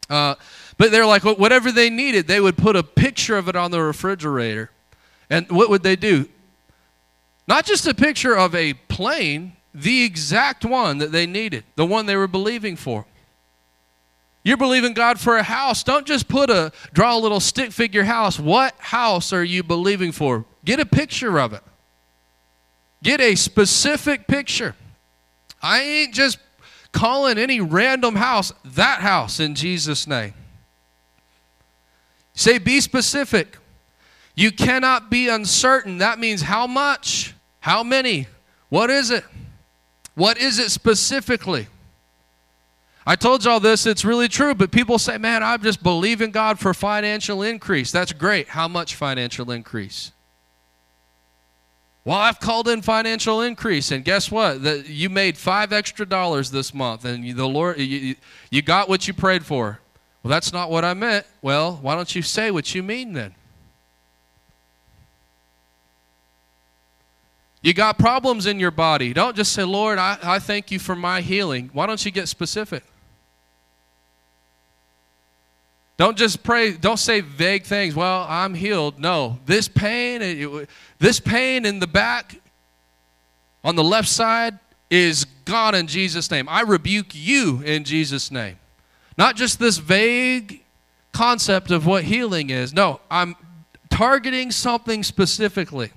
Uh, 0.09 0.35
but 0.77 0.91
they're 0.91 1.05
like, 1.05 1.23
whatever 1.23 1.73
they 1.73 1.89
needed, 1.89 2.27
they 2.27 2.39
would 2.39 2.57
put 2.57 2.77
a 2.77 2.83
picture 2.83 3.37
of 3.37 3.49
it 3.49 3.57
on 3.57 3.71
the 3.71 3.81
refrigerator. 3.81 4.69
And 5.29 5.49
what 5.49 5.69
would 5.69 5.83
they 5.83 5.95
do? 5.95 6.29
Not 7.47 7.65
just 7.65 7.87
a 7.87 7.93
picture 7.93 8.35
of 8.35 8.53
a 8.55 8.73
plane, 8.73 9.53
the 9.73 10.03
exact 10.03 10.65
one 10.65 10.97
that 10.97 11.11
they 11.11 11.25
needed, 11.25 11.63
the 11.75 11.85
one 11.85 12.05
they 12.05 12.15
were 12.15 12.27
believing 12.27 12.75
for. 12.75 13.05
You're 14.43 14.57
believing 14.57 14.93
God 14.93 15.19
for 15.19 15.37
a 15.37 15.43
house. 15.43 15.83
Don't 15.83 16.07
just 16.07 16.29
put 16.29 16.49
a 16.49 16.71
draw 16.93 17.17
a 17.17 17.19
little 17.19 17.41
stick 17.41 17.71
figure 17.71 18.05
house. 18.05 18.39
What 18.39 18.75
house 18.79 19.33
are 19.33 19.43
you 19.43 19.61
believing 19.61 20.13
for? 20.13 20.45
Get 20.63 20.79
a 20.79 20.85
picture 20.85 21.37
of 21.39 21.51
it. 21.51 21.61
Get 23.03 23.19
a 23.19 23.35
specific 23.35 24.25
picture. 24.27 24.75
I 25.61 25.81
ain't 25.81 26.13
just 26.13 26.37
calling 26.91 27.37
any 27.37 27.59
random 27.59 28.15
house 28.15 28.53
that 28.63 29.01
house 29.01 29.39
in 29.39 29.53
Jesus' 29.53 30.07
name. 30.07 30.33
Say, 32.33 32.57
be 32.57 32.79
specific. 32.81 33.57
You 34.37 34.51
cannot 34.51 35.09
be 35.09 35.29
uncertain. 35.29 35.97
That 35.97 36.19
means 36.19 36.43
how 36.43 36.67
much? 36.67 37.33
How 37.59 37.83
many? 37.83 38.27
What 38.69 38.91
is 38.91 39.09
it? 39.09 39.25
What 40.13 40.37
is 40.37 40.59
it 40.59 40.69
specifically? 40.69 41.65
I 43.05 43.15
told 43.15 43.43
y'all 43.43 43.59
this, 43.59 43.87
it's 43.87 44.05
really 44.05 44.27
true, 44.27 44.53
but 44.53 44.69
people 44.69 44.99
say, 44.99 45.17
man, 45.17 45.41
I 45.41 45.57
just 45.57 45.81
believe 45.81 46.21
in 46.21 46.29
God 46.29 46.59
for 46.59 46.73
financial 46.75 47.41
increase. 47.41 47.91
That's 47.91 48.13
great. 48.13 48.49
How 48.49 48.67
much 48.67 48.93
financial 48.93 49.49
increase? 49.49 50.11
Well, 52.05 52.17
I've 52.17 52.39
called 52.39 52.67
in 52.67 52.83
financial 52.83 53.41
increase, 53.41 53.91
and 53.91 54.05
guess 54.05 54.29
what? 54.29 54.61
The, 54.61 54.83
you 54.85 55.09
made 55.09 55.35
five 55.37 55.73
extra 55.73 56.05
dollars 56.05 56.51
this 56.51 56.73
month, 56.73 57.05
and 57.05 57.25
you, 57.25 57.33
the 57.33 57.47
Lord, 57.47 57.79
you, 57.79 58.15
you 58.51 58.61
got 58.61 58.87
what 58.87 59.07
you 59.07 59.13
prayed 59.13 59.45
for. 59.45 59.79
Well, 60.21 60.29
that's 60.29 60.53
not 60.53 60.69
what 60.69 60.85
I 60.85 60.93
meant. 60.93 61.25
Well, 61.41 61.79
why 61.81 61.95
don't 61.95 62.13
you 62.13 62.21
say 62.21 62.51
what 62.51 62.75
you 62.75 62.83
mean 62.83 63.13
then? 63.13 63.33
You 67.67 67.73
got 67.73 67.97
problems 67.97 68.45
in 68.45 68.61
your 68.61 68.71
body. 68.71 69.11
Don't 69.11 69.35
just 69.35 69.51
say, 69.51 69.65
Lord, 69.65 69.99
I, 69.99 70.17
I 70.23 70.39
thank 70.39 70.71
you 70.71 70.79
for 70.79 70.95
my 70.95 71.19
healing. 71.19 71.69
Why 71.73 71.85
don't 71.85 72.05
you 72.05 72.11
get 72.11 72.29
specific? 72.29 72.81
Don't 75.97 76.17
just 76.17 76.43
pray, 76.43 76.71
don't 76.71 76.95
say 76.95 77.19
vague 77.19 77.65
things. 77.65 77.93
Well, 77.93 78.25
I'm 78.29 78.53
healed. 78.53 78.99
No. 78.99 79.39
This 79.45 79.67
pain, 79.67 80.21
it, 80.21 80.69
this 80.99 81.19
pain 81.19 81.65
in 81.65 81.79
the 81.79 81.87
back 81.87 82.39
on 83.65 83.75
the 83.75 83.83
left 83.83 84.07
side 84.07 84.57
is 84.89 85.25
gone 85.43 85.75
in 85.75 85.87
Jesus' 85.87 86.31
name. 86.31 86.47
I 86.47 86.61
rebuke 86.61 87.07
you 87.13 87.61
in 87.63 87.83
Jesus' 87.83 88.31
name. 88.31 88.57
Not 89.17 89.35
just 89.35 89.59
this 89.59 89.77
vague 89.77 90.63
concept 91.11 91.71
of 91.71 91.85
what 91.85 92.05
healing 92.05 92.49
is. 92.49 92.73
No, 92.73 93.01
I'm 93.11 93.35
targeting 93.89 94.51
something 94.51 95.03
specifically. 95.03 95.91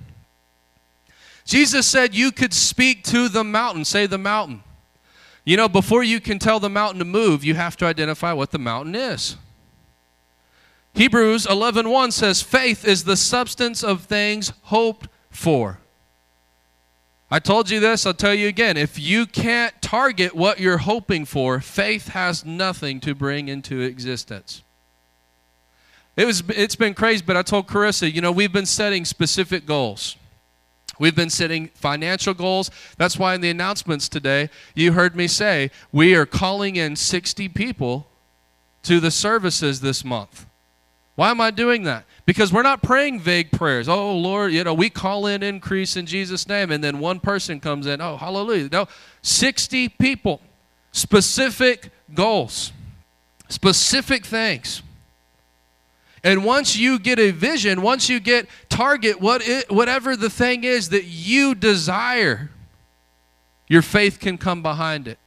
Jesus 1.45 1.87
said 1.87 2.15
you 2.15 2.33
could 2.33 2.53
speak 2.53 3.05
to 3.05 3.29
the 3.29 3.45
mountain, 3.45 3.85
say 3.85 4.07
the 4.07 4.19
mountain. 4.19 4.63
You 5.45 5.57
know, 5.57 5.69
before 5.69 6.03
you 6.03 6.21
can 6.21 6.39
tell 6.39 6.61
the 6.61 6.69
mountain 6.69 6.99
to 6.99 7.05
move, 7.05 7.45
you 7.45 7.55
have 7.55 7.77
to 7.79 7.87
identify 7.87 8.33
what 8.33 8.51
the 8.51 8.59
mountain 8.59 8.95
is. 8.95 9.37
Hebrews 10.95 11.47
11:1 11.47 12.13
says 12.13 12.43
faith 12.43 12.85
is 12.85 13.05
the 13.05 13.17
substance 13.17 13.83
of 13.83 14.05
things 14.05 14.53
hoped 14.65 15.09
for. 15.31 15.79
I 17.31 17.39
told 17.39 17.71
you 17.71 17.79
this, 17.79 18.07
I'll 18.07 18.15
tell 18.15 18.35
you 18.35 18.49
again. 18.49 18.77
If 18.77 18.99
you 18.99 19.25
can't 19.25 19.81
target 19.81 20.35
what 20.35 20.59
you're 20.59 20.79
hoping 20.79 21.25
for, 21.25 21.61
faith 21.61 22.09
has 22.09 22.45
nothing 22.45 22.99
to 23.01 23.15
bring 23.15 23.49
into 23.49 23.81
existence. 23.81 24.63
It 26.17 26.25
was 26.25 26.43
it's 26.49 26.75
been 26.75 26.93
crazy, 26.93 27.23
but 27.25 27.37
I 27.37 27.43
told 27.43 27.69
Carissa, 27.69 28.13
you 28.13 28.21
know, 28.21 28.33
we've 28.33 28.53
been 28.53 28.67
setting 28.67 29.05
specific 29.05 29.65
goals. 29.65 30.17
We've 31.01 31.17
been 31.17 31.31
setting 31.31 31.69
financial 31.69 32.35
goals. 32.35 32.71
That's 32.99 33.19
why 33.19 33.35
in 33.35 33.41
the 33.41 33.49
announcements 33.49 34.07
today, 34.07 34.51
you 34.75 34.93
heard 34.93 35.17
me 35.17 35.29
say 35.29 35.71
we 35.91 36.15
are 36.15 36.27
calling 36.27 36.77
in 36.77 36.95
60 36.95 37.49
people 37.49 38.07
to 38.83 39.01
the 39.01 39.11
services 39.11 39.81
this 39.81 40.05
month. 40.05 40.45
Why 41.17 41.31
am 41.31 41.41
I 41.41 41.51
doing 41.51 41.85
that? 41.85 42.05
Because 42.27 42.53
we're 42.53 42.63
not 42.63 42.83
praying 42.83 43.21
vague 43.21 43.51
prayers. 43.51 43.89
Oh, 43.89 44.15
Lord, 44.15 44.53
you 44.53 44.63
know, 44.63 44.75
we 44.75 44.91
call 44.91 45.27
in 45.27 45.43
increase 45.43 45.97
in 45.97 46.05
Jesus' 46.05 46.47
name, 46.47 46.71
and 46.71 46.85
then 46.85 46.99
one 46.99 47.19
person 47.19 47.61
comes 47.61 47.87
in. 47.87 48.03
Oh, 48.03 48.19
hallelujah. 48.19 48.69
No, 48.71 48.87
60 49.23 49.89
people, 49.89 50.43
specific 50.93 51.91
goals, 52.15 52.73
specific 53.49 54.27
things. 54.27 54.83
And 56.23 56.45
once 56.45 56.77
you 56.77 56.99
get 56.99 57.19
a 57.19 57.31
vision, 57.31 57.83
once 57.83 58.09
you 58.09 58.21
get 58.21 58.47
target 58.69 59.21
what 59.21 59.47
it, 59.47 59.71
whatever 59.71 60.17
the 60.17 60.29
thing 60.29 60.65
is 60.65 60.91
that 60.91 61.05
you 61.05 61.55
desire, 61.55 62.51
your 63.69 63.83
faith 63.83 64.21
can 64.21 64.37
come 64.37 64.63
behind 64.63 65.09
it 65.09 65.19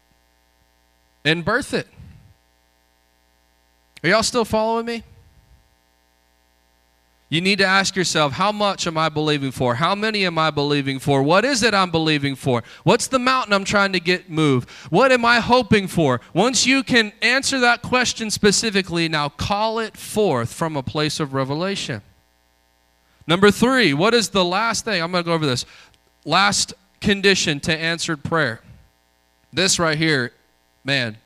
and 1.25 1.43
birth 1.43 1.73
it. 1.73 1.87
Are 4.03 4.09
y'all 4.09 4.23
still 4.23 4.45
following 4.45 4.85
me? 4.85 5.03
You 7.34 7.41
need 7.41 7.57
to 7.57 7.65
ask 7.65 7.95
yourself, 7.95 8.34
how 8.34 8.51
much 8.51 8.86
am 8.86 8.95
I 8.95 9.09
believing 9.09 9.49
for? 9.49 9.73
How 9.73 9.95
many 9.95 10.23
am 10.23 10.38
I 10.38 10.51
believing 10.51 10.99
for? 10.99 11.23
What 11.23 11.43
is 11.43 11.63
it 11.63 11.73
I'm 11.73 11.89
believing 11.89 12.36
for? 12.36 12.61
What's 12.84 13.07
the 13.07 13.17
mountain 13.17 13.53
I'm 13.53 13.63
trying 13.63 13.91
to 13.93 13.99
get 13.99 14.29
moved? 14.29 14.69
What 14.91 15.11
am 15.11 15.25
I 15.25 15.39
hoping 15.39 15.88
for? 15.88 16.21
Once 16.36 16.67
you 16.67 16.84
can 16.84 17.11
answer 17.23 17.59
that 17.61 17.81
question 17.81 18.29
specifically, 18.29 19.09
now 19.09 19.29
call 19.29 19.79
it 19.79 19.97
forth 19.97 20.53
from 20.53 20.77
a 20.77 20.84
place 20.84 21.19
of 21.19 21.34
revelation. 21.34 22.03
Number 23.25 23.49
three, 23.49 23.95
what 23.95 24.13
is 24.13 24.29
the 24.29 24.45
last 24.45 24.86
thing? 24.86 25.01
I'm 25.01 25.11
going 25.11 25.23
to 25.23 25.27
go 25.27 25.34
over 25.34 25.47
this. 25.47 25.65
Last 26.25 26.75
condition 27.01 27.59
to 27.61 27.75
answered 27.75 28.23
prayer. 28.23 28.61
This 29.51 29.79
right 29.79 29.97
here, 29.97 30.34
man, 30.84 31.17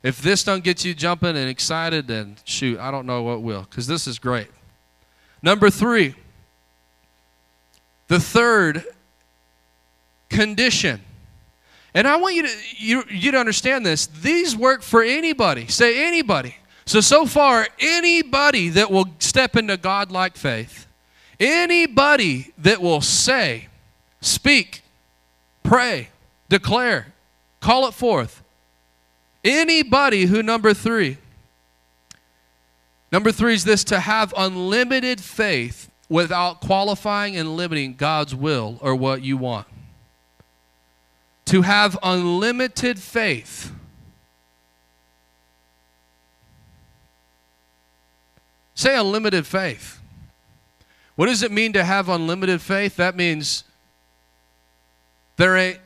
if 0.00 0.22
this 0.22 0.44
don't 0.44 0.62
get 0.62 0.84
you 0.84 0.94
jumping 0.94 1.36
and 1.36 1.50
excited, 1.50 2.06
then 2.06 2.36
shoot, 2.44 2.78
I 2.78 2.92
don't 2.92 3.04
know 3.04 3.24
what 3.24 3.42
will, 3.42 3.62
because 3.62 3.88
this 3.88 4.06
is 4.06 4.20
great. 4.20 4.46
Number 5.44 5.68
three, 5.68 6.14
the 8.08 8.18
third 8.18 8.82
condition. 10.30 11.02
And 11.92 12.08
I 12.08 12.16
want 12.16 12.34
you 12.34 12.46
to 12.46 12.54
you, 12.78 13.04
you 13.10 13.30
to 13.32 13.38
understand 13.38 13.84
this. 13.84 14.06
These 14.06 14.56
work 14.56 14.80
for 14.80 15.02
anybody. 15.02 15.66
Say 15.66 16.06
anybody. 16.06 16.56
So 16.86 17.02
so 17.02 17.26
far, 17.26 17.68
anybody 17.78 18.70
that 18.70 18.90
will 18.90 19.04
step 19.18 19.54
into 19.54 19.76
God-like 19.76 20.38
faith, 20.38 20.86
anybody 21.38 22.54
that 22.56 22.80
will 22.80 23.02
say, 23.02 23.68
speak, 24.22 24.82
pray, 25.62 26.08
declare, 26.48 27.08
call 27.60 27.86
it 27.86 27.92
forth. 27.92 28.42
Anybody 29.44 30.24
who 30.24 30.42
number 30.42 30.72
three 30.72 31.18
Number 33.14 33.30
three 33.30 33.54
is 33.54 33.62
this 33.62 33.84
to 33.84 34.00
have 34.00 34.34
unlimited 34.36 35.20
faith 35.20 35.88
without 36.08 36.60
qualifying 36.60 37.36
and 37.36 37.56
limiting 37.56 37.94
God's 37.94 38.34
will 38.34 38.76
or 38.80 38.96
what 38.96 39.22
you 39.22 39.36
want. 39.36 39.68
To 41.44 41.62
have 41.62 41.96
unlimited 42.02 42.98
faith. 42.98 43.70
Say 48.74 48.98
unlimited 48.98 49.46
faith. 49.46 50.00
What 51.14 51.26
does 51.26 51.44
it 51.44 51.52
mean 51.52 51.72
to 51.74 51.84
have 51.84 52.08
unlimited 52.08 52.60
faith? 52.60 52.96
That 52.96 53.14
means 53.14 53.62
there 55.36 55.56
ain't 55.56 55.78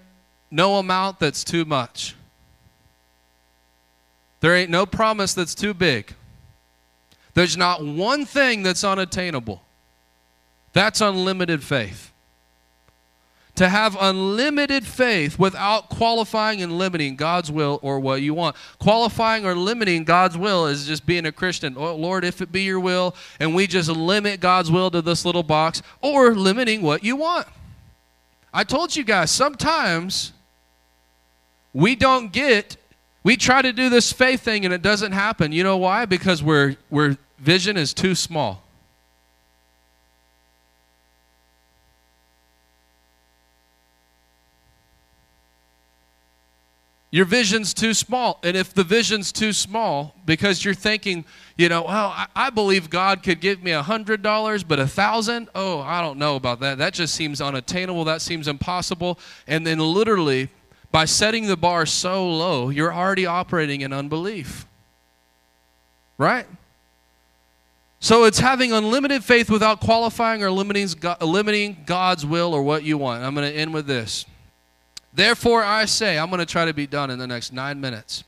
no 0.51 0.79
amount 0.79 1.19
that's 1.19 1.45
too 1.45 1.67
much. 1.67 2.17
There 4.41 4.57
ain't 4.57 4.71
no 4.71 4.87
promise 4.87 5.35
that's 5.35 5.55
too 5.55 5.75
big. 5.75 6.15
There's 7.39 7.57
not 7.57 7.85
one 7.85 8.25
thing 8.25 8.65
that's 8.65 8.83
unattainable. 8.83 9.63
That's 10.73 11.01
unlimited 11.01 11.63
faith. 11.63 12.11
To 13.55 13.69
have 13.69 13.97
unlimited 14.01 14.85
faith 14.85 15.39
without 15.39 15.89
qualifying 15.89 16.63
and 16.63 16.77
limiting 16.77 17.15
God's 17.15 17.53
will 17.53 17.79
or 17.81 18.01
what 18.01 18.23
you 18.23 18.35
want. 18.35 18.57
Qualifying 18.81 19.47
or 19.47 19.55
limiting 19.55 20.03
God's 20.03 20.37
will 20.37 20.67
is 20.67 20.85
just 20.85 21.07
being 21.07 21.27
a 21.27 21.31
Christian. 21.31 21.77
Oh, 21.79 21.95
Lord, 21.95 22.25
if 22.25 22.43
it 22.43 22.51
be 22.51 22.63
your 22.63 22.81
will, 22.81 23.15
and 23.39 23.55
we 23.55 23.69
just 23.69 23.89
limit 23.89 24.41
God's 24.41 24.69
will 24.69 24.91
to 24.91 25.01
this 25.01 25.25
little 25.25 25.45
box, 25.45 25.81
or 26.03 26.35
limiting 26.35 26.83
what 26.83 27.05
you 27.05 27.15
want. 27.15 27.47
I 28.53 28.65
told 28.65 28.97
you 28.97 29.05
guys, 29.05 29.31
sometimes 29.31 30.33
we 31.73 31.95
don't 31.95 32.33
get 32.33 32.77
we 33.23 33.37
try 33.37 33.63
to 33.63 33.73
do 33.73 33.91
this 33.91 34.13
faith 34.13 34.41
thing 34.41 34.65
and 34.65 34.75
it 34.75 34.83
doesn't 34.83 35.13
happen. 35.13 35.53
You 35.53 35.63
know 35.63 35.77
why? 35.77 36.05
Because 36.05 36.43
we're 36.43 36.77
we're 36.91 37.17
vision 37.39 37.77
is 37.77 37.95
too 37.95 38.15
small. 38.15 38.63
Your 47.11 47.25
vision's 47.25 47.73
too 47.73 47.95
small. 47.95 48.39
And 48.43 48.55
if 48.57 48.75
the 48.75 48.85
vision's 48.85 49.33
too 49.33 49.55
small, 49.55 50.15
because 50.27 50.63
you're 50.63 50.75
thinking, 50.75 51.25
you 51.57 51.71
know, 51.71 51.83
well, 51.83 52.13
I, 52.15 52.27
I 52.37 52.51
believe 52.51 52.91
God 52.91 53.23
could 53.23 53.41
give 53.41 53.63
me 53.63 53.71
a 53.71 53.83
hundred 53.83 54.23
dollars, 54.23 54.63
but 54.63 54.79
a 54.79 54.87
thousand, 54.87 55.49
oh, 55.55 55.81
I 55.81 56.03
don't 56.03 56.19
know 56.19 56.37
about 56.37 56.61
that. 56.61 56.77
That 56.77 56.93
just 56.93 57.15
seems 57.15 57.41
unattainable. 57.41 58.05
That 58.05 58.21
seems 58.21 58.47
impossible. 58.47 59.19
And 59.47 59.67
then 59.67 59.79
literally, 59.79 60.51
by 60.93 61.07
setting 61.07 61.47
the 61.47 61.57
bar 61.57 61.87
so 61.87 62.29
low, 62.29 62.69
you're 62.69 62.93
already 62.93 63.25
operating 63.25 63.81
in 63.81 63.93
unbelief. 63.95 64.67
Right? 66.19 66.47
So 68.01 68.25
it's 68.25 68.39
having 68.39 68.73
unlimited 68.73 69.25
faith 69.25 69.51
without 69.51 69.81
qualifying 69.81 70.43
or 70.45 70.51
limiting, 70.51 71.77
God's 71.85 72.25
will 72.25 72.55
or 72.55 72.63
what 72.63 72.85
you 72.85 72.97
want. 72.97 73.25
I'm 73.25 73.35
going 73.35 73.51
to 73.51 73.57
end 73.57 73.75
with 73.75 73.87
this. 73.87 74.25
Therefore, 75.13 75.65
I 75.65 75.85
say, 75.87 76.19
I'm 76.19 76.29
going 76.29 76.39
to 76.39 76.47
try 76.47 76.65
to 76.65 76.73
be 76.73 76.87
done 76.87 77.11
in 77.11 77.19
the 77.19 77.27
next 77.27 77.53
nine 77.53 77.81
minutes. 77.81 78.23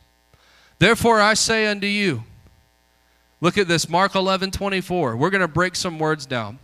Therefore, 0.79 1.21
I 1.21 1.35
say 1.35 1.67
unto 1.67 1.87
you, 1.87 2.25
look 3.41 3.59
at 3.59 3.69
this, 3.69 3.89
Mark 3.89 4.17
11 4.17 4.51
24. 4.51 5.17
We're 5.17 5.31
going 5.31 5.41
to 5.41 5.49
break 5.49 5.77
some 5.77 5.99
words 5.99 6.27
down. 6.27 6.59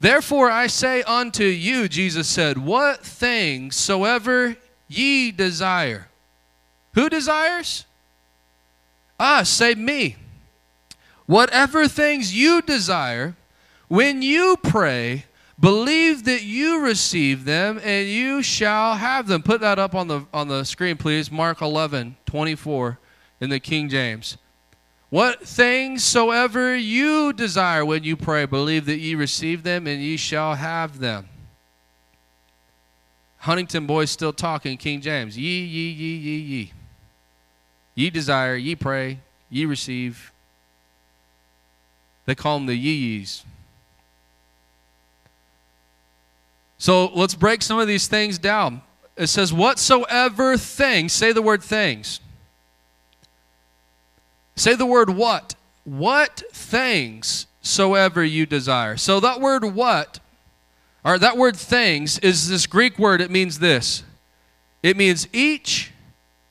Therefore, 0.00 0.50
I 0.50 0.68
say 0.68 1.02
unto 1.02 1.44
you, 1.44 1.88
Jesus 1.88 2.28
said, 2.28 2.56
what 2.56 3.04
things 3.04 3.76
soever 3.76 4.56
ye 4.86 5.30
desire. 5.30 6.08
Who 6.94 7.10
desires? 7.10 7.84
Us, 9.18 9.50
say 9.50 9.74
me 9.74 10.16
Whatever 11.28 11.86
things 11.86 12.34
you 12.34 12.62
desire, 12.62 13.36
when 13.86 14.22
you 14.22 14.56
pray, 14.62 15.26
believe 15.60 16.24
that 16.24 16.42
you 16.42 16.80
receive 16.80 17.44
them 17.44 17.78
and 17.84 18.08
you 18.08 18.42
shall 18.42 18.94
have 18.94 19.26
them. 19.26 19.42
Put 19.42 19.60
that 19.60 19.78
up 19.78 19.94
on 19.94 20.08
the 20.08 20.24
on 20.32 20.48
the 20.48 20.64
screen, 20.64 20.96
please. 20.96 21.30
Mark 21.30 21.60
11, 21.60 22.16
24 22.24 22.98
in 23.42 23.50
the 23.50 23.60
King 23.60 23.90
James. 23.90 24.38
What 25.10 25.46
things 25.46 26.02
soever 26.02 26.74
you 26.74 27.34
desire 27.34 27.84
when 27.84 28.04
you 28.04 28.16
pray, 28.16 28.46
believe 28.46 28.86
that 28.86 28.98
ye 28.98 29.14
receive 29.14 29.64
them 29.64 29.86
and 29.86 30.00
ye 30.00 30.16
shall 30.16 30.54
have 30.54 30.98
them. 30.98 31.28
Huntington 33.40 33.86
boys 33.86 34.10
still 34.10 34.32
talking 34.32 34.78
King 34.78 35.02
James. 35.02 35.36
Ye, 35.36 35.60
ye, 35.60 35.90
ye, 35.90 36.16
ye, 36.16 36.36
ye. 36.38 36.72
Ye 37.94 38.08
desire, 38.08 38.56
ye 38.56 38.74
pray, 38.74 39.20
ye 39.50 39.66
receive, 39.66 40.32
they 42.28 42.34
call 42.34 42.58
them 42.58 42.66
the 42.66 42.74
yee-yees. 42.74 43.42
So 46.76 47.06
let's 47.06 47.34
break 47.34 47.62
some 47.62 47.78
of 47.78 47.88
these 47.88 48.06
things 48.06 48.36
down. 48.36 48.82
It 49.16 49.28
says, 49.28 49.50
whatsoever 49.50 50.58
things, 50.58 51.14
say 51.14 51.32
the 51.32 51.40
word 51.40 51.62
things. 51.62 52.20
Say 54.56 54.74
the 54.74 54.84
word 54.84 55.08
what. 55.08 55.54
What 55.84 56.42
things 56.52 57.46
soever 57.62 58.22
you 58.22 58.44
desire. 58.44 58.98
So 58.98 59.20
that 59.20 59.40
word 59.40 59.64
what, 59.64 60.20
or 61.06 61.18
that 61.18 61.38
word 61.38 61.56
things, 61.56 62.18
is 62.18 62.50
this 62.50 62.66
Greek 62.66 62.98
word. 62.98 63.22
It 63.22 63.30
means 63.30 63.58
this 63.58 64.02
it 64.82 64.98
means 64.98 65.26
each, 65.32 65.92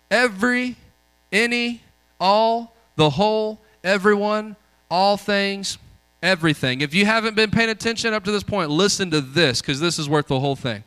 every, 0.09 0.75
any, 1.31 1.83
all, 2.19 2.73
the 2.95 3.11
whole, 3.11 3.61
everyone, 3.83 4.55
all 4.89 5.17
things, 5.17 5.77
everything. 6.21 6.81
If 6.81 6.93
you 6.93 7.05
haven't 7.05 7.35
been 7.35 7.51
paying 7.51 7.69
attention 7.69 8.13
up 8.13 8.23
to 8.25 8.31
this 8.31 8.43
point, 8.43 8.69
listen 8.69 9.11
to 9.11 9.21
this 9.21 9.61
because 9.61 9.79
this 9.79 9.99
is 9.99 10.09
worth 10.09 10.27
the 10.27 10.39
whole 10.39 10.55
thing. 10.55 10.83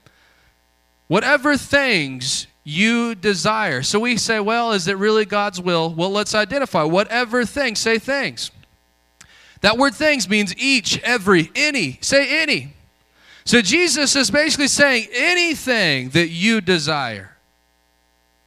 Whatever 1.08 1.56
things 1.56 2.46
you 2.62 3.14
desire. 3.14 3.82
So 3.82 3.98
we 4.00 4.16
say, 4.16 4.38
well, 4.38 4.72
is 4.72 4.86
it 4.86 4.96
really 4.96 5.24
God's 5.24 5.60
will? 5.60 5.92
Well, 5.92 6.10
let's 6.10 6.34
identify. 6.34 6.82
Whatever 6.84 7.44
things, 7.44 7.78
say 7.78 7.98
things. 7.98 8.50
That 9.62 9.76
word 9.76 9.94
things 9.94 10.28
means 10.28 10.56
each, 10.56 11.00
every, 11.02 11.50
any. 11.54 11.98
Say 12.00 12.42
any. 12.42 12.74
So 13.44 13.60
Jesus 13.60 14.16
is 14.16 14.30
basically 14.30 14.68
saying 14.68 15.08
anything 15.12 16.10
that 16.10 16.28
you 16.28 16.60
desire. 16.60 17.36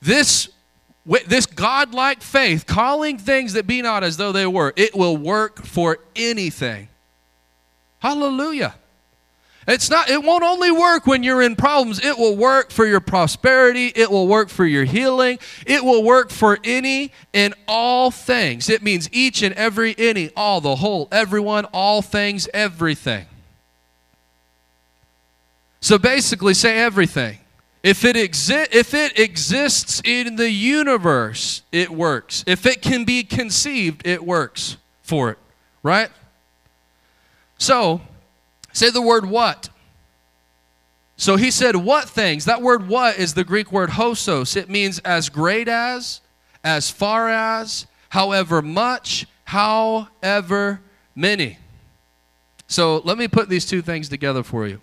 This 0.01 0.49
this 1.05 1.45
godlike 1.45 2.21
faith, 2.21 2.65
calling 2.65 3.17
things 3.17 3.53
that 3.53 3.67
be 3.67 3.81
not 3.81 4.03
as 4.03 4.17
though 4.17 4.31
they 4.31 4.47
were, 4.47 4.73
it 4.75 4.95
will 4.95 5.17
work 5.17 5.63
for 5.63 5.99
anything. 6.15 6.87
Hallelujah. 7.99 8.75
It's 9.67 9.89
not 9.89 10.09
it 10.09 10.21
won't 10.21 10.43
only 10.43 10.71
work 10.71 11.07
when 11.07 11.23
you're 11.23 11.41
in 11.41 11.55
problems, 11.55 12.03
it 12.03 12.17
will 12.17 12.35
work 12.35 12.69
for 12.69 12.85
your 12.85 12.99
prosperity, 12.99 13.93
it 13.95 14.11
will 14.11 14.27
work 14.27 14.49
for 14.49 14.65
your 14.65 14.83
healing, 14.83 15.39
it 15.65 15.83
will 15.83 16.03
work 16.03 16.31
for 16.31 16.59
any 16.65 17.11
and 17.33 17.53
all 17.67 18.11
things. 18.11 18.69
It 18.69 18.81
means 18.81 19.09
each 19.13 19.41
and 19.41 19.55
every 19.55 19.95
any, 19.97 20.31
all 20.35 20.59
the 20.59 20.75
whole, 20.75 21.07
everyone, 21.11 21.65
all 21.65 22.01
things, 22.01 22.49
everything. 22.53 23.25
So 25.79 25.97
basically 25.97 26.53
say 26.53 26.77
everything. 26.79 27.37
If 27.83 28.05
it, 28.05 28.15
exi- 28.15 28.73
if 28.73 28.93
it 28.93 29.19
exists 29.19 30.01
in 30.05 30.37
the 30.37 30.49
universe, 30.49 31.63
it 31.71 31.89
works. 31.89 32.43
If 32.47 32.65
it 32.65 32.81
can 32.81 33.03
be 33.03 33.23
conceived, 33.23 34.07
it 34.07 34.25
works 34.25 34.77
for 35.01 35.29
it, 35.31 35.37
right? 35.83 36.09
So, 37.57 38.01
say 38.71 38.89
the 38.89 39.01
word 39.01 39.25
what. 39.25 39.69
So 41.17 41.35
he 41.35 41.51
said, 41.51 41.75
What 41.75 42.09
things? 42.09 42.45
That 42.45 42.61
word 42.61 42.87
what 42.87 43.17
is 43.17 43.33
the 43.33 43.43
Greek 43.43 43.71
word 43.71 43.91
hosos. 43.91 44.55
It 44.55 44.69
means 44.69 44.99
as 44.99 45.29
great 45.29 45.67
as, 45.67 46.21
as 46.63 46.89
far 46.89 47.29
as, 47.29 47.85
however 48.09 48.61
much, 48.61 49.27
however 49.45 50.81
many. 51.15 51.57
So 52.67 53.01
let 53.03 53.17
me 53.17 53.27
put 53.27 53.49
these 53.49 53.65
two 53.65 53.81
things 53.81 54.09
together 54.09 54.41
for 54.41 54.67
you. 54.67 54.79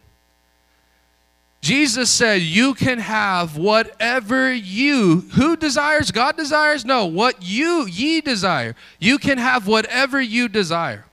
Jesus 1.60 2.10
said, 2.10 2.40
You 2.40 2.74
can 2.74 2.98
have 2.98 3.56
whatever 3.56 4.52
you, 4.52 5.20
who 5.32 5.56
desires? 5.56 6.10
God 6.10 6.36
desires? 6.36 6.84
No, 6.84 7.06
what 7.06 7.42
you, 7.42 7.86
ye 7.86 8.20
desire. 8.20 8.74
You 8.98 9.18
can 9.18 9.38
have 9.38 9.66
whatever 9.66 10.20
you 10.20 10.48
desire. 10.48 11.04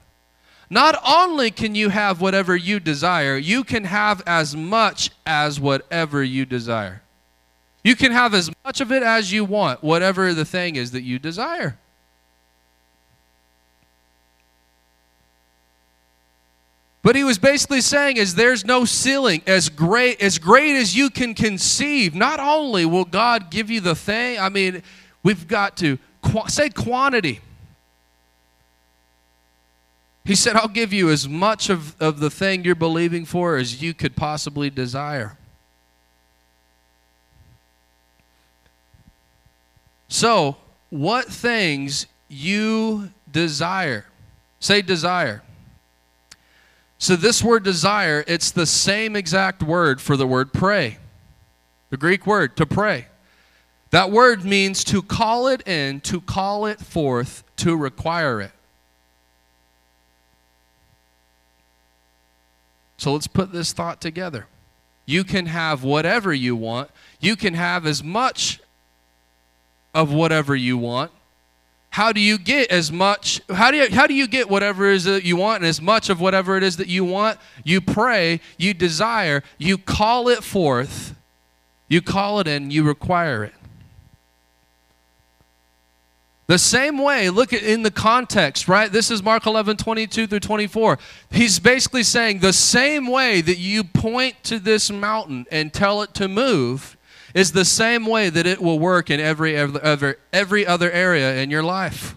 Not 0.70 1.00
only 1.06 1.52
can 1.52 1.76
you 1.76 1.90
have 1.90 2.20
whatever 2.20 2.56
you 2.56 2.80
desire, 2.80 3.38
you 3.38 3.64
can 3.64 3.86
have 3.86 4.22
as 4.26 4.56
much 4.56 5.12
as 5.26 5.60
whatever 5.60 6.24
you 6.24 6.46
desire. 6.46 7.02
You 7.84 7.96
can 7.96 8.12
have 8.12 8.34
as 8.34 8.52
much 8.66 8.82
of 8.82 8.92
it 8.92 9.02
as 9.02 9.32
you 9.32 9.46
want, 9.46 9.82
whatever 9.82 10.34
the 10.34 10.44
thing 10.44 10.76
is 10.76 10.92
that 10.92 11.04
you 11.04 11.20
desire. 11.20 11.78
But 17.08 17.16
he 17.16 17.24
was 17.24 17.38
basically 17.38 17.80
saying 17.80 18.18
is 18.18 18.36
there's 18.36 18.66
no 18.66 18.84
ceiling 18.84 19.42
as 19.48 19.70
great 19.70 20.22
as 20.22 20.38
great 20.38 20.76
as 20.76 20.94
you 20.94 21.10
can 21.10 21.34
conceive. 21.34 22.14
Not 22.14 22.42
only 22.42 22.86
will 22.86 23.06
God 23.06 23.50
give 23.50 23.70
you 23.70 23.80
the 23.80 23.96
thing, 23.96 24.38
I 24.38 24.50
mean, 24.50 24.84
we've 25.24 25.48
got 25.48 25.78
to 25.78 26.00
say 26.50 26.68
quantity. 26.68 27.40
He 30.26 30.36
said, 30.36 30.58
I'll 30.58 30.68
give 30.68 30.92
you 30.92 31.10
as 31.10 31.30
much 31.30 31.70
of, 31.70 31.96
of 32.02 32.20
the 32.20 32.30
thing 32.30 32.66
you're 32.66 32.76
believing 32.76 33.24
for 33.24 33.56
as 33.56 33.82
you 33.82 33.94
could 33.94 34.18
possibly 34.18 34.70
desire. 34.70 35.38
So, 40.10 40.58
what 40.90 41.28
things 41.28 42.06
you 42.28 43.12
desire? 43.32 44.04
Say 44.60 44.82
desire. 44.82 45.42
So, 47.00 47.16
this 47.16 47.44
word 47.44 47.64
desire, 47.64 48.24
it's 48.28 48.50
the 48.52 48.66
same 48.66 49.16
exact 49.16 49.62
word 49.62 50.02
for 50.02 50.18
the 50.18 50.26
word 50.26 50.52
pray. 50.52 50.98
The 51.90 51.98
Greek 51.98 52.26
word, 52.26 52.58
to 52.58 52.66
pray. 52.66 53.08
That 53.92 54.12
word 54.12 54.44
means 54.44 54.84
to 54.86 55.02
call 55.02 55.48
it 55.48 55.66
in, 55.68 56.02
to 56.02 56.20
call 56.20 56.66
it 56.66 56.80
forth, 56.80 57.44
to 57.58 57.78
require 57.78 58.42
it. 58.42 58.52
So 62.98 63.14
let's 63.14 63.28
put 63.28 63.52
this 63.52 63.74
thought 63.74 64.02
together. 64.02 64.48
You 65.06 65.24
can 65.24 65.46
have 65.46 65.84
whatever 65.84 66.34
you 66.34 66.56
want, 66.56 66.90
you 67.20 67.36
can 67.36 67.54
have 67.54 67.86
as 67.86 68.04
much 68.04 68.60
of 69.94 70.12
whatever 70.12 70.56
you 70.56 70.78
want. 70.78 71.12
How 71.90 72.12
do 72.12 72.20
you 72.20 72.38
get 72.38 72.70
as 72.70 72.92
much 72.92 73.42
how 73.50 73.72
do 73.72 73.78
you 73.78 73.90
how 73.90 74.06
do 74.06 74.14
you 74.14 74.28
get 74.28 74.50
whatever 74.50 74.90
it 74.90 74.98
is 74.98 75.04
that 75.06 75.24
you 75.24 75.36
want 75.36 75.64
and 75.64 75.66
as 75.66 75.82
much 75.82 76.10
of 76.10 76.20
whatever 76.20 76.56
it 76.58 76.64
is 76.64 76.78
that 76.78 76.88
you 76.88 77.04
want? 77.04 77.40
You 77.64 77.82
pray, 77.82 78.40
you 78.58 78.74
desire, 78.74 79.44
you 79.58 79.78
call 79.78 80.30
it 80.30 80.44
forth, 80.44 81.16
you 81.88 82.02
call 82.02 82.40
it 82.40 82.48
in, 82.48 82.70
you 82.70 82.84
require 82.84 83.44
it. 83.44 83.54
The 86.48 86.58
same 86.58 86.98
way, 86.98 87.30
look 87.30 87.52
at 87.52 87.62
in 87.62 87.84
the 87.84 87.92
context, 87.92 88.70
right? 88.70 88.90
This 88.90 89.12
is 89.12 89.22
Mark 89.22 89.46
11, 89.46 89.76
22 89.76 90.28
through 90.28 90.40
24. 90.40 90.98
He's 91.30 91.60
basically 91.60 92.04
saying 92.04 92.40
the 92.40 92.54
same 92.54 93.08
way 93.08 93.42
that 93.42 93.58
you 93.58 93.84
point 93.84 94.42
to 94.46 94.58
this 94.58 94.90
mountain 94.90 95.46
and 95.52 95.74
tell 95.74 96.02
it 96.02 96.14
to 96.16 96.30
move 96.30 96.97
is 97.38 97.52
the 97.52 97.64
same 97.64 98.08
way 98.08 98.32
that 98.32 98.48
it 98.48 98.60
will 98.60 98.80
work 98.80 99.12
in 99.12 99.20
every, 99.20 99.56
every, 99.56 100.16
every 100.34 100.66
other 100.66 100.92
area 100.92 101.36
in 101.36 101.52
your 101.52 101.62
life. 101.62 102.16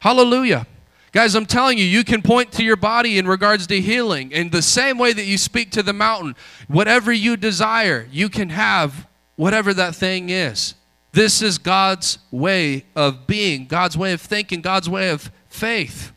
Hallelujah. 0.00 0.66
Guys, 1.10 1.34
I'm 1.34 1.46
telling 1.46 1.78
you, 1.78 1.84
you 1.84 2.04
can 2.04 2.20
point 2.20 2.52
to 2.52 2.62
your 2.62 2.76
body 2.76 3.16
in 3.16 3.26
regards 3.26 3.66
to 3.68 3.80
healing. 3.80 4.30
In 4.30 4.50
the 4.50 4.60
same 4.60 4.98
way 4.98 5.14
that 5.14 5.24
you 5.24 5.38
speak 5.38 5.70
to 5.70 5.82
the 5.82 5.94
mountain, 5.94 6.36
whatever 6.68 7.10
you 7.10 7.34
desire, 7.38 8.06
you 8.12 8.28
can 8.28 8.50
have 8.50 9.06
whatever 9.36 9.72
that 9.72 9.94
thing 9.94 10.28
is. 10.28 10.74
This 11.12 11.40
is 11.40 11.56
God's 11.56 12.18
way 12.30 12.84
of 12.94 13.26
being, 13.26 13.64
God's 13.64 13.96
way 13.96 14.12
of 14.12 14.20
thinking, 14.20 14.60
God's 14.60 14.90
way 14.90 15.08
of 15.08 15.30
faith. 15.48 16.12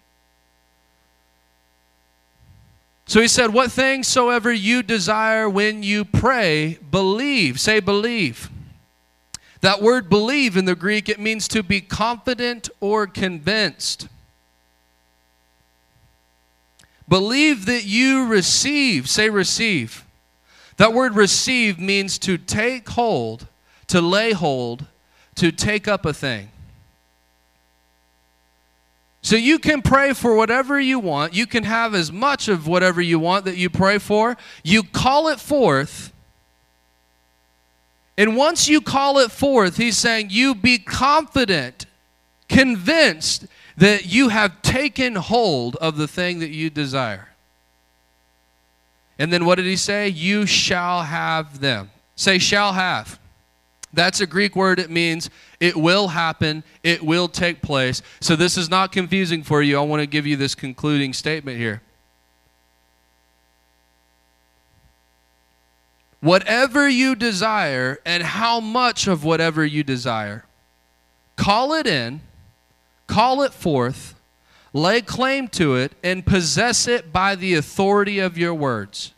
So 3.10 3.20
he 3.20 3.28
said, 3.28 3.52
What 3.52 3.72
things 3.72 4.08
soever 4.08 4.54
you 4.54 4.82
desire 4.82 5.50
when 5.50 5.84
you 5.84 6.06
pray, 6.06 6.78
believe. 6.90 7.60
Say, 7.60 7.82
believe. 7.82 8.50
That 9.60 9.82
word 9.82 10.10
believe 10.10 10.56
in 10.56 10.64
the 10.64 10.76
Greek, 10.76 11.10
it 11.10 11.20
means 11.20 11.50
to 11.50 11.62
be 11.62 11.82
confident 11.82 12.70
or 12.80 13.08
convinced. 13.08 14.08
Believe 17.10 17.66
that 17.66 17.84
you 17.84 18.28
receive. 18.28 19.10
Say, 19.10 19.30
receive. 19.30 20.06
That 20.78 20.94
word 20.94 21.16
receive 21.16 21.78
means 21.78 22.18
to 22.20 22.38
take 22.38 22.88
hold 22.90 23.48
to 23.90 24.02
lay 24.02 24.32
hold, 24.32 24.86
to 25.36 25.52
take 25.52 25.88
up 25.88 26.06
a 26.06 26.14
thing. 26.14 26.50
So 29.30 29.36
you 29.36 29.60
can 29.60 29.84
pray 29.84 30.14
for 30.14 30.34
whatever 30.34 30.80
you 30.80 30.98
want. 30.98 31.36
You 31.36 31.46
can 31.46 31.64
have 31.64 31.94
as 31.94 32.12
much 32.12 32.48
of 32.48 32.66
whatever 32.66 33.00
you 33.00 33.20
want 33.20 33.46
that 33.46 33.58
you 33.58 33.70
pray 33.70 34.00
for. 34.00 34.36
You 34.64 34.82
call 34.82 35.28
it 35.28 35.40
forth. 35.40 36.12
And 38.18 38.36
once 38.36 38.68
you 38.68 38.82
call 38.82 39.20
it 39.20 39.30
forth, 39.30 39.78
he's 39.78 40.00
saying 40.00 40.30
you 40.32 40.56
be 40.56 40.80
confident, 40.80 41.86
convinced 42.48 43.46
that 43.78 44.08
you 44.08 44.30
have 44.30 44.64
taken 44.64 45.14
hold 45.14 45.76
of 45.76 45.96
the 45.96 46.08
thing 46.08 46.40
that 46.40 46.50
you 46.50 46.72
desire. 46.72 47.30
And 49.20 49.32
then 49.32 49.46
what 49.46 49.58
did 49.58 49.66
he 49.66 49.76
say? 49.76 50.08
You 50.08 50.48
shall 50.48 51.04
have 51.04 51.60
them. 51.60 51.92
Say, 52.16 52.40
shall 52.40 52.74
have. 52.74 53.20
That's 53.92 54.22
a 54.22 54.28
Greek 54.28 54.56
word. 54.56 54.80
It 54.80 54.90
means 54.90 55.30
it 55.60 55.76
will 55.76 56.10
happen, 56.10 56.64
it 56.84 57.04
will 57.04 57.28
take 57.28 57.62
place. 57.62 58.02
So 58.22 58.36
this 58.36 58.58
is 58.58 58.70
not 58.70 58.92
confusing 58.92 59.44
for 59.44 59.62
you. 59.62 59.78
I 59.78 59.82
want 59.82 60.02
to 60.02 60.08
give 60.08 60.28
you 60.28 60.36
this 60.36 60.56
concluding 60.56 61.14
statement 61.14 61.58
here. 61.58 61.82
Whatever 66.22 66.88
you 66.88 67.16
desire 67.16 68.00
and 68.06 68.24
how 68.24 68.60
much 68.60 69.08
of 69.08 69.24
whatever 69.24 69.66
you 69.66 69.84
desire, 69.84 70.46
call 71.38 71.74
it 71.74 71.88
in, 71.88 72.22
call 73.08 73.42
it 73.42 73.54
forth, 73.54 74.16
lay 74.74 75.02
claim 75.02 75.48
to 75.48 75.76
it, 75.76 75.94
and 76.04 76.26
possess 76.26 76.88
it 76.88 77.14
by 77.14 77.36
the 77.36 77.56
authority 77.56 78.20
of 78.20 78.38
your 78.38 78.54
words. 78.54 79.14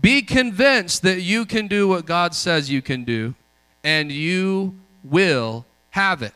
Be 0.00 0.20
convinced 0.20 1.02
that 1.02 1.22
you 1.22 1.46
can 1.46 1.68
do 1.68 1.88
what 1.88 2.04
God 2.04 2.34
says 2.34 2.70
you 2.70 2.82
can 2.82 3.04
do 3.04 3.34
and 3.86 4.10
you 4.10 4.76
will 5.04 5.64
have 5.90 6.20
it. 6.20 6.34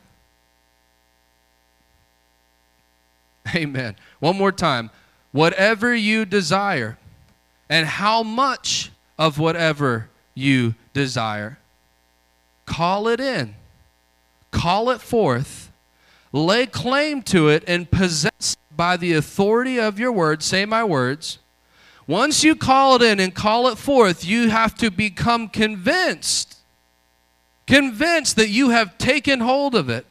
Amen. 3.54 3.96
One 4.20 4.38
more 4.38 4.52
time. 4.52 4.90
Whatever 5.32 5.92
you 5.92 6.24
desire, 6.24 6.96
and 7.68 7.86
how 7.86 8.22
much 8.22 8.92
of 9.18 9.40
whatever 9.40 10.08
you 10.32 10.76
desire, 10.92 11.58
call 12.66 13.08
it 13.08 13.20
in, 13.20 13.56
call 14.52 14.88
it 14.90 15.00
forth, 15.00 15.72
lay 16.32 16.66
claim 16.66 17.20
to 17.22 17.48
it, 17.48 17.64
and 17.66 17.90
possess 17.90 18.56
by 18.76 18.96
the 18.96 19.12
authority 19.14 19.78
of 19.78 19.98
your 19.98 20.12
word. 20.12 20.44
Say 20.44 20.64
my 20.66 20.84
words. 20.84 21.38
Once 22.06 22.44
you 22.44 22.54
call 22.54 22.94
it 22.94 23.02
in 23.02 23.18
and 23.18 23.34
call 23.34 23.66
it 23.66 23.76
forth, 23.76 24.24
you 24.24 24.50
have 24.50 24.76
to 24.76 24.90
become 24.90 25.48
convinced 25.48 26.59
convinced 27.70 28.34
that 28.34 28.48
you 28.48 28.70
have 28.70 28.98
taken 28.98 29.38
hold 29.38 29.76
of 29.76 29.88
it. 29.88 30.04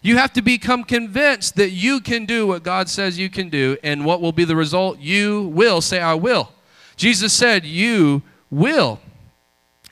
You 0.00 0.16
have 0.16 0.32
to 0.32 0.42
become 0.42 0.84
convinced 0.84 1.56
that 1.56 1.70
you 1.70 2.00
can 2.00 2.24
do 2.24 2.46
what 2.46 2.62
God 2.62 2.88
says 2.88 3.18
you 3.18 3.28
can 3.28 3.50
do. 3.50 3.76
And 3.82 4.06
what 4.06 4.22
will 4.22 4.32
be 4.32 4.44
the 4.44 4.56
result? 4.56 4.98
You 4.98 5.42
will. 5.42 5.82
Say, 5.82 6.00
I 6.00 6.14
will. 6.14 6.52
Jesus 6.96 7.34
said, 7.34 7.66
You 7.66 8.22
will. 8.50 9.00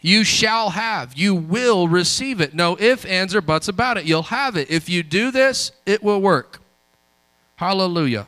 You 0.01 0.25
shall 0.25 0.71
have. 0.71 1.15
You 1.19 1.35
will 1.35 1.87
receive 1.87 2.41
it. 2.41 2.55
No 2.55 2.79
ifs, 2.79 3.05
ands, 3.05 3.35
or 3.35 3.43
buts 3.43 3.69
about 3.69 3.99
it. 3.99 4.05
You'll 4.05 4.23
have 4.25 4.57
it. 4.57 4.71
If 4.71 4.89
you 4.89 5.03
do 5.03 5.31
this, 5.31 5.71
it 5.85 6.03
will 6.03 6.21
work. 6.21 6.61
Hallelujah. 7.57 8.27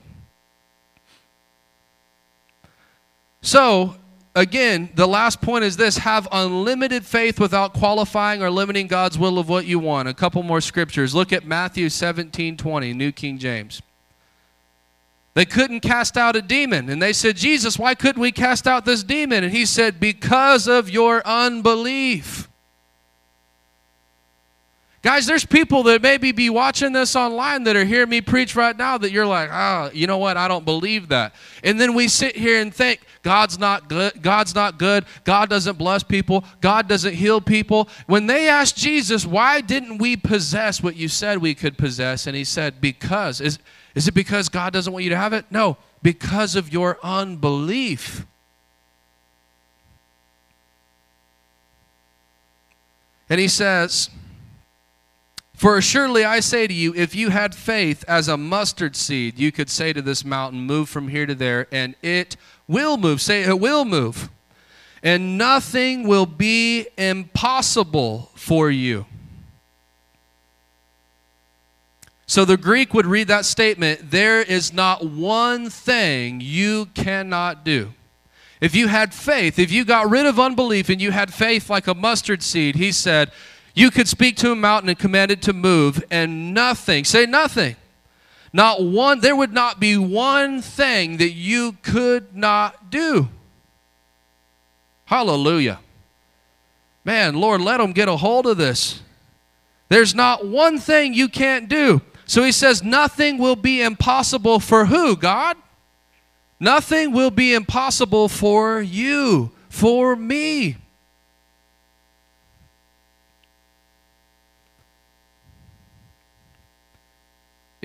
So, 3.40 3.96
again, 4.36 4.90
the 4.94 5.08
last 5.08 5.40
point 5.40 5.64
is 5.64 5.76
this 5.76 5.98
have 5.98 6.28
unlimited 6.30 7.04
faith 7.04 7.40
without 7.40 7.72
qualifying 7.72 8.42
or 8.42 8.50
limiting 8.50 8.86
God's 8.86 9.18
will 9.18 9.40
of 9.40 9.48
what 9.48 9.66
you 9.66 9.80
want. 9.80 10.08
A 10.08 10.14
couple 10.14 10.44
more 10.44 10.60
scriptures. 10.60 11.14
Look 11.14 11.32
at 11.32 11.44
Matthew 11.44 11.88
17 11.88 12.56
20, 12.56 12.92
New 12.92 13.10
King 13.10 13.38
James. 13.38 13.82
They 15.34 15.44
couldn't 15.44 15.80
cast 15.80 16.16
out 16.16 16.36
a 16.36 16.40
demon. 16.40 16.88
And 16.88 17.02
they 17.02 17.12
said, 17.12 17.36
Jesus, 17.36 17.78
why 17.78 17.94
couldn't 17.94 18.22
we 18.22 18.32
cast 18.32 18.66
out 18.66 18.84
this 18.84 19.02
demon? 19.02 19.44
And 19.44 19.52
he 19.52 19.66
said, 19.66 19.98
Because 19.98 20.68
of 20.68 20.88
your 20.88 21.26
unbelief. 21.26 22.45
Guys, 25.02 25.26
there's 25.26 25.44
people 25.44 25.84
that 25.84 26.02
maybe 26.02 26.32
be 26.32 26.50
watching 26.50 26.92
this 26.92 27.14
online 27.14 27.62
that 27.64 27.76
are 27.76 27.84
hearing 27.84 28.08
me 28.08 28.20
preach 28.20 28.56
right 28.56 28.76
now 28.76 28.98
that 28.98 29.12
you're 29.12 29.26
like, 29.26 29.50
oh, 29.52 29.90
you 29.92 30.06
know 30.06 30.18
what? 30.18 30.36
I 30.36 30.48
don't 30.48 30.64
believe 30.64 31.08
that. 31.08 31.34
And 31.62 31.80
then 31.80 31.94
we 31.94 32.08
sit 32.08 32.36
here 32.36 32.60
and 32.60 32.74
think 32.74 33.00
God's 33.22 33.58
not 33.58 33.88
good. 33.88 34.20
God's 34.20 34.54
not 34.54 34.78
good. 34.78 35.04
God 35.24 35.48
doesn't 35.48 35.78
bless 35.78 36.02
people. 36.02 36.44
God 36.60 36.88
doesn't 36.88 37.14
heal 37.14 37.40
people. 37.40 37.88
When 38.06 38.26
they 38.26 38.48
asked 38.48 38.76
Jesus, 38.76 39.24
why 39.24 39.60
didn't 39.60 39.98
we 39.98 40.16
possess 40.16 40.82
what 40.82 40.96
you 40.96 41.08
said 41.08 41.38
we 41.38 41.54
could 41.54 41.78
possess? 41.78 42.26
And 42.26 42.34
he 42.34 42.44
said, 42.44 42.80
because. 42.80 43.40
Is, 43.40 43.58
is 43.94 44.08
it 44.08 44.14
because 44.14 44.48
God 44.48 44.72
doesn't 44.72 44.92
want 44.92 45.04
you 45.04 45.10
to 45.10 45.16
have 45.16 45.32
it? 45.32 45.44
No, 45.50 45.76
because 46.02 46.56
of 46.56 46.72
your 46.72 46.98
unbelief. 47.02 48.26
And 53.28 53.40
he 53.40 53.48
says, 53.48 54.10
for 55.56 55.80
surely 55.80 56.22
I 56.22 56.40
say 56.40 56.66
to 56.66 56.74
you, 56.74 56.94
if 56.94 57.14
you 57.14 57.30
had 57.30 57.54
faith 57.54 58.04
as 58.06 58.28
a 58.28 58.36
mustard 58.36 58.94
seed, 58.94 59.38
you 59.38 59.50
could 59.50 59.70
say 59.70 59.94
to 59.94 60.02
this 60.02 60.22
mountain, 60.22 60.60
Move 60.60 60.88
from 60.90 61.08
here 61.08 61.24
to 61.24 61.34
there, 61.34 61.66
and 61.72 61.94
it 62.02 62.36
will 62.68 62.98
move. 62.98 63.22
Say, 63.22 63.42
it 63.42 63.58
will 63.58 63.86
move. 63.86 64.28
And 65.02 65.38
nothing 65.38 66.06
will 66.06 66.26
be 66.26 66.86
impossible 66.98 68.30
for 68.34 68.70
you. 68.70 69.06
So 72.26 72.44
the 72.44 72.58
Greek 72.58 72.92
would 72.92 73.06
read 73.06 73.28
that 73.28 73.46
statement 73.46 74.10
there 74.10 74.42
is 74.42 74.74
not 74.74 75.06
one 75.08 75.70
thing 75.70 76.40
you 76.42 76.86
cannot 76.86 77.64
do. 77.64 77.94
If 78.60 78.74
you 78.74 78.88
had 78.88 79.14
faith, 79.14 79.58
if 79.58 79.70
you 79.70 79.84
got 79.84 80.10
rid 80.10 80.26
of 80.26 80.38
unbelief 80.38 80.88
and 80.90 81.00
you 81.00 81.12
had 81.12 81.32
faith 81.32 81.70
like 81.70 81.86
a 81.86 81.94
mustard 81.94 82.42
seed, 82.42 82.74
he 82.74 82.90
said, 82.92 83.30
you 83.76 83.90
could 83.90 84.08
speak 84.08 84.36
to 84.38 84.50
a 84.50 84.56
mountain 84.56 84.88
and 84.88 84.98
command 84.98 85.30
it 85.30 85.42
to 85.42 85.52
move, 85.52 86.02
and 86.10 86.54
nothing, 86.54 87.04
say 87.04 87.26
nothing, 87.26 87.76
not 88.52 88.82
one, 88.82 89.20
there 89.20 89.36
would 89.36 89.52
not 89.52 89.78
be 89.78 89.98
one 89.98 90.62
thing 90.62 91.18
that 91.18 91.32
you 91.32 91.76
could 91.82 92.34
not 92.34 92.90
do. 92.90 93.28
Hallelujah. 95.04 95.78
Man, 97.04 97.34
Lord, 97.34 97.60
let 97.60 97.76
them 97.76 97.92
get 97.92 98.08
a 98.08 98.16
hold 98.16 98.46
of 98.46 98.56
this. 98.56 99.02
There's 99.90 100.14
not 100.14 100.46
one 100.46 100.78
thing 100.78 101.12
you 101.12 101.28
can't 101.28 101.68
do. 101.68 102.00
So 102.24 102.42
he 102.42 102.52
says, 102.52 102.82
nothing 102.82 103.36
will 103.36 103.54
be 103.56 103.82
impossible 103.82 104.58
for 104.58 104.86
who, 104.86 105.16
God? 105.16 105.56
Nothing 106.58 107.12
will 107.12 107.30
be 107.30 107.52
impossible 107.52 108.28
for 108.28 108.80
you, 108.80 109.52
for 109.68 110.16
me. 110.16 110.78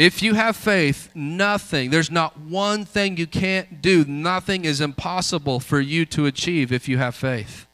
If 0.02 0.24
you 0.24 0.34
have 0.34 0.56
faith, 0.56 1.12
nothing, 1.14 1.92
there's 1.92 2.10
not 2.10 2.36
one 2.36 2.86
thing 2.86 3.18
you 3.18 3.28
can't 3.28 3.84
do. 3.84 4.04
Nothing 4.04 4.66
is 4.66 4.82
impossible 4.82 5.60
for 5.60 5.80
you 5.80 6.08
to 6.08 6.26
achieve 6.26 6.72
if 6.72 6.90
you 6.90 6.98
have 6.98 7.14
faith. 7.14 7.68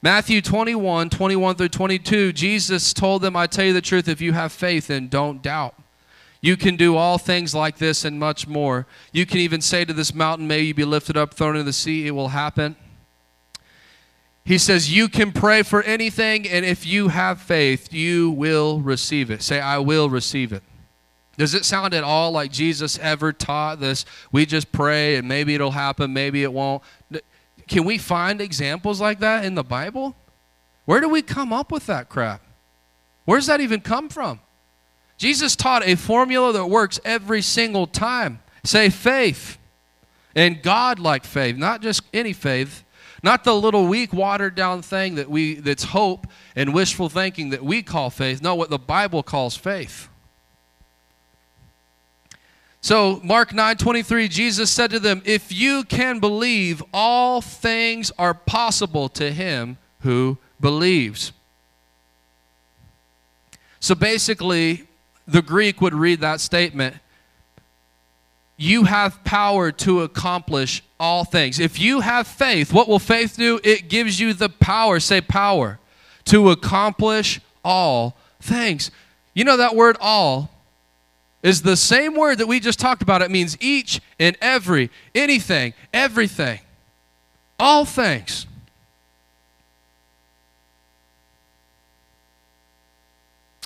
Matthew 0.00 0.40
21, 0.40 1.10
21 1.10 1.56
through 1.56 1.68
22, 1.68 2.32
Jesus 2.32 2.94
told 2.94 3.20
them, 3.20 3.36
I 3.36 3.46
tell 3.46 3.66
you 3.66 3.74
the 3.74 3.82
truth, 3.82 4.08
if 4.08 4.22
you 4.22 4.32
have 4.32 4.52
faith 4.52 4.88
and 4.88 5.10
don't 5.10 5.42
doubt, 5.42 5.74
you 6.40 6.56
can 6.56 6.74
do 6.74 6.96
all 6.96 7.18
things 7.18 7.54
like 7.54 7.76
this 7.76 8.06
and 8.06 8.18
much 8.18 8.48
more. 8.48 8.86
You 9.12 9.26
can 9.26 9.36
even 9.40 9.60
say 9.60 9.84
to 9.84 9.92
this 9.92 10.14
mountain, 10.14 10.48
May 10.48 10.60
you 10.60 10.72
be 10.72 10.86
lifted 10.86 11.18
up, 11.18 11.34
thrown 11.34 11.56
into 11.56 11.64
the 11.64 11.74
sea, 11.74 12.06
it 12.06 12.12
will 12.12 12.28
happen. 12.28 12.74
He 14.44 14.58
says, 14.58 14.92
You 14.92 15.08
can 15.08 15.32
pray 15.32 15.62
for 15.62 15.82
anything, 15.82 16.46
and 16.48 16.64
if 16.64 16.84
you 16.84 17.08
have 17.08 17.40
faith, 17.40 17.92
you 17.92 18.30
will 18.30 18.80
receive 18.80 19.30
it. 19.30 19.42
Say, 19.42 19.60
I 19.60 19.78
will 19.78 20.10
receive 20.10 20.52
it. 20.52 20.62
Does 21.36 21.54
it 21.54 21.64
sound 21.64 21.94
at 21.94 22.04
all 22.04 22.30
like 22.30 22.52
Jesus 22.52 22.98
ever 22.98 23.32
taught 23.32 23.80
this? 23.80 24.04
We 24.30 24.46
just 24.46 24.70
pray 24.70 25.16
and 25.16 25.26
maybe 25.26 25.54
it'll 25.54 25.72
happen, 25.72 26.12
maybe 26.12 26.42
it 26.42 26.52
won't. 26.52 26.82
Can 27.66 27.84
we 27.84 27.98
find 27.98 28.40
examples 28.40 29.00
like 29.00 29.20
that 29.20 29.44
in 29.44 29.54
the 29.54 29.64
Bible? 29.64 30.14
Where 30.84 31.00
do 31.00 31.08
we 31.08 31.22
come 31.22 31.52
up 31.52 31.72
with 31.72 31.86
that 31.86 32.08
crap? 32.08 32.42
Where 33.24 33.38
does 33.38 33.46
that 33.46 33.60
even 33.60 33.80
come 33.80 34.08
from? 34.08 34.40
Jesus 35.16 35.56
taught 35.56 35.84
a 35.84 35.94
formula 35.94 36.52
that 36.52 36.66
works 36.66 37.00
every 37.04 37.40
single 37.40 37.86
time. 37.86 38.40
Say 38.64 38.90
faith 38.90 39.58
and 40.34 40.62
God 40.62 40.98
like 40.98 41.24
faith, 41.24 41.56
not 41.56 41.80
just 41.80 42.02
any 42.12 42.32
faith, 42.32 42.83
not 43.24 43.42
the 43.42 43.54
little 43.54 43.86
weak, 43.86 44.12
watered 44.12 44.54
down 44.54 44.82
thing 44.82 45.14
that 45.14 45.30
we 45.30 45.54
that's 45.54 45.84
hope 45.84 46.26
and 46.54 46.74
wishful 46.74 47.08
thinking 47.08 47.48
that 47.50 47.64
we 47.64 47.82
call 47.82 48.10
faith. 48.10 48.42
No, 48.42 48.54
what 48.54 48.68
the 48.68 48.78
Bible 48.78 49.22
calls 49.22 49.56
faith. 49.56 50.08
So 52.82 53.22
Mark 53.24 53.52
9:23 53.54 54.28
Jesus 54.28 54.70
said 54.70 54.90
to 54.90 55.00
them, 55.00 55.22
"If 55.24 55.50
you 55.50 55.84
can 55.84 56.20
believe, 56.20 56.82
all 56.92 57.40
things 57.40 58.12
are 58.18 58.34
possible 58.34 59.08
to 59.08 59.32
him 59.32 59.78
who 60.00 60.36
believes." 60.60 61.32
So 63.80 63.94
basically, 63.94 64.86
the 65.26 65.40
Greek 65.40 65.80
would 65.80 65.94
read 65.94 66.20
that 66.20 66.42
statement, 66.42 66.96
you 68.56 68.84
have 68.84 69.22
power 69.24 69.72
to 69.72 70.02
accomplish 70.02 70.82
all 71.00 71.24
things. 71.24 71.58
If 71.58 71.80
you 71.80 72.00
have 72.00 72.26
faith, 72.26 72.72
what 72.72 72.88
will 72.88 72.98
faith 72.98 73.36
do? 73.36 73.60
It 73.64 73.88
gives 73.88 74.20
you 74.20 74.32
the 74.32 74.48
power, 74.48 75.00
say 75.00 75.20
power, 75.20 75.78
to 76.26 76.50
accomplish 76.50 77.40
all 77.64 78.16
things. 78.40 78.90
You 79.34 79.44
know 79.44 79.56
that 79.56 79.74
word 79.74 79.96
all 80.00 80.50
is 81.42 81.62
the 81.62 81.76
same 81.76 82.14
word 82.14 82.38
that 82.38 82.46
we 82.46 82.60
just 82.60 82.78
talked 82.78 83.02
about. 83.02 83.22
It 83.22 83.30
means 83.30 83.56
each 83.60 84.00
and 84.18 84.36
every, 84.40 84.90
anything, 85.14 85.74
everything, 85.92 86.60
all 87.58 87.84
things. 87.84 88.46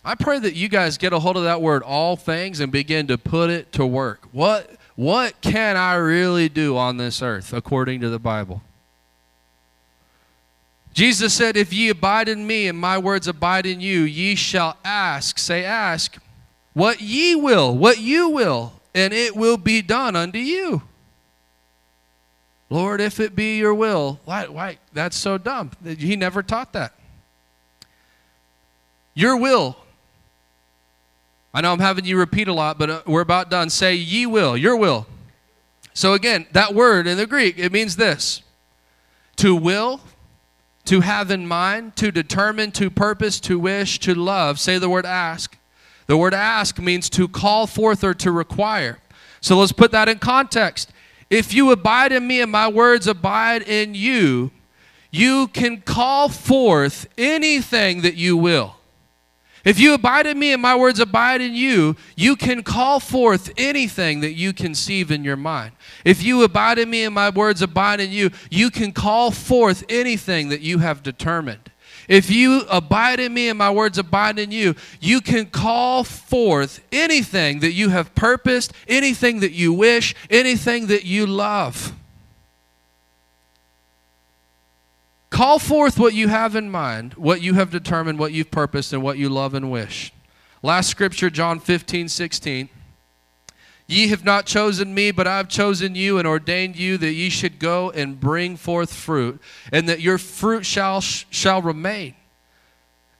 I 0.04 0.14
pray 0.14 0.38
that 0.38 0.54
you 0.54 0.68
guys 0.68 0.96
get 0.96 1.12
a 1.12 1.18
hold 1.18 1.36
of 1.36 1.44
that 1.44 1.60
word, 1.60 1.82
all 1.82 2.16
things, 2.16 2.60
and 2.60 2.72
begin 2.72 3.08
to 3.08 3.18
put 3.18 3.50
it 3.50 3.72
to 3.72 3.84
work. 3.84 4.26
What 4.32 4.77
what 4.98 5.40
can 5.40 5.76
I 5.76 5.94
really 5.94 6.48
do 6.48 6.76
on 6.76 6.96
this 6.96 7.22
earth 7.22 7.52
according 7.52 8.00
to 8.00 8.10
the 8.10 8.18
Bible? 8.18 8.62
Jesus 10.92 11.32
said, 11.32 11.56
If 11.56 11.72
ye 11.72 11.88
abide 11.88 12.28
in 12.28 12.44
me 12.44 12.66
and 12.66 12.76
my 12.76 12.98
words 12.98 13.28
abide 13.28 13.64
in 13.64 13.80
you, 13.80 14.00
ye 14.00 14.34
shall 14.34 14.76
ask, 14.84 15.38
say, 15.38 15.64
ask, 15.64 16.18
what 16.72 17.00
ye 17.00 17.36
will, 17.36 17.76
what 17.76 18.00
you 18.00 18.30
will, 18.30 18.72
and 18.92 19.12
it 19.12 19.36
will 19.36 19.56
be 19.56 19.82
done 19.82 20.16
unto 20.16 20.40
you. 20.40 20.82
Lord, 22.68 23.00
if 23.00 23.20
it 23.20 23.36
be 23.36 23.56
your 23.56 23.74
will, 23.74 24.18
why, 24.24 24.48
why? 24.48 24.78
That's 24.92 25.16
so 25.16 25.38
dumb. 25.38 25.70
He 25.84 26.16
never 26.16 26.42
taught 26.42 26.72
that. 26.72 26.92
Your 29.14 29.36
will, 29.36 29.76
I 31.52 31.60
know 31.60 31.72
I'm 31.72 31.80
having 31.80 32.04
you 32.04 32.18
repeat 32.18 32.48
a 32.48 32.52
lot, 32.52 32.78
but 32.78 32.90
uh, 32.90 33.02
we're 33.06 33.22
about 33.22 33.50
done. 33.50 33.70
Say, 33.70 33.94
ye 33.94 34.26
will, 34.26 34.56
your 34.56 34.76
will. 34.76 35.06
So 35.94 36.12
again, 36.12 36.46
that 36.52 36.74
word 36.74 37.06
in 37.06 37.16
the 37.16 37.26
Greek, 37.26 37.58
it 37.58 37.72
means 37.72 37.96
this 37.96 38.42
to 39.36 39.54
will, 39.54 40.00
to 40.84 41.00
have 41.00 41.30
in 41.30 41.46
mind, 41.46 41.96
to 41.96 42.10
determine, 42.10 42.72
to 42.72 42.90
purpose, 42.90 43.40
to 43.40 43.58
wish, 43.58 43.98
to 44.00 44.14
love. 44.14 44.58
Say 44.60 44.78
the 44.78 44.88
word 44.88 45.06
ask. 45.06 45.56
The 46.06 46.16
word 46.16 46.34
ask 46.34 46.78
means 46.78 47.10
to 47.10 47.28
call 47.28 47.66
forth 47.66 48.02
or 48.02 48.14
to 48.14 48.32
require. 48.32 48.98
So 49.40 49.58
let's 49.58 49.72
put 49.72 49.90
that 49.92 50.08
in 50.08 50.18
context. 50.18 50.90
If 51.30 51.52
you 51.52 51.70
abide 51.70 52.12
in 52.12 52.26
me 52.26 52.40
and 52.40 52.50
my 52.50 52.68
words 52.68 53.06
abide 53.06 53.62
in 53.62 53.94
you, 53.94 54.50
you 55.10 55.48
can 55.48 55.82
call 55.82 56.28
forth 56.28 57.06
anything 57.18 58.00
that 58.02 58.14
you 58.14 58.36
will. 58.36 58.77
If 59.64 59.80
you 59.80 59.94
abide 59.94 60.26
in 60.26 60.38
me 60.38 60.52
and 60.52 60.62
my 60.62 60.76
words 60.76 61.00
abide 61.00 61.40
in 61.40 61.54
you, 61.54 61.96
you 62.16 62.36
can 62.36 62.62
call 62.62 63.00
forth 63.00 63.52
anything 63.56 64.20
that 64.20 64.34
you 64.34 64.52
conceive 64.52 65.10
in 65.10 65.24
your 65.24 65.36
mind. 65.36 65.72
If 66.04 66.22
you 66.22 66.42
abide 66.42 66.78
in 66.78 66.88
me 66.90 67.04
and 67.04 67.14
my 67.14 67.30
words 67.30 67.60
abide 67.60 68.00
in 68.00 68.12
you, 68.12 68.30
you 68.50 68.70
can 68.70 68.92
call 68.92 69.30
forth 69.30 69.84
anything 69.88 70.48
that 70.50 70.60
you 70.60 70.78
have 70.78 71.02
determined. 71.02 71.70
If 72.08 72.30
you 72.30 72.62
abide 72.70 73.20
in 73.20 73.34
me 73.34 73.50
and 73.50 73.58
my 73.58 73.70
words 73.70 73.98
abide 73.98 74.38
in 74.38 74.50
you, 74.50 74.74
you 75.00 75.20
can 75.20 75.46
call 75.46 76.04
forth 76.04 76.80
anything 76.90 77.60
that 77.60 77.72
you 77.72 77.90
have 77.90 78.14
purposed, 78.14 78.72
anything 78.86 79.40
that 79.40 79.52
you 79.52 79.74
wish, 79.74 80.14
anything 80.30 80.86
that 80.86 81.04
you 81.04 81.26
love. 81.26 81.92
Call 85.30 85.58
forth 85.58 85.98
what 85.98 86.14
you 86.14 86.28
have 86.28 86.56
in 86.56 86.70
mind, 86.70 87.14
what 87.14 87.42
you 87.42 87.54
have 87.54 87.70
determined, 87.70 88.18
what 88.18 88.32
you've 88.32 88.50
purposed, 88.50 88.92
and 88.92 89.02
what 89.02 89.18
you 89.18 89.28
love 89.28 89.54
and 89.54 89.70
wish. 89.70 90.12
Last 90.62 90.88
scripture, 90.88 91.30
John 91.30 91.60
15, 91.60 92.08
16. 92.08 92.68
Ye 93.86 94.08
have 94.08 94.24
not 94.24 94.46
chosen 94.46 94.94
me, 94.94 95.10
but 95.10 95.26
I 95.26 95.38
have 95.38 95.48
chosen 95.48 95.94
you 95.94 96.18
and 96.18 96.26
ordained 96.28 96.76
you 96.76 96.98
that 96.98 97.12
ye 97.12 97.30
should 97.30 97.58
go 97.58 97.90
and 97.90 98.20
bring 98.20 98.56
forth 98.56 98.92
fruit, 98.92 99.40
and 99.72 99.88
that 99.88 100.00
your 100.00 100.18
fruit 100.18 100.66
shall, 100.66 101.00
shall 101.00 101.62
remain. 101.62 102.14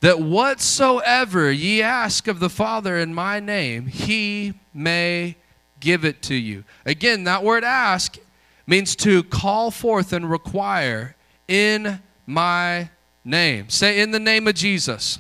That 0.00 0.20
whatsoever 0.20 1.50
ye 1.50 1.82
ask 1.82 2.28
of 2.28 2.38
the 2.38 2.50
Father 2.50 2.98
in 2.98 3.14
my 3.14 3.40
name, 3.40 3.86
he 3.86 4.54
may 4.74 5.36
give 5.80 6.04
it 6.04 6.22
to 6.22 6.34
you. 6.34 6.64
Again, 6.84 7.24
that 7.24 7.42
word 7.42 7.64
ask 7.64 8.18
means 8.66 8.94
to 8.96 9.22
call 9.22 9.70
forth 9.70 10.12
and 10.12 10.30
require 10.30 11.16
in 11.48 12.00
my 12.26 12.90
name. 13.24 13.68
Say, 13.68 14.00
in 14.00 14.10
the 14.10 14.20
name 14.20 14.46
of 14.46 14.54
Jesus. 14.54 15.18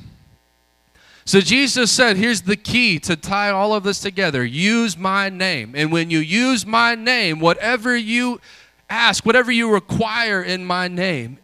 So 1.24 1.40
Jesus 1.40 1.90
said, 1.90 2.16
here's 2.16 2.42
the 2.42 2.56
key 2.56 2.98
to 3.00 3.16
tie 3.16 3.50
all 3.50 3.74
of 3.74 3.82
this 3.82 4.00
together 4.00 4.44
use 4.44 4.96
my 4.96 5.28
name. 5.28 5.74
And 5.74 5.92
when 5.92 6.10
you 6.10 6.20
use 6.20 6.64
my 6.64 6.94
name, 6.94 7.40
whatever 7.40 7.96
you 7.96 8.40
ask, 8.88 9.26
whatever 9.26 9.52
you 9.52 9.70
require 9.70 10.42
in 10.42 10.64
my 10.64 10.88
name, 10.88 11.38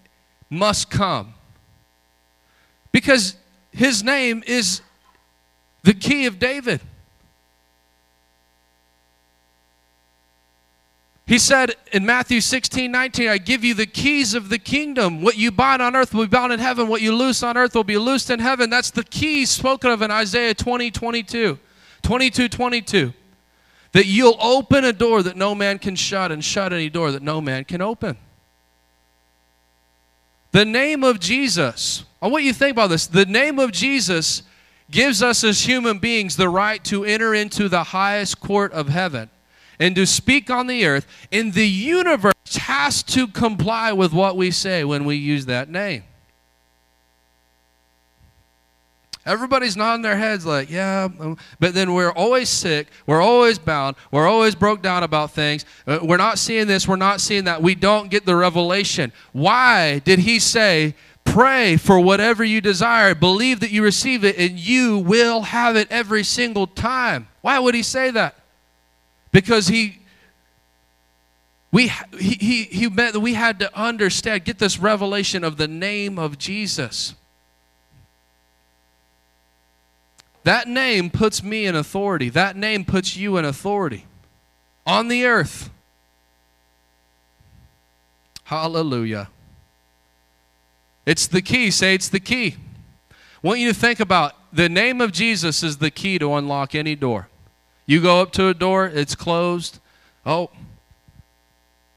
must 0.48 0.88
come. 0.88 1.34
Because 2.92 3.36
his 3.72 4.02
name 4.02 4.42
is 4.46 4.80
the 5.82 5.92
key 5.92 6.26
of 6.26 6.38
David. 6.38 6.80
He 11.26 11.38
said 11.38 11.74
in 11.92 12.04
Matthew 12.04 12.42
16, 12.42 12.90
19, 12.90 13.28
I 13.28 13.38
give 13.38 13.64
you 13.64 13.72
the 13.72 13.86
keys 13.86 14.34
of 14.34 14.50
the 14.50 14.58
kingdom. 14.58 15.22
What 15.22 15.38
you 15.38 15.50
bind 15.50 15.80
on 15.80 15.96
earth 15.96 16.12
will 16.12 16.24
be 16.24 16.28
bound 16.28 16.52
in 16.52 16.60
heaven. 16.60 16.86
What 16.86 17.00
you 17.00 17.14
loose 17.14 17.42
on 17.42 17.56
earth 17.56 17.74
will 17.74 17.84
be 17.84 17.96
loosed 17.96 18.28
in 18.28 18.40
heaven. 18.40 18.68
That's 18.68 18.90
the 18.90 19.04
keys 19.04 19.48
spoken 19.48 19.90
of 19.90 20.02
in 20.02 20.10
Isaiah 20.10 20.54
20, 20.54 20.90
22. 20.90 21.58
22, 22.02 22.48
22. 22.50 23.12
That 23.92 24.04
you'll 24.04 24.36
open 24.38 24.84
a 24.84 24.92
door 24.92 25.22
that 25.22 25.36
no 25.36 25.54
man 25.54 25.78
can 25.78 25.96
shut 25.96 26.30
and 26.30 26.44
shut 26.44 26.74
any 26.74 26.90
door 26.90 27.10
that 27.12 27.22
no 27.22 27.40
man 27.40 27.64
can 27.64 27.80
open. 27.80 28.18
The 30.52 30.66
name 30.66 31.02
of 31.02 31.20
Jesus, 31.20 32.04
I 32.20 32.26
want 32.26 32.44
you 32.44 32.52
to 32.52 32.58
think 32.58 32.72
about 32.72 32.88
this. 32.88 33.06
The 33.06 33.24
name 33.24 33.58
of 33.58 33.72
Jesus 33.72 34.42
gives 34.90 35.22
us 35.22 35.42
as 35.42 35.62
human 35.62 35.98
beings 35.98 36.36
the 36.36 36.50
right 36.50 36.84
to 36.84 37.04
enter 37.04 37.32
into 37.32 37.70
the 37.70 37.82
highest 37.82 38.40
court 38.40 38.72
of 38.72 38.90
heaven 38.90 39.30
and 39.78 39.94
to 39.96 40.06
speak 40.06 40.50
on 40.50 40.66
the 40.66 40.86
earth, 40.86 41.06
and 41.32 41.52
the 41.52 41.68
universe 41.68 42.34
has 42.56 43.02
to 43.02 43.26
comply 43.26 43.92
with 43.92 44.12
what 44.12 44.36
we 44.36 44.50
say 44.50 44.84
when 44.84 45.04
we 45.04 45.16
use 45.16 45.46
that 45.46 45.68
name. 45.68 46.04
Everybody's 49.26 49.74
nodding 49.74 50.02
their 50.02 50.18
heads 50.18 50.44
like, 50.44 50.70
yeah, 50.70 51.08
um, 51.18 51.38
but 51.58 51.72
then 51.72 51.94
we're 51.94 52.12
always 52.12 52.50
sick, 52.50 52.88
we're 53.06 53.22
always 53.22 53.58
bound, 53.58 53.96
we're 54.10 54.28
always 54.28 54.54
broke 54.54 54.82
down 54.82 55.02
about 55.02 55.30
things. 55.30 55.64
Uh, 55.86 56.00
we're 56.02 56.18
not 56.18 56.38
seeing 56.38 56.66
this, 56.66 56.86
we're 56.86 56.96
not 56.96 57.22
seeing 57.22 57.44
that. 57.44 57.62
We 57.62 57.74
don't 57.74 58.10
get 58.10 58.26
the 58.26 58.36
revelation. 58.36 59.12
Why 59.32 60.00
did 60.00 60.18
he 60.18 60.38
say, 60.38 60.94
pray 61.24 61.78
for 61.78 61.98
whatever 61.98 62.44
you 62.44 62.60
desire, 62.60 63.14
believe 63.14 63.60
that 63.60 63.70
you 63.70 63.82
receive 63.82 64.24
it, 64.24 64.36
and 64.36 64.58
you 64.58 64.98
will 64.98 65.40
have 65.40 65.74
it 65.74 65.90
every 65.90 66.22
single 66.22 66.66
time? 66.66 67.26
Why 67.40 67.58
would 67.58 67.74
he 67.74 67.82
say 67.82 68.10
that? 68.10 68.36
Because 69.34 69.66
he 69.66 69.98
we 71.72 71.88
he, 72.20 72.34
he, 72.34 72.62
he 72.62 72.88
meant 72.88 73.14
that 73.14 73.20
we 73.20 73.34
had 73.34 73.58
to 73.58 73.78
understand 73.78 74.44
get 74.44 74.60
this 74.60 74.78
revelation 74.78 75.42
of 75.42 75.56
the 75.56 75.66
name 75.66 76.20
of 76.20 76.38
jesus. 76.38 77.14
That 80.44 80.68
name 80.68 81.10
puts 81.10 81.42
me 81.42 81.66
in 81.66 81.74
authority. 81.74 82.28
That 82.28 82.54
name 82.54 82.84
puts 82.84 83.16
you 83.16 83.36
in 83.36 83.44
authority 83.44 84.06
on 84.86 85.08
the 85.08 85.24
earth. 85.24 85.70
Hallelujah. 88.44 89.30
It's 91.06 91.26
the 91.26 91.42
key. 91.42 91.72
Say 91.72 91.94
it's 91.94 92.08
the 92.08 92.20
key. 92.20 92.56
I 93.10 93.14
want 93.42 93.58
you 93.58 93.72
to 93.72 93.78
think 93.78 93.98
about 93.98 94.36
the 94.52 94.68
name 94.68 95.00
of 95.00 95.10
jesus 95.10 95.64
is 95.64 95.78
the 95.78 95.90
key 95.90 96.20
to 96.20 96.32
unlock 96.34 96.76
any 96.76 96.94
door 96.94 97.28
you 97.86 98.00
go 98.00 98.20
up 98.20 98.32
to 98.32 98.48
a 98.48 98.54
door, 98.54 98.86
it's 98.86 99.14
closed. 99.14 99.78
Oh, 100.24 100.50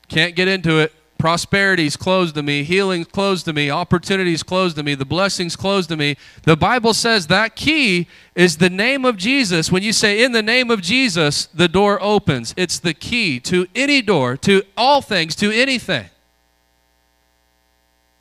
can't 0.08 0.36
get 0.36 0.48
into 0.48 0.80
it. 0.80 0.94
Prosperity's 1.18 1.98
closed 1.98 2.36
to 2.36 2.44
me. 2.44 2.64
Healing's 2.64 3.08
closed 3.08 3.46
to 3.46 3.54
me. 3.54 3.72
Opportunity's 3.72 4.44
closed 4.44 4.76
to 4.76 4.84
me. 4.84 4.94
The 4.94 5.06
blessing's 5.06 5.56
closed 5.56 5.90
to 5.90 5.98
me. 5.98 6.16
The 6.44 6.56
Bible 6.56 6.94
says 6.94 7.28
that 7.28 7.56
key 7.56 8.08
is 8.36 8.58
the 8.58 8.70
name 8.70 9.04
of 9.04 9.18
Jesus. 9.18 9.72
When 9.72 9.82
you 9.82 9.94
say, 9.94 10.24
in 10.24 10.32
the 10.32 10.44
name 10.44 10.70
of 10.70 10.82
Jesus, 10.82 11.48
the 11.48 11.68
door 11.68 12.02
opens. 12.04 12.54
It's 12.56 12.78
the 12.78 12.94
key 12.94 13.40
to 13.42 13.68
any 13.74 14.02
door, 14.04 14.38
to 14.38 14.62
all 14.76 15.02
things, 15.02 15.36
to 15.38 15.52
anything. 15.52 16.06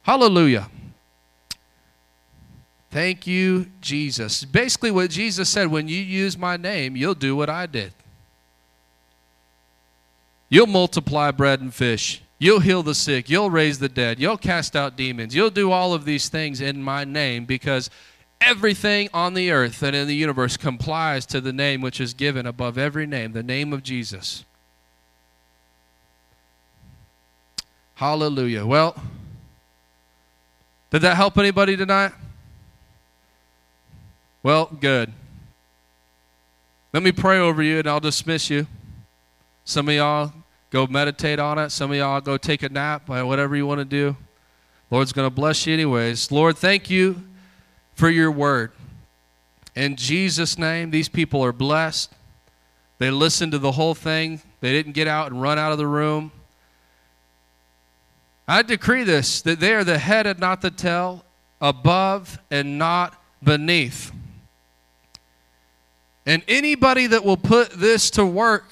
Hallelujah. 0.03 0.71
Thank 2.91 3.27
you, 3.27 3.67
Jesus. 3.81 4.45
Basically, 4.45 4.91
what 4.91 5.11
Jesus 5.11 5.49
said 5.49 5.69
when 5.69 5.89
you 5.89 6.01
use 6.01 6.39
my 6.39 6.57
name, 6.57 6.97
you'll 6.97 7.15
do 7.15 7.37
what 7.37 7.51
I 7.51 7.67
did. 7.67 7.93
You'll 10.49 10.67
multiply 10.67 11.31
bread 11.31 11.61
and 11.61 11.75
fish. 11.75 12.23
You'll 12.39 12.61
heal 12.61 12.83
the 12.83 12.95
sick. 12.95 13.29
You'll 13.29 13.51
raise 13.51 13.79
the 13.79 13.89
dead. 13.89 14.21
You'll 14.21 14.37
cast 14.37 14.77
out 14.77 14.97
demons. 14.97 15.35
You'll 15.35 15.51
do 15.51 15.73
all 15.73 15.95
of 15.95 16.05
these 16.05 16.29
things 16.29 16.61
in 16.61 16.83
my 16.83 17.05
name 17.05 17.45
because 17.45 17.91
everything 18.41 19.09
on 19.15 19.35
the 19.35 19.51
earth 19.51 19.83
and 19.83 19.97
in 19.97 20.07
the 20.07 20.15
universe 20.15 20.57
complies 20.57 21.27
to 21.27 21.41
the 21.41 21.53
name 21.53 21.81
which 21.81 22.01
is 22.01 22.15
given 22.15 22.47
above 22.47 22.77
every 22.79 23.07
name, 23.07 23.33
the 23.33 23.43
name 23.43 23.73
of 23.73 23.83
Jesus. 23.83 24.45
Hallelujah. 27.95 28.67
Well, 28.67 28.95
did 30.91 31.01
that 31.01 31.17
help 31.17 31.39
anybody 31.39 31.77
tonight? 31.77 32.13
Well, 34.47 34.67
good. 34.67 35.13
Let 36.93 37.03
me 37.03 37.11
pray 37.11 37.41
over 37.41 37.65
you 37.65 37.81
and 37.81 37.89
I'll 37.89 37.99
dismiss 37.99 38.49
you. 38.49 38.69
Some 39.65 39.89
of 39.89 39.97
y'all 39.97 40.33
go 40.71 40.87
meditate 40.87 41.41
on 41.41 41.59
it. 41.59 41.71
Some 41.71 41.91
of 41.91 41.97
y'all 41.97 42.21
go 42.21 42.37
take 42.37 42.63
a 42.63 42.69
nap, 42.69 43.11
uh, 43.11 43.25
whatever 43.25 43.57
you 43.57 43.67
want 43.67 43.81
to 43.81 43.85
do. 43.85 44.17
Lord's 44.89 45.13
going 45.13 45.27
to 45.27 45.35
bless 45.35 45.67
you 45.67 45.75
anyways. 45.75 46.31
Lord, 46.31 46.57
thank 46.57 46.89
you 46.89 47.25
for 47.97 48.09
your 48.09 48.31
word. 48.31 48.71
In 49.75 49.97
Jesus' 49.97 50.57
name, 50.57 50.93
these 50.93 51.09
people 51.09 51.45
are 51.45 51.53
blessed. 51.53 52.13
They 52.99 53.11
listened 53.11 53.51
to 53.51 53.59
the 53.59 53.73
whole 53.73 53.97
thing, 53.97 54.41
they 54.61 54.71
didn't 54.71 54.93
get 54.93 55.09
out 55.09 55.33
and 55.33 55.43
run 55.43 55.59
out 55.59 55.73
of 55.73 55.79
the 55.79 55.89
room. 55.89 56.31
I 58.47 58.63
decree 58.63 59.03
this 59.03 59.43
that 59.43 59.59
they 59.59 59.75
are 59.75 59.83
the 59.83 59.99
head 59.99 60.25
and 60.25 60.39
not 60.39 60.61
the 60.61 60.71
tail, 60.71 61.25
above 61.61 62.39
and 62.49 62.79
not 62.79 63.21
beneath. 63.43 64.13
And 66.27 66.43
anybody 66.49 67.07
that 67.07 67.25
will 67.25 67.37
put 67.37 67.71
this 67.71 68.11
to 68.11 68.27
work 68.27 68.65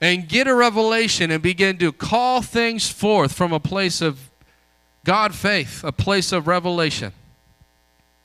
and 0.00 0.26
get 0.26 0.48
a 0.48 0.54
revelation 0.54 1.30
and 1.30 1.42
begin 1.42 1.76
to 1.78 1.92
call 1.92 2.40
things 2.40 2.88
forth 2.88 3.32
from 3.32 3.52
a 3.52 3.60
place 3.60 4.00
of 4.00 4.30
God 5.04 5.34
faith, 5.34 5.84
a 5.84 5.92
place 5.92 6.32
of 6.32 6.46
revelation, 6.46 7.12